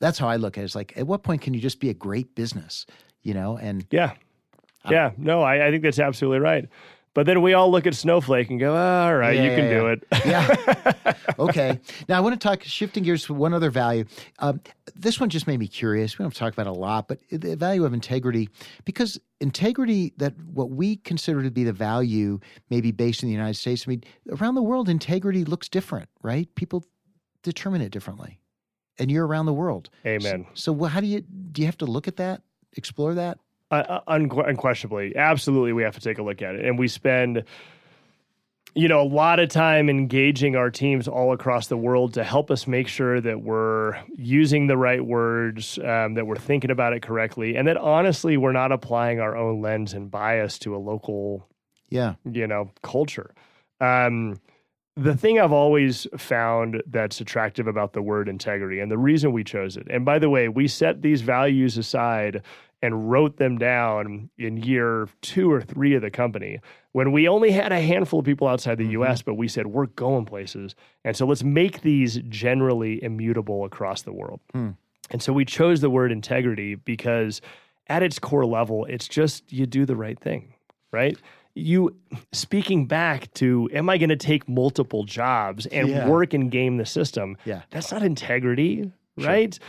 that's 0.00 0.18
how 0.18 0.28
I 0.28 0.36
look 0.36 0.56
at 0.56 0.62
it. 0.62 0.64
It's 0.64 0.74
like, 0.74 0.96
at 0.96 1.06
what 1.06 1.24
point 1.24 1.42
can 1.42 1.54
you 1.54 1.60
just 1.60 1.80
be 1.80 1.90
a 1.90 1.94
great 1.94 2.34
business? 2.34 2.86
You 3.22 3.34
know, 3.34 3.58
and 3.58 3.84
Yeah. 3.90 4.12
Yeah. 4.88 5.10
No, 5.18 5.42
I, 5.42 5.66
I 5.66 5.70
think 5.70 5.82
that's 5.82 5.98
absolutely 5.98 6.38
right. 6.38 6.68
But 7.18 7.26
then 7.26 7.42
we 7.42 7.52
all 7.52 7.68
look 7.68 7.84
at 7.84 7.96
Snowflake 7.96 8.48
and 8.48 8.60
go, 8.60 8.76
"Ah, 8.76 9.06
all 9.06 9.16
right, 9.16 9.34
Yeah, 9.34 9.42
you 9.42 9.56
can 9.56 9.64
yeah. 9.64 9.70
do 9.80 9.86
it. 9.88 10.04
yeah. 10.24 11.14
okay. 11.40 11.80
Now 12.08 12.16
I 12.16 12.20
want 12.20 12.40
to 12.40 12.48
talk 12.48 12.62
shifting 12.62 13.02
gears 13.02 13.24
to 13.24 13.34
one 13.34 13.52
other 13.52 13.70
value. 13.70 14.04
Um, 14.38 14.60
this 14.94 15.18
one 15.18 15.28
just 15.28 15.48
made 15.48 15.58
me 15.58 15.66
curious. 15.66 16.16
We 16.16 16.22
don't 16.22 16.32
talk 16.32 16.52
about 16.52 16.68
it 16.68 16.76
a 16.76 16.80
lot, 16.80 17.08
but 17.08 17.18
the 17.32 17.56
value 17.56 17.84
of 17.84 17.92
integrity, 17.92 18.50
because 18.84 19.18
integrity 19.40 20.12
that 20.18 20.34
what 20.54 20.70
we 20.70 20.94
consider 20.94 21.42
to 21.42 21.50
be 21.50 21.64
the 21.64 21.72
value, 21.72 22.38
maybe 22.70 22.92
based 22.92 23.24
in 23.24 23.28
the 23.28 23.34
United 23.34 23.54
States. 23.56 23.82
I 23.88 23.90
mean, 23.90 24.04
around 24.30 24.54
the 24.54 24.62
world, 24.62 24.88
integrity 24.88 25.44
looks 25.44 25.68
different, 25.68 26.08
right? 26.22 26.48
People 26.54 26.84
determine 27.42 27.80
it 27.80 27.90
differently, 27.90 28.38
and 28.96 29.10
you're 29.10 29.26
around 29.26 29.46
the 29.46 29.52
world. 29.54 29.90
Amen. 30.06 30.46
So, 30.54 30.72
wh- 30.72 30.88
how 30.88 31.00
do 31.00 31.08
you 31.08 31.22
do? 31.22 31.62
You 31.62 31.66
have 31.66 31.78
to 31.78 31.86
look 31.86 32.06
at 32.06 32.14
that, 32.18 32.42
explore 32.76 33.14
that. 33.14 33.38
Uh, 33.70 34.00
unque- 34.08 34.48
unquestionably, 34.48 35.14
absolutely, 35.16 35.72
we 35.74 35.82
have 35.82 35.94
to 35.94 36.00
take 36.00 36.18
a 36.18 36.22
look 36.22 36.40
at 36.40 36.54
it, 36.54 36.64
and 36.64 36.78
we 36.78 36.88
spend, 36.88 37.44
you 38.74 38.88
know, 38.88 39.00
a 39.02 39.04
lot 39.04 39.38
of 39.40 39.50
time 39.50 39.90
engaging 39.90 40.56
our 40.56 40.70
teams 40.70 41.06
all 41.06 41.32
across 41.34 41.66
the 41.66 41.76
world 41.76 42.14
to 42.14 42.24
help 42.24 42.50
us 42.50 42.66
make 42.66 42.88
sure 42.88 43.20
that 43.20 43.42
we're 43.42 43.94
using 44.16 44.68
the 44.68 44.76
right 44.76 45.04
words, 45.04 45.78
um, 45.84 46.14
that 46.14 46.26
we're 46.26 46.36
thinking 46.36 46.70
about 46.70 46.94
it 46.94 47.02
correctly, 47.02 47.56
and 47.56 47.68
that 47.68 47.76
honestly, 47.76 48.38
we're 48.38 48.52
not 48.52 48.72
applying 48.72 49.20
our 49.20 49.36
own 49.36 49.60
lens 49.60 49.92
and 49.92 50.10
bias 50.10 50.58
to 50.60 50.74
a 50.74 50.78
local 50.78 51.46
Yeah. 51.90 52.14
you 52.24 52.46
know 52.46 52.70
culture 52.82 53.34
um 53.80 54.40
the 54.96 55.14
thing 55.16 55.38
I've 55.38 55.52
always 55.52 56.08
found 56.16 56.82
that's 56.88 57.20
attractive 57.20 57.68
about 57.68 57.92
the 57.92 58.02
word 58.02 58.28
integrity 58.28 58.80
and 58.80 58.90
the 58.90 58.98
reason 58.98 59.30
we 59.30 59.44
chose 59.44 59.76
it. 59.76 59.86
And 59.88 60.04
by 60.04 60.18
the 60.18 60.28
way, 60.28 60.48
we 60.48 60.66
set 60.66 61.02
these 61.02 61.20
values 61.22 61.78
aside 61.78 62.42
and 62.80 63.10
wrote 63.10 63.38
them 63.38 63.58
down 63.58 64.30
in 64.38 64.56
year 64.56 65.08
two 65.20 65.50
or 65.50 65.60
three 65.60 65.94
of 65.94 66.02
the 66.02 66.10
company 66.10 66.60
when 66.92 67.12
we 67.12 67.28
only 67.28 67.50
had 67.50 67.72
a 67.72 67.80
handful 67.80 68.20
of 68.20 68.26
people 68.26 68.48
outside 68.48 68.78
the 68.78 68.84
mm-hmm. 68.84 69.02
US, 69.02 69.22
but 69.22 69.34
we 69.34 69.48
said, 69.48 69.68
we're 69.68 69.86
going 69.86 70.24
places. 70.24 70.74
And 71.04 71.16
so 71.16 71.26
let's 71.26 71.44
make 71.44 71.82
these 71.82 72.18
generally 72.28 73.02
immutable 73.02 73.64
across 73.64 74.02
the 74.02 74.12
world. 74.12 74.40
Mm. 74.54 74.76
And 75.10 75.22
so 75.22 75.32
we 75.32 75.44
chose 75.44 75.80
the 75.80 75.90
word 75.90 76.12
integrity 76.12 76.74
because 76.74 77.40
at 77.86 78.02
its 78.02 78.18
core 78.18 78.46
level, 78.46 78.84
it's 78.86 79.08
just 79.08 79.52
you 79.52 79.66
do 79.66 79.86
the 79.86 79.96
right 79.96 80.18
thing, 80.18 80.54
right? 80.92 81.16
You 81.54 81.96
speaking 82.32 82.86
back 82.86 83.32
to, 83.34 83.68
am 83.72 83.88
I 83.88 83.98
going 83.98 84.10
to 84.10 84.16
take 84.16 84.48
multiple 84.48 85.04
jobs 85.04 85.66
and 85.66 85.88
yeah. 85.88 86.08
work 86.08 86.34
and 86.34 86.50
game 86.50 86.76
the 86.76 86.86
system? 86.86 87.36
Yeah. 87.44 87.62
That's 87.70 87.90
not 87.90 88.02
integrity, 88.02 88.92
sure. 89.18 89.60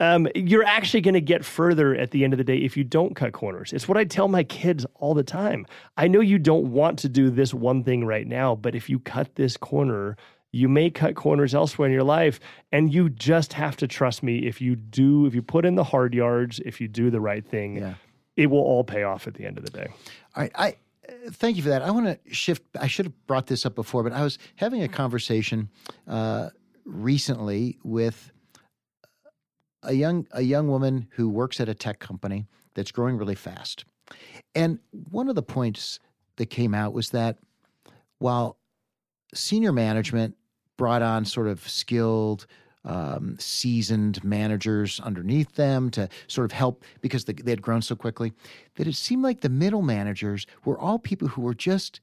Um, 0.00 0.26
you're 0.34 0.64
actually 0.64 1.02
going 1.02 1.14
to 1.14 1.20
get 1.20 1.44
further 1.44 1.94
at 1.94 2.10
the 2.10 2.24
end 2.24 2.32
of 2.32 2.38
the 2.38 2.44
day 2.44 2.56
if 2.56 2.76
you 2.76 2.82
don't 2.82 3.14
cut 3.14 3.32
corners. 3.32 3.72
It's 3.72 3.86
what 3.86 3.96
I 3.96 4.04
tell 4.04 4.26
my 4.26 4.42
kids 4.42 4.84
all 4.94 5.14
the 5.14 5.22
time. 5.22 5.66
I 5.96 6.08
know 6.08 6.20
you 6.20 6.38
don't 6.38 6.72
want 6.72 6.98
to 7.00 7.08
do 7.08 7.30
this 7.30 7.54
one 7.54 7.84
thing 7.84 8.04
right 8.04 8.26
now, 8.26 8.56
but 8.56 8.74
if 8.74 8.90
you 8.90 8.98
cut 8.98 9.36
this 9.36 9.56
corner, 9.56 10.16
you 10.50 10.68
may 10.68 10.90
cut 10.90 11.14
corners 11.14 11.54
elsewhere 11.54 11.86
in 11.86 11.92
your 11.92 12.04
life, 12.04 12.40
and 12.72 12.92
you 12.92 13.08
just 13.08 13.52
have 13.52 13.76
to 13.78 13.86
trust 13.86 14.22
me. 14.22 14.46
If 14.46 14.60
you 14.60 14.76
do, 14.76 15.26
if 15.26 15.34
you 15.34 15.42
put 15.42 15.64
in 15.64 15.74
the 15.74 15.84
hard 15.84 16.14
yards, 16.14 16.60
if 16.64 16.80
you 16.80 16.88
do 16.88 17.10
the 17.10 17.20
right 17.20 17.44
thing, 17.44 17.76
yeah. 17.76 17.94
it 18.36 18.46
will 18.46 18.60
all 18.60 18.84
pay 18.84 19.02
off 19.02 19.26
at 19.26 19.34
the 19.34 19.44
end 19.44 19.58
of 19.58 19.64
the 19.64 19.70
day. 19.70 19.88
All 20.36 20.42
right, 20.42 20.52
I 20.54 20.76
thank 21.30 21.56
you 21.56 21.62
for 21.62 21.70
that. 21.70 21.82
I 21.82 21.90
want 21.90 22.06
to 22.06 22.34
shift. 22.34 22.62
I 22.80 22.86
should 22.86 23.06
have 23.06 23.26
brought 23.26 23.46
this 23.46 23.66
up 23.66 23.74
before, 23.74 24.02
but 24.02 24.12
I 24.12 24.22
was 24.22 24.38
having 24.56 24.82
a 24.82 24.88
conversation 24.88 25.70
uh, 26.06 26.50
recently 26.84 27.78
with 27.82 28.30
a 29.84 29.92
young 29.92 30.26
a 30.32 30.42
young 30.42 30.68
woman 30.68 31.08
who 31.10 31.28
works 31.28 31.60
at 31.60 31.68
a 31.68 31.74
tech 31.74 31.98
company 31.98 32.46
that's 32.74 32.92
growing 32.92 33.16
really 33.16 33.34
fast, 33.34 33.84
and 34.54 34.78
one 35.10 35.28
of 35.28 35.34
the 35.34 35.42
points 35.42 36.00
that 36.36 36.46
came 36.46 36.74
out 36.74 36.92
was 36.92 37.10
that 37.10 37.38
while 38.18 38.58
senior 39.34 39.72
management 39.72 40.36
brought 40.76 41.02
on 41.02 41.24
sort 41.24 41.46
of 41.46 41.68
skilled, 41.68 42.46
um, 42.84 43.36
seasoned 43.38 44.22
managers 44.24 45.00
underneath 45.00 45.54
them 45.54 45.90
to 45.90 46.08
sort 46.26 46.44
of 46.44 46.52
help 46.52 46.84
because 47.00 47.24
they 47.24 47.50
had 47.50 47.62
grown 47.62 47.82
so 47.82 47.96
quickly 47.96 48.32
that 48.74 48.86
it 48.86 48.94
seemed 48.94 49.22
like 49.22 49.40
the 49.40 49.48
middle 49.48 49.82
managers 49.82 50.46
were 50.64 50.78
all 50.78 50.98
people 50.98 51.28
who 51.28 51.42
were 51.42 51.54
just 51.54 52.00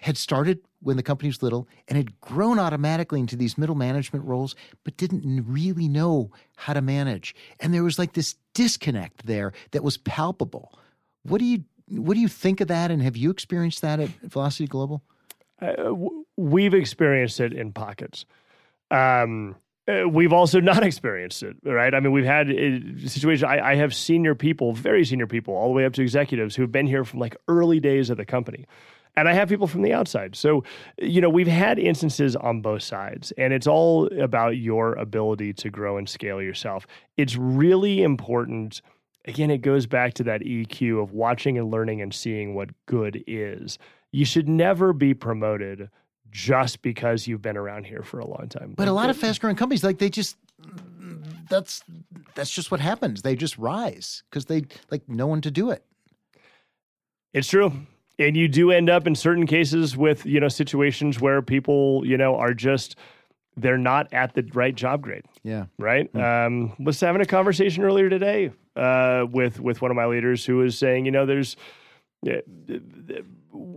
had 0.00 0.16
started 0.16 0.60
when 0.80 0.96
the 0.96 1.02
company 1.02 1.28
was 1.28 1.42
little 1.42 1.66
and 1.88 1.96
had 1.96 2.20
grown 2.20 2.58
automatically 2.58 3.20
into 3.20 3.36
these 3.36 3.56
middle 3.56 3.74
management 3.74 4.24
roles, 4.24 4.54
but 4.84 4.96
didn't 4.96 5.44
really 5.46 5.88
know 5.88 6.30
how 6.56 6.72
to 6.72 6.82
manage. 6.82 7.34
And 7.60 7.72
there 7.72 7.82
was 7.82 7.98
like 7.98 8.12
this 8.12 8.36
disconnect 8.54 9.26
there 9.26 9.52
that 9.70 9.82
was 9.82 9.96
palpable. 9.96 10.78
What 11.22 11.38
do 11.38 11.44
you 11.44 11.64
what 11.88 12.14
do 12.14 12.20
you 12.20 12.28
think 12.28 12.60
of 12.62 12.68
that? 12.68 12.90
And 12.90 13.02
have 13.02 13.16
you 13.16 13.30
experienced 13.30 13.82
that 13.82 14.00
at 14.00 14.08
Velocity 14.22 14.66
Global? 14.66 15.02
Uh, 15.60 15.94
we've 16.36 16.72
experienced 16.72 17.40
it 17.40 17.52
in 17.52 17.72
pockets. 17.72 18.24
Um, 18.90 19.56
uh, 19.86 20.08
we've 20.08 20.32
also 20.32 20.60
not 20.72 20.82
experienced 20.82 21.42
it, 21.42 21.56
right? 21.62 21.94
I 21.94 22.00
mean, 22.00 22.12
we've 22.12 22.24
had 22.24 22.50
uh, 22.50 23.06
situations. 23.06 23.44
I, 23.44 23.72
I, 23.72 23.74
have 23.76 23.94
senior 23.94 24.34
people, 24.34 24.72
very 24.72 25.04
senior 25.04 25.26
people, 25.26 25.54
all 25.54 25.68
the 25.68 25.74
way 25.74 25.84
up 25.84 25.92
to 25.94 26.02
executives 26.02 26.56
who've 26.56 26.72
been 26.72 26.86
here 26.86 27.04
from 27.04 27.20
like 27.20 27.36
early 27.48 27.80
days 27.80 28.10
of 28.10 28.16
the 28.16 28.24
company. 28.24 28.66
And 29.16 29.28
I 29.28 29.32
have 29.32 29.48
people 29.48 29.66
from 29.66 29.82
the 29.82 29.92
outside. 29.92 30.34
So, 30.34 30.64
you 30.98 31.20
know, 31.20 31.30
we've 31.30 31.46
had 31.46 31.78
instances 31.78 32.34
on 32.34 32.62
both 32.62 32.82
sides, 32.82 33.32
and 33.38 33.52
it's 33.52 33.66
all 33.66 34.06
about 34.20 34.56
your 34.56 34.94
ability 34.94 35.52
to 35.54 35.70
grow 35.70 35.96
and 35.96 36.08
scale 36.08 36.42
yourself. 36.42 36.86
It's 37.16 37.36
really 37.36 38.02
important. 38.02 38.82
Again, 39.26 39.50
it 39.50 39.58
goes 39.58 39.86
back 39.86 40.14
to 40.14 40.24
that 40.24 40.42
EQ 40.42 41.02
of 41.02 41.12
watching 41.12 41.58
and 41.58 41.70
learning 41.70 42.02
and 42.02 42.12
seeing 42.12 42.54
what 42.54 42.70
good 42.86 43.22
is 43.26 43.78
you 44.14 44.24
should 44.24 44.48
never 44.48 44.92
be 44.92 45.12
promoted 45.12 45.90
just 46.30 46.82
because 46.82 47.26
you've 47.26 47.42
been 47.42 47.56
around 47.56 47.84
here 47.84 48.02
for 48.02 48.20
a 48.20 48.26
long 48.26 48.48
time. 48.48 48.74
But 48.76 48.84
like, 48.84 48.88
a 48.88 48.92
lot 48.92 49.10
of 49.10 49.16
fast 49.16 49.40
growing 49.40 49.56
companies, 49.56 49.82
like 49.82 49.98
they 49.98 50.08
just 50.08 50.36
that's 51.50 51.82
that's 52.36 52.50
just 52.50 52.70
what 52.70 52.78
happens. 52.78 53.22
They 53.22 53.34
just 53.34 53.58
rise 53.58 54.22
because 54.30 54.44
they 54.44 54.66
like 54.88 55.08
no 55.08 55.26
one 55.26 55.40
to 55.40 55.50
do 55.50 55.70
it. 55.70 55.84
It's 57.32 57.48
true. 57.48 57.72
And 58.18 58.36
you 58.36 58.46
do 58.46 58.70
end 58.70 58.88
up 58.88 59.06
in 59.06 59.14
certain 59.14 59.46
cases 59.46 59.96
with, 59.96 60.24
you 60.24 60.38
know, 60.38 60.48
situations 60.48 61.20
where 61.20 61.42
people, 61.42 62.06
you 62.06 62.16
know, 62.16 62.36
are 62.36 62.54
just 62.54 62.96
they're 63.56 63.78
not 63.78 64.12
at 64.12 64.34
the 64.34 64.48
right 64.52 64.74
job 64.74 65.02
grade. 65.02 65.24
Yeah. 65.42 65.66
Right. 65.78 66.12
Mm. 66.12 66.46
Um, 66.46 66.76
was 66.78 67.00
having 67.00 67.22
a 67.22 67.26
conversation 67.26 67.84
earlier 67.84 68.08
today 68.08 68.52
uh, 68.76 69.26
with 69.30 69.60
with 69.60 69.82
one 69.82 69.90
of 69.90 69.96
my 69.96 70.06
leaders 70.06 70.44
who 70.44 70.56
was 70.56 70.78
saying, 70.78 71.06
you 71.06 71.12
know, 71.12 71.26
there's 71.26 71.56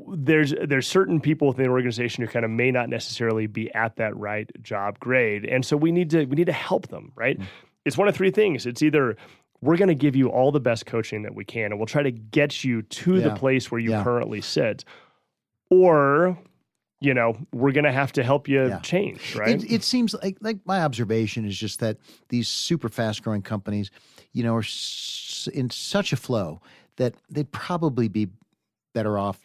there's 0.09 0.53
there's 0.65 0.87
certain 0.87 1.19
people 1.19 1.49
within 1.49 1.65
the 1.65 1.71
organization 1.71 2.23
who 2.23 2.29
kind 2.29 2.45
of 2.45 2.51
may 2.51 2.71
not 2.71 2.89
necessarily 2.89 3.47
be 3.47 3.73
at 3.73 3.95
that 3.97 4.15
right 4.17 4.49
job 4.61 4.99
grade, 4.99 5.45
and 5.45 5.65
so 5.65 5.77
we 5.77 5.91
need 5.91 6.09
to 6.11 6.25
we 6.25 6.35
need 6.35 6.45
to 6.45 6.53
help 6.53 6.87
them. 6.87 7.11
Right? 7.15 7.37
Mm-hmm. 7.37 7.49
It's 7.85 7.97
one 7.97 8.07
of 8.07 8.15
three 8.15 8.31
things. 8.31 8.65
It's 8.65 8.81
either 8.81 9.15
we're 9.61 9.77
going 9.77 9.87
to 9.87 9.95
give 9.95 10.15
you 10.15 10.29
all 10.29 10.51
the 10.51 10.59
best 10.59 10.85
coaching 10.85 11.23
that 11.23 11.33
we 11.33 11.43
can, 11.43 11.65
and 11.65 11.79
we'll 11.79 11.87
try 11.87 12.03
to 12.03 12.11
get 12.11 12.63
you 12.63 12.81
to 12.83 13.15
yeah. 13.15 13.23
the 13.29 13.35
place 13.35 13.71
where 13.71 13.79
you 13.79 13.91
yeah. 13.91 14.03
currently 14.03 14.41
sit, 14.41 14.83
or 15.69 16.37
you 16.99 17.13
know 17.13 17.37
we're 17.53 17.71
going 17.71 17.83
to 17.83 17.91
have 17.91 18.11
to 18.13 18.23
help 18.23 18.47
you 18.47 18.67
yeah. 18.67 18.79
change. 18.79 19.35
Right? 19.35 19.63
It, 19.63 19.71
it 19.71 19.83
seems 19.83 20.13
like 20.21 20.37
like 20.41 20.59
my 20.65 20.81
observation 20.81 21.45
is 21.45 21.57
just 21.57 21.79
that 21.79 21.97
these 22.29 22.47
super 22.47 22.89
fast 22.89 23.23
growing 23.23 23.41
companies, 23.41 23.91
you 24.33 24.43
know, 24.43 24.55
are 24.55 24.65
in 25.53 25.69
such 25.69 26.13
a 26.13 26.17
flow 26.17 26.61
that 26.97 27.15
they'd 27.29 27.51
probably 27.51 28.07
be 28.07 28.27
better 28.93 29.17
off 29.17 29.39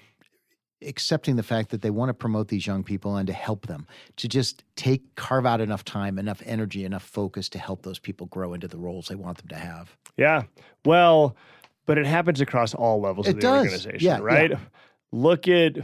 accepting 0.86 1.36
the 1.36 1.42
fact 1.42 1.70
that 1.70 1.82
they 1.82 1.90
want 1.90 2.08
to 2.08 2.14
promote 2.14 2.48
these 2.48 2.66
young 2.66 2.82
people 2.82 3.16
and 3.16 3.26
to 3.26 3.32
help 3.32 3.66
them 3.66 3.86
to 4.16 4.28
just 4.28 4.64
take 4.76 5.14
carve 5.14 5.46
out 5.46 5.60
enough 5.60 5.84
time 5.84 6.18
enough 6.18 6.42
energy 6.46 6.84
enough 6.84 7.02
focus 7.02 7.48
to 7.48 7.58
help 7.58 7.82
those 7.82 7.98
people 7.98 8.26
grow 8.26 8.54
into 8.54 8.68
the 8.68 8.78
roles 8.78 9.08
they 9.08 9.14
want 9.14 9.38
them 9.38 9.48
to 9.48 9.56
have 9.56 9.96
yeah 10.16 10.42
well 10.84 11.36
but 11.86 11.98
it 11.98 12.06
happens 12.06 12.40
across 12.40 12.74
all 12.74 13.00
levels 13.00 13.26
it 13.26 13.30
of 13.30 13.36
the 13.36 13.42
does. 13.42 13.64
organization 13.64 14.00
yeah, 14.00 14.18
right 14.20 14.50
yeah. 14.50 14.58
look 15.10 15.48
at 15.48 15.76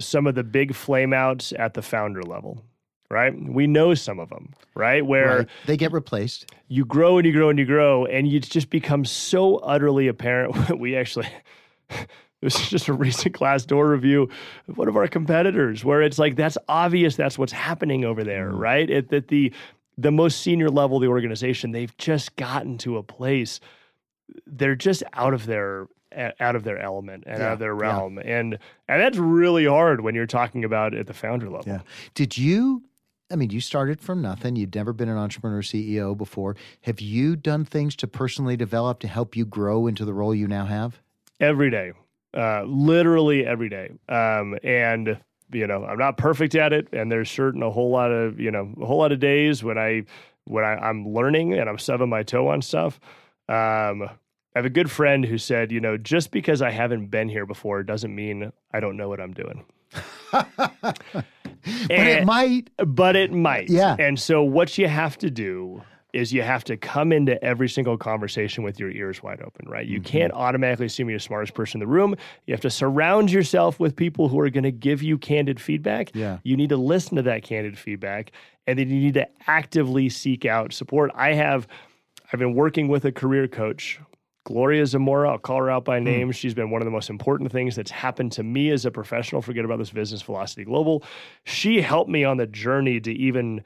some 0.00 0.26
of 0.26 0.34
the 0.34 0.44
big 0.44 0.72
flameouts 0.72 1.58
at 1.58 1.74
the 1.74 1.82
founder 1.82 2.22
level 2.22 2.62
right 3.10 3.34
we 3.48 3.66
know 3.66 3.94
some 3.94 4.18
of 4.18 4.28
them 4.30 4.52
right 4.74 5.06
where 5.06 5.38
right. 5.38 5.48
they 5.66 5.76
get 5.76 5.92
replaced 5.92 6.50
you 6.68 6.84
grow 6.84 7.18
and 7.18 7.26
you 7.26 7.32
grow 7.32 7.48
and 7.48 7.58
you 7.58 7.64
grow 7.64 8.06
and 8.06 8.28
you 8.28 8.40
just 8.40 8.70
become 8.70 9.04
so 9.04 9.56
utterly 9.58 10.08
apparent 10.08 10.78
we 10.78 10.96
actually 10.96 11.28
this 12.44 12.60
is 12.60 12.68
just 12.70 12.88
a 12.88 12.92
recent 12.92 13.34
Glassdoor 13.34 13.90
review 13.90 14.28
of 14.68 14.78
one 14.78 14.88
of 14.88 14.96
our 14.96 15.08
competitors 15.08 15.84
where 15.84 16.02
it's 16.02 16.18
like 16.18 16.36
that's 16.36 16.58
obvious 16.68 17.16
that's 17.16 17.38
what's 17.38 17.52
happening 17.52 18.04
over 18.04 18.22
there, 18.22 18.50
mm. 18.50 18.58
right? 18.58 18.88
It, 18.88 19.08
that 19.08 19.28
the 19.28 19.52
the 19.96 20.10
most 20.10 20.40
senior 20.40 20.70
level 20.70 20.96
of 20.96 21.02
the 21.02 21.08
organization, 21.08 21.70
they've 21.70 21.96
just 21.98 22.36
gotten 22.36 22.78
to 22.78 22.96
a 22.96 23.02
place 23.02 23.60
they're 24.46 24.76
just 24.76 25.02
out 25.12 25.34
of 25.34 25.46
their 25.46 25.86
out 26.38 26.54
of 26.54 26.62
their 26.62 26.78
element 26.78 27.24
and 27.26 27.40
yeah, 27.40 27.46
out 27.46 27.52
of 27.54 27.58
their 27.58 27.74
realm. 27.74 28.16
Yeah. 28.16 28.38
And 28.38 28.58
and 28.88 29.00
that's 29.00 29.18
really 29.18 29.66
hard 29.66 30.00
when 30.00 30.14
you're 30.14 30.26
talking 30.26 30.64
about 30.64 30.94
at 30.94 31.06
the 31.06 31.14
founder 31.14 31.50
level. 31.50 31.64
Yeah. 31.66 31.80
Did 32.14 32.38
you 32.38 32.84
I 33.30 33.36
mean, 33.36 33.50
you 33.50 33.60
started 33.60 34.00
from 34.00 34.22
nothing. 34.22 34.54
You'd 34.54 34.74
never 34.74 34.92
been 34.92 35.08
an 35.08 35.16
entrepreneur 35.16 35.62
CEO 35.62 36.16
before. 36.16 36.56
Have 36.82 37.00
you 37.00 37.36
done 37.36 37.64
things 37.64 37.96
to 37.96 38.06
personally 38.06 38.56
develop 38.56 39.00
to 39.00 39.08
help 39.08 39.34
you 39.34 39.44
grow 39.44 39.86
into 39.86 40.04
the 40.04 40.14
role 40.14 40.34
you 40.34 40.46
now 40.46 40.66
have? 40.66 41.00
Every 41.40 41.70
day 41.70 41.92
uh, 42.34 42.64
literally 42.66 43.46
every 43.46 43.68
day. 43.68 43.92
Um, 44.08 44.58
and 44.62 45.18
you 45.52 45.66
know, 45.66 45.84
I'm 45.84 45.98
not 45.98 46.16
perfect 46.16 46.54
at 46.54 46.72
it, 46.72 46.88
and 46.92 47.10
there's 47.10 47.30
certain 47.30 47.62
a 47.62 47.70
whole 47.70 47.90
lot 47.90 48.10
of 48.10 48.40
you 48.40 48.50
know 48.50 48.72
a 48.80 48.86
whole 48.86 48.98
lot 48.98 49.12
of 49.12 49.20
days 49.20 49.62
when 49.62 49.78
I 49.78 50.04
when 50.44 50.64
I, 50.64 50.88
am 50.88 51.08
learning 51.08 51.54
and 51.54 51.68
I'm 51.68 51.78
stubbing 51.78 52.08
my 52.08 52.22
toe 52.22 52.48
on 52.48 52.62
stuff. 52.62 53.00
Um, 53.48 54.02
I 54.02 54.58
have 54.58 54.66
a 54.66 54.70
good 54.70 54.90
friend 54.90 55.24
who 55.24 55.38
said, 55.38 55.72
you 55.72 55.80
know, 55.80 55.96
just 55.96 56.30
because 56.30 56.62
I 56.62 56.70
haven't 56.70 57.06
been 57.06 57.28
here 57.28 57.46
before 57.46 57.82
doesn't 57.82 58.14
mean 58.14 58.52
I 58.72 58.80
don't 58.80 58.96
know 58.96 59.08
what 59.08 59.20
I'm 59.20 59.32
doing. 59.32 59.64
but 60.32 61.90
and, 61.90 62.08
it 62.08 62.24
might. 62.24 62.70
But 62.76 63.16
it 63.16 63.32
might. 63.32 63.68
Yeah. 63.68 63.96
And 63.98 64.18
so 64.18 64.42
what 64.42 64.76
you 64.78 64.86
have 64.86 65.18
to 65.18 65.30
do 65.30 65.82
is 66.14 66.32
you 66.32 66.42
have 66.42 66.64
to 66.64 66.76
come 66.76 67.12
into 67.12 67.42
every 67.44 67.68
single 67.68 67.96
conversation 67.96 68.64
with 68.64 68.78
your 68.78 68.90
ears 68.90 69.22
wide 69.22 69.42
open, 69.42 69.68
right? 69.68 69.86
You 69.86 69.98
mm-hmm. 69.98 70.06
can't 70.06 70.32
automatically 70.32 70.86
assume 70.86 71.10
you're 71.10 71.18
the 71.18 71.22
smartest 71.22 71.54
person 71.54 71.80
in 71.80 71.88
the 71.88 71.92
room. 71.92 72.14
You 72.46 72.54
have 72.54 72.60
to 72.62 72.70
surround 72.70 73.30
yourself 73.30 73.80
with 73.80 73.96
people 73.96 74.28
who 74.28 74.38
are 74.40 74.50
going 74.50 74.64
to 74.64 74.72
give 74.72 75.02
you 75.02 75.18
candid 75.18 75.60
feedback. 75.60 76.14
Yeah. 76.14 76.38
You 76.44 76.56
need 76.56 76.68
to 76.70 76.76
listen 76.76 77.16
to 77.16 77.22
that 77.22 77.42
candid 77.42 77.78
feedback 77.78 78.32
and 78.66 78.78
then 78.78 78.88
you 78.88 79.00
need 79.00 79.14
to 79.14 79.28
actively 79.46 80.08
seek 80.08 80.46
out 80.46 80.72
support. 80.72 81.10
I 81.14 81.34
have 81.34 81.66
I've 82.32 82.38
been 82.38 82.54
working 82.54 82.88
with 82.88 83.04
a 83.04 83.12
career 83.12 83.46
coach 83.46 84.00
Gloria 84.44 84.84
Zamora, 84.84 85.30
I'll 85.30 85.38
call 85.38 85.58
her 85.58 85.70
out 85.70 85.86
by 85.86 85.98
name. 85.98 86.30
Mm. 86.30 86.34
She's 86.34 86.52
been 86.52 86.70
one 86.70 86.82
of 86.82 86.84
the 86.84 86.90
most 86.90 87.08
important 87.08 87.50
things 87.50 87.74
that's 87.76 87.90
happened 87.90 88.32
to 88.32 88.42
me 88.42 88.70
as 88.70 88.84
a 88.84 88.90
professional. 88.90 89.40
Forget 89.40 89.64
about 89.64 89.78
this 89.78 89.90
business, 89.90 90.20
Velocity 90.20 90.64
Global. 90.64 91.02
She 91.44 91.80
helped 91.80 92.10
me 92.10 92.24
on 92.24 92.36
the 92.36 92.46
journey 92.46 93.00
to 93.00 93.12
even 93.12 93.64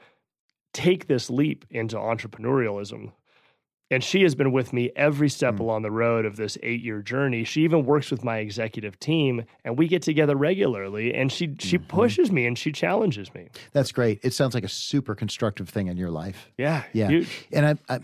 take 0.73 1.07
this 1.07 1.29
leap 1.29 1.65
into 1.69 1.95
entrepreneurialism. 1.97 3.11
And 3.91 4.03
she 4.03 4.21
has 4.21 4.35
been 4.35 4.51
with 4.51 4.71
me 4.71 4.91
every 4.95 5.29
step 5.29 5.55
mm. 5.55 5.61
along 5.61 5.81
the 5.81 5.89
road 5.89 6.25
of 6.25 6.35
this 6.35 6.59
eight 6.61 6.83
year 6.83 7.01
journey. 7.01 7.43
She 7.43 7.63
even 7.63 7.85
works 7.85 8.11
with 8.11 8.23
my 8.23 8.37
executive 8.37 8.99
team, 8.99 9.45
and 9.65 9.79
we 9.79 9.87
get 9.87 10.03
together 10.03 10.35
regularly. 10.35 11.13
And 11.15 11.31
she 11.31 11.55
she 11.59 11.79
mm-hmm. 11.79 11.87
pushes 11.87 12.31
me 12.31 12.45
and 12.45 12.55
she 12.57 12.71
challenges 12.71 13.33
me. 13.33 13.49
That's 13.73 13.91
great. 13.91 14.19
It 14.21 14.33
sounds 14.33 14.53
like 14.53 14.63
a 14.63 14.69
super 14.69 15.15
constructive 15.15 15.69
thing 15.69 15.87
in 15.87 15.97
your 15.97 16.11
life. 16.11 16.51
Yeah, 16.57 16.83
yeah. 16.93 17.23
And 17.51 17.65
I, 17.65 17.95
I 17.95 17.99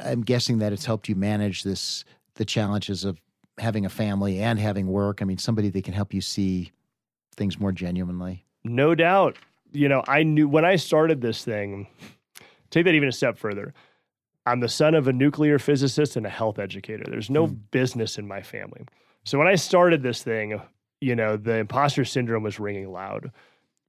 I'm 0.00 0.22
guessing 0.22 0.58
that 0.58 0.72
it's 0.72 0.86
helped 0.86 1.08
you 1.08 1.16
manage 1.16 1.64
this 1.64 2.04
the 2.36 2.44
challenges 2.46 3.04
of 3.04 3.20
having 3.58 3.84
a 3.84 3.90
family 3.90 4.40
and 4.40 4.58
having 4.58 4.86
work. 4.86 5.22
I 5.22 5.24
mean, 5.24 5.38
somebody 5.38 5.68
that 5.70 5.84
can 5.84 5.94
help 5.94 6.14
you 6.14 6.20
see 6.20 6.72
things 7.36 7.58
more 7.58 7.72
genuinely. 7.72 8.44
No 8.64 8.94
doubt. 8.94 9.36
You 9.74 9.88
know, 9.88 10.02
I 10.08 10.22
knew 10.22 10.48
when 10.48 10.64
I 10.64 10.76
started 10.76 11.20
this 11.20 11.44
thing, 11.44 11.88
take 12.70 12.84
that 12.86 12.94
even 12.94 13.08
a 13.08 13.12
step 13.12 13.36
further. 13.36 13.74
I'm 14.46 14.60
the 14.60 14.68
son 14.68 14.94
of 14.94 15.08
a 15.08 15.12
nuclear 15.12 15.58
physicist 15.58 16.16
and 16.16 16.26
a 16.26 16.30
health 16.30 16.58
educator. 16.58 17.04
There's 17.06 17.30
no 17.30 17.46
hmm. 17.46 17.54
business 17.70 18.18
in 18.18 18.26
my 18.26 18.40
family. 18.42 18.82
So 19.24 19.38
when 19.38 19.48
I 19.48 19.54
started 19.54 20.02
this 20.02 20.22
thing, 20.22 20.60
you 21.00 21.16
know, 21.16 21.36
the 21.36 21.56
imposter 21.56 22.04
syndrome 22.04 22.42
was 22.42 22.60
ringing 22.60 22.90
loud 22.90 23.30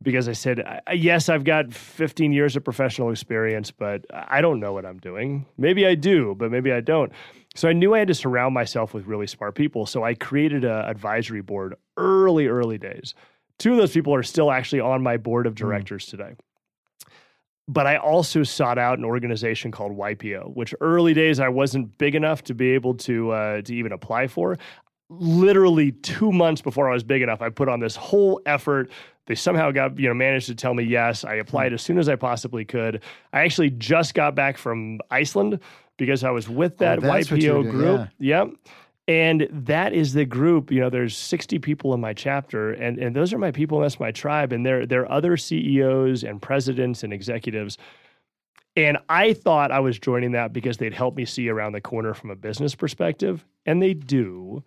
because 0.01 0.27
I 0.27 0.33
said, 0.33 0.81
yes, 0.93 1.29
I've 1.29 1.43
got 1.43 1.73
15 1.73 2.33
years 2.33 2.55
of 2.55 2.63
professional 2.63 3.09
experience, 3.11 3.71
but 3.71 4.05
I 4.11 4.41
don't 4.41 4.59
know 4.59 4.73
what 4.73 4.85
I'm 4.85 4.99
doing. 4.99 5.45
Maybe 5.57 5.85
I 5.85 5.95
do, 5.95 6.35
but 6.37 6.51
maybe 6.51 6.71
I 6.71 6.81
don't. 6.81 7.11
So 7.55 7.69
I 7.69 7.73
knew 7.73 7.93
I 7.95 7.99
had 7.99 8.09
to 8.09 8.13
surround 8.13 8.53
myself 8.53 8.93
with 8.93 9.05
really 9.05 9.27
smart 9.27 9.55
people. 9.55 9.85
So 9.85 10.03
I 10.03 10.13
created 10.13 10.65
an 10.65 10.85
advisory 10.85 11.41
board 11.41 11.75
early, 11.97 12.47
early 12.47 12.77
days. 12.77 13.15
Two 13.59 13.71
of 13.71 13.77
those 13.77 13.91
people 13.91 14.13
are 14.13 14.23
still 14.23 14.51
actually 14.51 14.81
on 14.81 15.01
my 15.01 15.17
board 15.17 15.47
of 15.47 15.53
hmm. 15.53 15.65
directors 15.65 16.05
mm. 16.05 16.11
today. 16.11 16.33
But 17.67 17.87
I 17.87 17.97
also 17.97 18.43
sought 18.43 18.77
out 18.77 18.99
an 18.99 19.05
organization 19.05 19.71
called 19.71 19.97
YPO, 19.97 20.55
which 20.55 20.75
early 20.81 21.15
days 21.15 21.39
I 21.39 21.49
wasn't 21.49 21.97
big 21.97 22.13
enough 22.13 22.43
to 22.43 22.53
be 22.53 22.71
able 22.71 22.93
to 22.95 23.31
uh, 23.31 23.61
to 23.63 23.73
even 23.75 23.91
apply 23.91 24.27
for 24.27 24.55
literally 25.09 25.91
two 25.91 26.31
months 26.31 26.61
before 26.61 26.89
I 26.89 26.93
was 26.93 27.03
big 27.03 27.21
enough, 27.21 27.41
I 27.41 27.49
put 27.49 27.69
on 27.69 27.79
this 27.79 27.95
whole 27.95 28.41
effort. 28.45 28.89
They 29.27 29.35
somehow 29.35 29.71
got, 29.71 29.97
you 29.99 30.07
know, 30.07 30.13
managed 30.13 30.47
to 30.47 30.55
tell 30.55 30.73
me 30.73 30.83
yes. 30.83 31.23
I 31.23 31.35
applied 31.35 31.73
as 31.73 31.81
soon 31.81 31.97
as 31.97 32.09
I 32.09 32.15
possibly 32.15 32.65
could. 32.65 33.01
I 33.33 33.41
actually 33.41 33.71
just 33.71 34.13
got 34.13 34.35
back 34.35 34.57
from 34.57 34.99
Iceland 35.11 35.59
because 35.97 36.23
I 36.23 36.31
was 36.31 36.49
with 36.49 36.77
that 36.77 36.99
oh, 36.99 37.07
YPO 37.07 37.69
group. 37.71 38.09
Yeah. 38.19 38.45
Yep. 38.45 38.53
And 39.07 39.47
that 39.51 39.93
is 39.93 40.13
the 40.13 40.25
group, 40.25 40.71
you 40.71 40.79
know, 40.79 40.89
there's 40.89 41.15
60 41.15 41.59
people 41.59 41.93
in 41.93 42.01
my 42.01 42.13
chapter 42.13 42.71
and, 42.73 42.97
and 42.97 43.15
those 43.15 43.33
are 43.33 43.37
my 43.37 43.51
people, 43.51 43.77
and 43.77 43.85
that's 43.85 43.99
my 43.99 44.11
tribe. 44.11 44.51
And 44.51 44.65
they're 44.65 44.85
they're 44.85 45.11
other 45.11 45.37
CEOs 45.37 46.23
and 46.23 46.41
presidents 46.41 47.03
and 47.03 47.13
executives. 47.13 47.77
And 48.75 48.97
I 49.07 49.33
thought 49.33 49.71
I 49.71 49.79
was 49.79 49.99
joining 49.99 50.31
that 50.31 50.53
because 50.53 50.77
they'd 50.77 50.93
help 50.93 51.15
me 51.15 51.25
see 51.25 51.49
around 51.49 51.73
the 51.73 51.81
corner 51.81 52.13
from 52.13 52.31
a 52.31 52.35
business 52.35 52.73
perspective. 52.73 53.45
And 53.65 53.81
they 53.81 53.93
do 53.93 54.63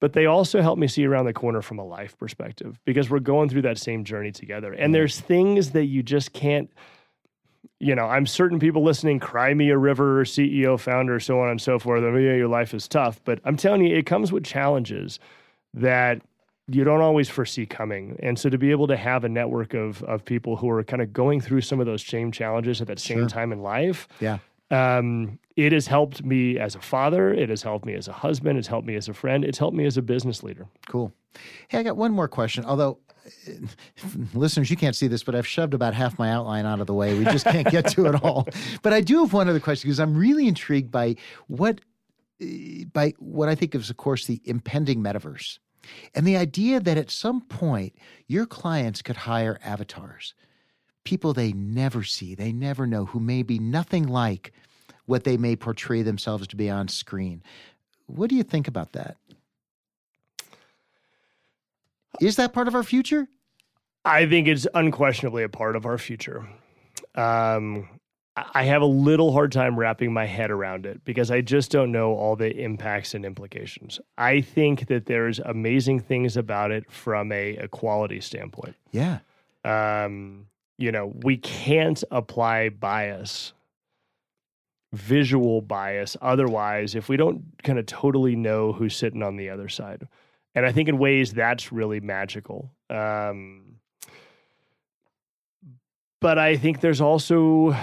but 0.00 0.12
they 0.12 0.26
also 0.26 0.62
help 0.62 0.78
me 0.78 0.86
see 0.86 1.04
around 1.04 1.26
the 1.26 1.32
corner 1.32 1.62
from 1.62 1.78
a 1.78 1.84
life 1.84 2.16
perspective 2.18 2.78
because 2.84 3.10
we're 3.10 3.18
going 3.18 3.48
through 3.48 3.62
that 3.62 3.78
same 3.78 4.04
journey 4.04 4.30
together. 4.30 4.72
And 4.72 4.94
there's 4.94 5.20
things 5.20 5.70
that 5.72 5.86
you 5.86 6.02
just 6.02 6.32
can't, 6.32 6.70
you 7.80 7.94
know, 7.94 8.06
I'm 8.06 8.26
certain 8.26 8.58
people 8.58 8.82
listening, 8.82 9.20
cry 9.20 9.54
me 9.54 9.70
a 9.70 9.78
river, 9.78 10.24
CEO, 10.24 10.78
founder, 10.78 11.20
so 11.20 11.40
on 11.40 11.48
and 11.48 11.60
so 11.60 11.78
forth. 11.78 12.02
I 12.02 12.10
mean, 12.10 12.24
yeah, 12.24 12.34
your 12.34 12.48
life 12.48 12.74
is 12.74 12.88
tough, 12.88 13.20
but 13.24 13.40
I'm 13.44 13.56
telling 13.56 13.84
you, 13.84 13.96
it 13.96 14.06
comes 14.06 14.32
with 14.32 14.44
challenges 14.44 15.18
that 15.74 16.20
you 16.68 16.84
don't 16.84 17.00
always 17.00 17.28
foresee 17.28 17.66
coming. 17.66 18.16
And 18.22 18.38
so 18.38 18.50
to 18.50 18.58
be 18.58 18.70
able 18.70 18.86
to 18.88 18.96
have 18.96 19.24
a 19.24 19.28
network 19.28 19.74
of 19.74 20.02
of 20.04 20.24
people 20.24 20.56
who 20.56 20.68
are 20.70 20.82
kind 20.84 21.02
of 21.02 21.12
going 21.12 21.40
through 21.40 21.62
some 21.62 21.80
of 21.80 21.86
those 21.86 22.04
same 22.04 22.30
challenges 22.30 22.80
at 22.80 22.88
that 22.88 22.98
same 22.98 23.20
sure. 23.20 23.28
time 23.28 23.52
in 23.52 23.62
life, 23.62 24.08
yeah, 24.20 24.38
um, 24.70 25.38
it 25.56 25.72
has 25.72 25.86
helped 25.86 26.24
me 26.24 26.58
as 26.58 26.74
a 26.74 26.80
father. 26.80 27.32
It 27.32 27.48
has 27.48 27.62
helped 27.62 27.86
me 27.86 27.94
as 27.94 28.08
a 28.08 28.12
husband. 28.12 28.58
It's 28.58 28.68
helped 28.68 28.86
me 28.86 28.96
as 28.96 29.08
a 29.08 29.14
friend. 29.14 29.44
It's 29.44 29.58
helped 29.58 29.76
me 29.76 29.86
as 29.86 29.96
a 29.96 30.02
business 30.02 30.42
leader. 30.42 30.66
Cool. 30.88 31.12
Hey, 31.68 31.78
I 31.78 31.82
got 31.82 31.96
one 31.96 32.12
more 32.12 32.28
question. 32.28 32.64
Although, 32.64 32.98
listeners, 34.34 34.70
you 34.70 34.76
can't 34.76 34.96
see 34.96 35.06
this, 35.06 35.22
but 35.22 35.34
I've 35.34 35.46
shoved 35.46 35.74
about 35.74 35.94
half 35.94 36.18
my 36.18 36.30
outline 36.30 36.66
out 36.66 36.80
of 36.80 36.86
the 36.86 36.94
way. 36.94 37.18
We 37.18 37.24
just 37.24 37.46
can't 37.46 37.70
get 37.70 37.88
to 37.90 38.06
it 38.06 38.22
all. 38.22 38.46
But 38.82 38.92
I 38.92 39.00
do 39.00 39.20
have 39.20 39.32
one 39.32 39.48
other 39.48 39.60
question 39.60 39.88
because 39.88 40.00
I'm 40.00 40.16
really 40.16 40.46
intrigued 40.46 40.90
by 40.90 41.16
what, 41.46 41.80
by 42.92 43.12
what 43.18 43.48
I 43.48 43.54
think 43.54 43.74
is, 43.74 43.90
of 43.90 43.96
course, 43.96 44.26
the 44.26 44.40
impending 44.44 45.02
metaverse, 45.02 45.58
and 46.14 46.26
the 46.26 46.36
idea 46.36 46.80
that 46.80 46.96
at 46.96 47.10
some 47.10 47.40
point 47.42 47.94
your 48.26 48.46
clients 48.46 49.02
could 49.02 49.16
hire 49.16 49.58
avatars 49.64 50.34
people 51.08 51.32
they 51.32 51.52
never 51.52 52.02
see, 52.02 52.34
they 52.34 52.52
never 52.52 52.86
know, 52.86 53.06
who 53.06 53.18
may 53.18 53.42
be 53.42 53.58
nothing 53.58 54.06
like 54.06 54.52
what 55.06 55.24
they 55.24 55.38
may 55.38 55.56
portray 55.56 56.02
themselves 56.02 56.46
to 56.46 56.54
be 56.54 56.68
on 56.68 56.86
screen. 56.86 57.42
What 58.04 58.28
do 58.28 58.36
you 58.36 58.42
think 58.42 58.68
about 58.68 58.92
that? 58.92 59.16
Is 62.20 62.36
that 62.36 62.52
part 62.52 62.68
of 62.68 62.74
our 62.74 62.82
future? 62.82 63.28
I 64.04 64.26
think 64.26 64.48
it's 64.48 64.66
unquestionably 64.74 65.42
a 65.42 65.48
part 65.48 65.76
of 65.76 65.86
our 65.86 65.98
future. 65.98 66.48
Um, 67.14 67.88
I 68.54 68.64
have 68.64 68.82
a 68.82 68.86
little 68.86 69.32
hard 69.32 69.52
time 69.52 69.78
wrapping 69.78 70.12
my 70.12 70.24
head 70.24 70.50
around 70.50 70.86
it 70.86 71.04
because 71.04 71.30
I 71.30 71.40
just 71.40 71.70
don't 71.70 71.90
know 71.90 72.14
all 72.14 72.36
the 72.36 72.54
impacts 72.56 73.14
and 73.14 73.24
implications. 73.24 74.00
I 74.16 74.40
think 74.40 74.86
that 74.88 75.06
there's 75.06 75.38
amazing 75.40 76.00
things 76.00 76.36
about 76.36 76.70
it 76.70 76.90
from 76.90 77.32
a 77.32 77.50
equality 77.50 78.20
standpoint. 78.20 78.76
Yeah. 78.92 79.18
Um, 79.64 80.46
you 80.78 80.92
know, 80.92 81.12
we 81.22 81.36
can't 81.36 82.02
apply 82.10 82.68
bias, 82.68 83.52
visual 84.92 85.60
bias, 85.60 86.16
otherwise, 86.22 86.94
if 86.94 87.08
we 87.08 87.16
don't 87.16 87.42
kind 87.64 87.78
of 87.78 87.86
totally 87.86 88.36
know 88.36 88.72
who's 88.72 88.94
sitting 88.94 89.22
on 89.22 89.36
the 89.36 89.50
other 89.50 89.68
side. 89.68 90.06
And 90.54 90.66
I 90.66 90.72
think 90.72 90.88
in 90.88 90.98
ways 90.98 91.32
that's 91.32 91.70
really 91.72 92.00
magical. 92.00 92.70
Um, 92.90 93.76
but 96.20 96.38
I 96.38 96.56
think 96.56 96.80
there's 96.80 97.00
also, 97.00 97.76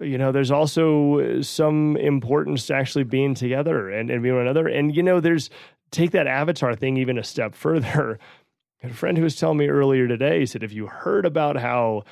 you 0.00 0.18
know, 0.18 0.30
there's 0.30 0.50
also 0.50 1.40
some 1.42 1.96
importance 1.96 2.66
to 2.66 2.74
actually 2.74 3.04
being 3.04 3.34
together 3.34 3.90
and, 3.90 4.10
and 4.10 4.22
being 4.22 4.36
one 4.36 4.44
another. 4.44 4.68
And, 4.68 4.94
you 4.94 5.02
know, 5.02 5.20
there's 5.20 5.50
take 5.90 6.12
that 6.12 6.26
avatar 6.26 6.74
thing 6.74 6.96
even 6.96 7.18
a 7.18 7.24
step 7.24 7.54
further. 7.56 8.18
A 8.84 8.90
friend 8.90 9.16
who 9.16 9.24
was 9.24 9.36
telling 9.36 9.58
me 9.58 9.68
earlier 9.68 10.08
today, 10.08 10.44
said, 10.44 10.64
if 10.64 10.72
you 10.72 10.86
heard 10.86 11.24
about 11.24 11.56
how 11.56 12.02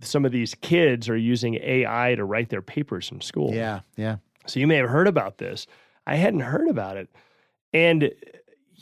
some 0.00 0.24
of 0.24 0.32
these 0.32 0.54
kids 0.54 1.08
are 1.08 1.16
using 1.16 1.56
AI 1.56 2.14
to 2.14 2.24
write 2.24 2.48
their 2.48 2.62
papers 2.62 3.10
in 3.10 3.20
school. 3.20 3.52
Yeah, 3.52 3.80
yeah. 3.96 4.16
So 4.46 4.60
you 4.60 4.66
may 4.66 4.76
have 4.76 4.88
heard 4.88 5.08
about 5.08 5.38
this. 5.38 5.66
I 6.06 6.16
hadn't 6.16 6.40
heard 6.40 6.68
about 6.68 6.96
it. 6.96 7.08
And 7.72 8.12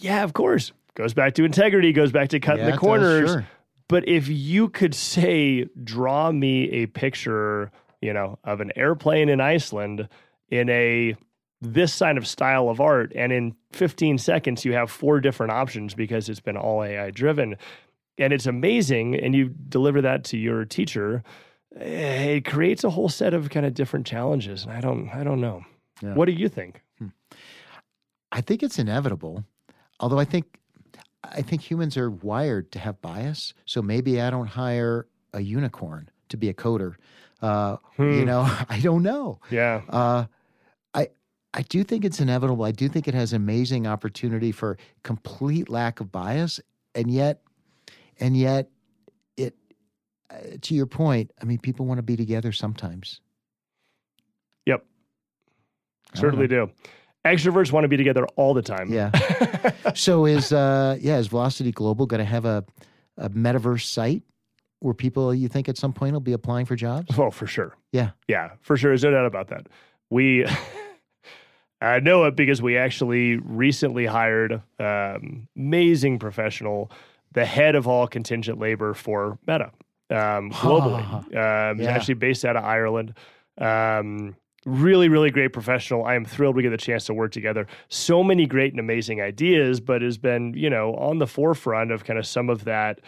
yeah, 0.03 0.23
of 0.25 0.33
course, 0.33 0.73
goes 0.95 1.15
back 1.15 1.35
to 1.35 1.45
integrity, 1.45 1.93
goes 1.93 2.13
back 2.13 2.29
to 2.31 2.41
cutting 2.41 2.65
yeah, 2.65 2.73
the 2.73 2.77
corners. 2.77 3.23
Does, 3.23 3.31
sure. 3.33 3.47
But 3.89 4.09
if 4.09 4.29
you 4.29 4.69
could 4.69 4.95
say, 4.95 5.67
draw 5.83 6.31
me 6.31 6.71
a 6.71 6.87
picture, 6.87 7.73
you 8.01 8.13
know, 8.13 8.39
of 8.45 8.61
an 8.61 8.71
airplane 8.77 9.29
in 9.29 9.41
Iceland 9.41 10.09
in 10.49 10.69
a 10.69 11.17
this 11.61 11.99
kind 11.99 12.17
of 12.17 12.27
style 12.27 12.71
of 12.71 12.81
art, 12.81 13.13
and 13.15 13.33
in 13.33 13.55
15 13.73 14.17
seconds 14.19 14.65
you 14.65 14.73
have 14.73 14.91
four 14.91 15.21
different 15.21 15.53
options 15.53 15.95
because 15.95 16.29
it's 16.29 16.41
been 16.41 16.57
all 16.57 16.83
AI 16.83 17.11
driven 17.11 17.57
and 18.21 18.33
it's 18.33 18.47
amazing 18.47 19.17
and 19.17 19.35
you 19.35 19.49
deliver 19.69 20.01
that 20.03 20.23
to 20.25 20.37
your 20.37 20.65
teacher 20.65 21.25
eh, 21.77 22.37
it 22.37 22.45
creates 22.45 22.85
a 22.85 22.91
whole 22.91 23.09
set 23.09 23.35
of 23.35 23.51
kind 23.51 23.67
of 23.67 23.75
different 23.75 24.07
challenges 24.07 24.65
and 24.65 24.73
i 24.73 24.81
don't 24.81 25.09
i 25.11 25.25
don't 25.25 25.41
know 25.41 25.65
yeah. 26.03 26.15
what 26.15 26.27
do 26.27 26.33
you 26.33 26.49
think 26.49 26.83
hmm. 26.99 27.09
i 28.31 28.41
think 28.41 28.63
it's 28.63 28.79
inevitable 28.79 29.45
although 30.01 30.19
i 30.19 30.25
think 30.25 30.59
i 31.23 31.41
think 31.41 31.63
humans 31.63 31.97
are 31.97 32.11
wired 32.11 32.73
to 32.73 32.79
have 32.79 33.01
bias 33.01 33.55
so 33.65 33.81
maybe 33.81 34.21
i 34.21 34.29
don't 34.31 34.49
hire 34.49 35.07
a 35.33 35.41
unicorn 35.41 36.11
to 36.29 36.37
be 36.37 36.49
a 36.49 36.55
coder. 36.55 36.95
Uh, 37.43 37.77
hmm. 37.97 38.13
you 38.13 38.25
know 38.25 38.41
i 38.69 38.81
don't 38.81 39.03
know. 39.03 39.41
Yeah. 39.51 39.83
Uh, 39.89 40.25
i 40.95 41.09
I 41.53 41.63
do 41.63 41.83
think 41.83 42.05
it's 42.05 42.21
inevitable. 42.21 42.65
I 42.65 42.71
do 42.71 42.89
think 42.89 43.09
it 43.09 43.15
has 43.15 43.33
amazing 43.33 43.87
opportunity 43.87 44.53
for 44.53 44.79
complete 45.03 45.69
lack 45.69 45.99
of 46.01 46.13
bias, 46.13 46.61
and 46.95 47.11
yet 47.11 47.43
and 48.21 48.37
yet 48.37 48.69
it 49.37 49.55
uh, 50.31 50.37
to 50.61 50.75
your 50.75 50.87
point 50.87 51.33
i 51.41 51.45
mean 51.45 51.59
people 51.59 51.87
want 51.87 51.99
to 51.99 52.03
be 52.03 52.17
together 52.17 52.53
sometimes. 52.53 53.21
Yep. 54.67 54.85
Certainly 56.15 56.49
do 56.49 56.71
extroverts 57.25 57.73
want 57.73 57.85
to 57.85 57.89
be 57.89 57.97
together 57.97 58.27
all 58.37 58.55
the 58.55 58.63
time. 58.63 58.93
Yeah. 58.93 59.11
So 59.95 60.25
is 60.27 60.53
uh 60.53 60.97
yeah 61.01 61.19
is 61.19 61.27
velocity 61.27 61.73
global 61.73 62.07
going 62.07 62.19
to 62.21 62.25
have 62.25 62.45
a, 62.45 62.65
a 63.17 63.29
metaverse 63.31 63.87
site 63.87 64.23
where 64.81 64.95
people 64.95 65.35
you 65.35 65.49
think 65.49 65.69
at 65.69 65.77
some 65.77 65.93
point 65.93 66.13
will 66.13 66.21
be 66.21 66.33
applying 66.33 66.65
for 66.67 66.77
jobs? 66.77 67.19
Oh 67.19 67.31
for 67.31 67.47
sure. 67.47 67.77
Yeah. 67.93 68.11
Yeah 68.29 68.53
for 68.61 68.77
sure. 68.77 68.91
There's 68.93 69.03
no 69.05 69.11
doubt 69.11 69.27
about 69.27 69.49
that. 69.49 69.67
We 70.11 70.47
I 71.83 72.01
know 72.01 72.25
it 72.25 72.37
because 72.37 72.61
we 72.61 72.77
actually 72.77 73.37
recently 73.37 74.07
hired 74.07 74.61
um, 74.79 75.49
amazing 75.57 76.19
professional, 76.19 76.91
the 77.33 77.45
head 77.45 77.75
of 77.75 77.89
all 77.89 78.07
contingent 78.07 78.59
labor 78.59 78.93
for 78.93 79.39
Meta 79.47 79.71
um, 80.11 80.51
globally. 80.51 81.05
um, 81.37 81.79
He's 81.79 81.87
actually 81.87 82.15
based 82.15 82.45
out 82.45 82.57
of 82.57 82.65
Ireland. 82.65 83.15
Um, 83.59 84.37
really, 84.67 85.09
really 85.09 85.31
great 85.31 85.53
professional. 85.53 86.05
I 86.05 86.15
am 86.15 86.25
thrilled 86.25 86.57
we 86.57 86.63
get 86.63 86.71
the 86.71 86.77
chance 86.77 87.05
to 87.07 87.15
work 87.15 87.33
together. 87.33 87.67
So 87.89 88.23
many 88.23 88.47
great 88.47 88.73
and 88.73 88.81
amazing 88.81 89.21
ideas, 89.21 89.81
but 89.81 90.03
has 90.03 90.19
been 90.19 90.55
you 90.55 90.69
know 90.71 90.95
on 90.97 91.19
the 91.19 91.27
forefront 91.27 91.91
of 91.93 92.05
kind 92.05 92.19
of 92.19 92.27
some 92.27 92.51
of 92.51 92.65
that. 92.65 93.01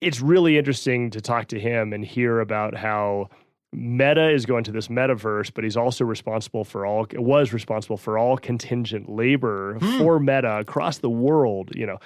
It's 0.00 0.20
really 0.20 0.58
interesting 0.58 1.10
to 1.10 1.20
talk 1.20 1.48
to 1.48 1.58
him 1.58 1.92
and 1.92 2.04
hear 2.04 2.38
about 2.40 2.76
how 2.76 3.28
Meta 3.72 4.30
is 4.30 4.46
going 4.46 4.62
to 4.64 4.72
this 4.72 4.88
metaverse, 4.88 5.52
but 5.52 5.64
he's 5.64 5.76
also 5.76 6.04
responsible 6.04 6.64
for 6.64 6.86
all 6.86 7.06
was 7.14 7.52
responsible 7.52 7.96
for 7.96 8.16
all 8.16 8.36
contingent 8.36 9.08
labor 9.10 9.74
Hmm. 9.80 9.98
for 9.98 10.20
Meta 10.20 10.58
across 10.58 10.98
the 10.98 11.10
world. 11.10 11.72
You 11.74 11.86
know, 11.86 11.98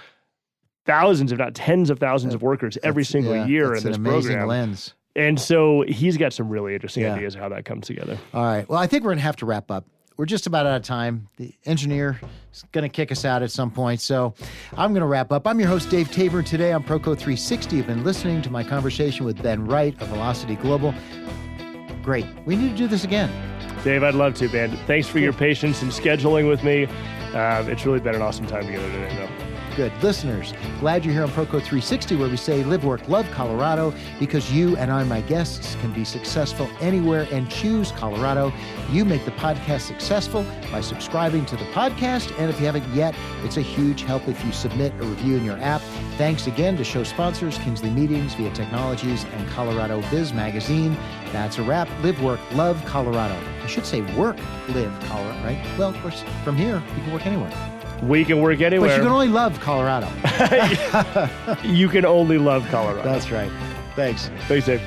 thousands, 0.87 1.33
if 1.33 1.39
not 1.39 1.55
tens 1.55 1.91
of 1.91 1.99
thousands 1.99 2.35
of 2.35 2.43
workers 2.43 2.79
every 2.83 3.03
That's- 3.03 3.09
single 3.13 3.37
yeah, 3.37 3.47
year 3.47 3.67
in 3.75 3.85
this 3.85 3.85
an 3.85 3.95
amazing 3.95 4.33
program. 4.39 4.49
lens. 4.49 4.95
And 5.15 5.39
so 5.39 5.85
he's 5.87 6.17
got 6.17 6.33
some 6.33 6.49
really 6.49 6.75
interesting 6.75 7.03
Yeah. 7.05 7.15
ideas 7.15 7.35
how 7.35 7.49
that 7.51 7.65
comes 7.65 7.87
together. 7.87 8.19
All 8.33 8.45
right. 8.45 8.69
Well, 8.69 8.79
I 8.79 8.87
think 8.87 9.05
we're 9.05 9.11
going 9.11 9.19
to 9.19 9.25
have 9.25 9.37
to 9.37 9.47
wrap 9.47 9.71
up. 9.71 9.85
We're 10.17 10.27
just 10.27 10.47
about 10.47 10.67
out 10.67 10.77
of 10.77 10.83
time. 10.83 11.29
The 11.37 11.55
engineer 11.65 12.21
is 12.53 12.65
going 12.73 12.83
to 12.83 12.89
kick 12.89 13.11
us 13.11 13.25
out 13.25 13.43
at 13.43 13.51
some 13.51 13.71
point. 13.71 14.01
So 14.01 14.35
I'm 14.77 14.93
going 14.93 15.01
to 15.01 15.07
wrap 15.07 15.33
up. 15.33 15.47
I'm 15.47 15.59
your 15.59 15.69
host, 15.69 15.91
Dave 15.91 16.11
Tabor. 16.13 16.43
Today 16.43 16.73
on 16.73 16.83
Proco 16.85 17.17
360, 17.17 17.77
you've 17.77 17.87
been 17.87 18.05
listening 18.05 18.41
to 18.43 18.51
my 18.51 18.63
conversation 18.63 19.25
with 19.27 19.43
Ben 19.43 19.65
Wright 19.67 20.01
of 20.01 20.09
Velocity 20.09 20.57
Global. 20.57 20.95
Great. 22.03 22.27
We 22.47 22.57
need 22.57 22.71
to 22.71 22.77
do 22.77 22.87
this 22.89 23.05
again. 23.05 23.31
Dave, 23.85 24.03
I'd 24.03 24.15
love 24.15 24.35
to, 24.35 24.49
man. 24.51 24.77
Thanks 24.87 25.09
for 25.09 25.19
your 25.19 25.33
patience 25.33 25.83
and 25.83 25.91
scheduling 25.91 26.49
with 26.49 26.63
me. 26.63 26.85
Um, 27.35 27.69
it's 27.71 27.85
really 27.87 28.01
been 28.01 28.15
an 28.15 28.23
awesome 28.23 28.47
time 28.47 28.67
together 28.67 28.87
today, 28.91 29.17
though. 29.17 29.51
Good. 29.75 29.93
Listeners, 30.03 30.53
glad 30.81 31.03
you're 31.03 31.14
here 31.14 31.23
on 31.23 31.31
Proco 31.31 31.53
360, 31.53 32.16
where 32.16 32.29
we 32.29 32.37
say 32.37 32.62
live, 32.62 32.85
work, 32.85 33.09
love 33.09 33.31
Colorado 33.31 33.95
because 34.18 34.53
you 34.53 34.77
and 34.77 34.91
I, 34.91 35.03
my 35.05 35.23
guests, 35.23 35.77
can 35.77 35.95
be 35.95 36.05
successful 36.05 36.68
anywhere 36.83 37.27
and 37.33 37.51
choose 37.51 37.91
Colorado. 37.93 38.53
You 38.91 39.07
make 39.07 39.25
the 39.25 39.31
podcast 39.31 39.83
successful 39.83 40.45
by 40.70 40.83
subscribing 40.83 41.47
to 41.47 41.57
the 41.57 41.64
podcast. 41.66 42.39
And 42.39 42.51
if 42.51 42.61
you 42.61 42.66
haven't 42.66 42.87
yet, 42.95 43.14
it's 43.45 43.57
a 43.57 43.62
huge 43.62 44.03
help 44.03 44.29
if 44.29 44.45
you 44.45 44.53
submit 44.53 44.93
a 45.01 45.05
review 45.05 45.39
in 45.39 45.45
your 45.45 45.59
app. 45.59 45.81
Thanks 46.18 46.47
again 46.47 46.77
to 46.77 46.85
show 46.85 47.03
sponsors 47.03 47.57
Kingsley 47.57 47.91
Meetings, 47.91 48.35
Via 48.35 48.53
Technologies, 48.53 49.25
and 49.25 49.49
Colorado 49.49 50.03
Biz 50.11 50.35
Magazine. 50.35 50.95
That's 51.33 51.57
a 51.57 51.62
wrap. 51.62 51.89
Live, 52.03 52.23
work, 52.23 52.41
love 52.53 52.85
Colorado. 52.85 53.39
I 53.62 53.66
should 53.66 53.87
say 53.87 54.03
work, 54.16 54.37
live 54.68 54.93
Colorado, 55.05 55.43
right? 55.45 55.79
Well, 55.79 55.89
of 55.89 56.03
course, 56.03 56.23
from 56.45 56.57
here, 56.57 56.83
you 56.95 57.03
can 57.05 57.12
work 57.12 57.25
anywhere. 57.25 57.72
We 58.03 58.24
can 58.24 58.40
work 58.40 58.61
anyway. 58.61 58.88
But 58.88 58.96
you 58.96 59.03
can 59.03 59.12
only 59.12 59.28
love 59.28 59.59
Colorado. 59.61 60.09
you 61.64 61.88
can 61.88 62.05
only 62.05 62.36
love 62.36 62.66
Colorado. 62.68 63.03
That's 63.05 63.30
right. 63.30 63.50
Thanks. 63.94 64.28
Thanks, 64.48 64.66
Dave. 64.66 64.82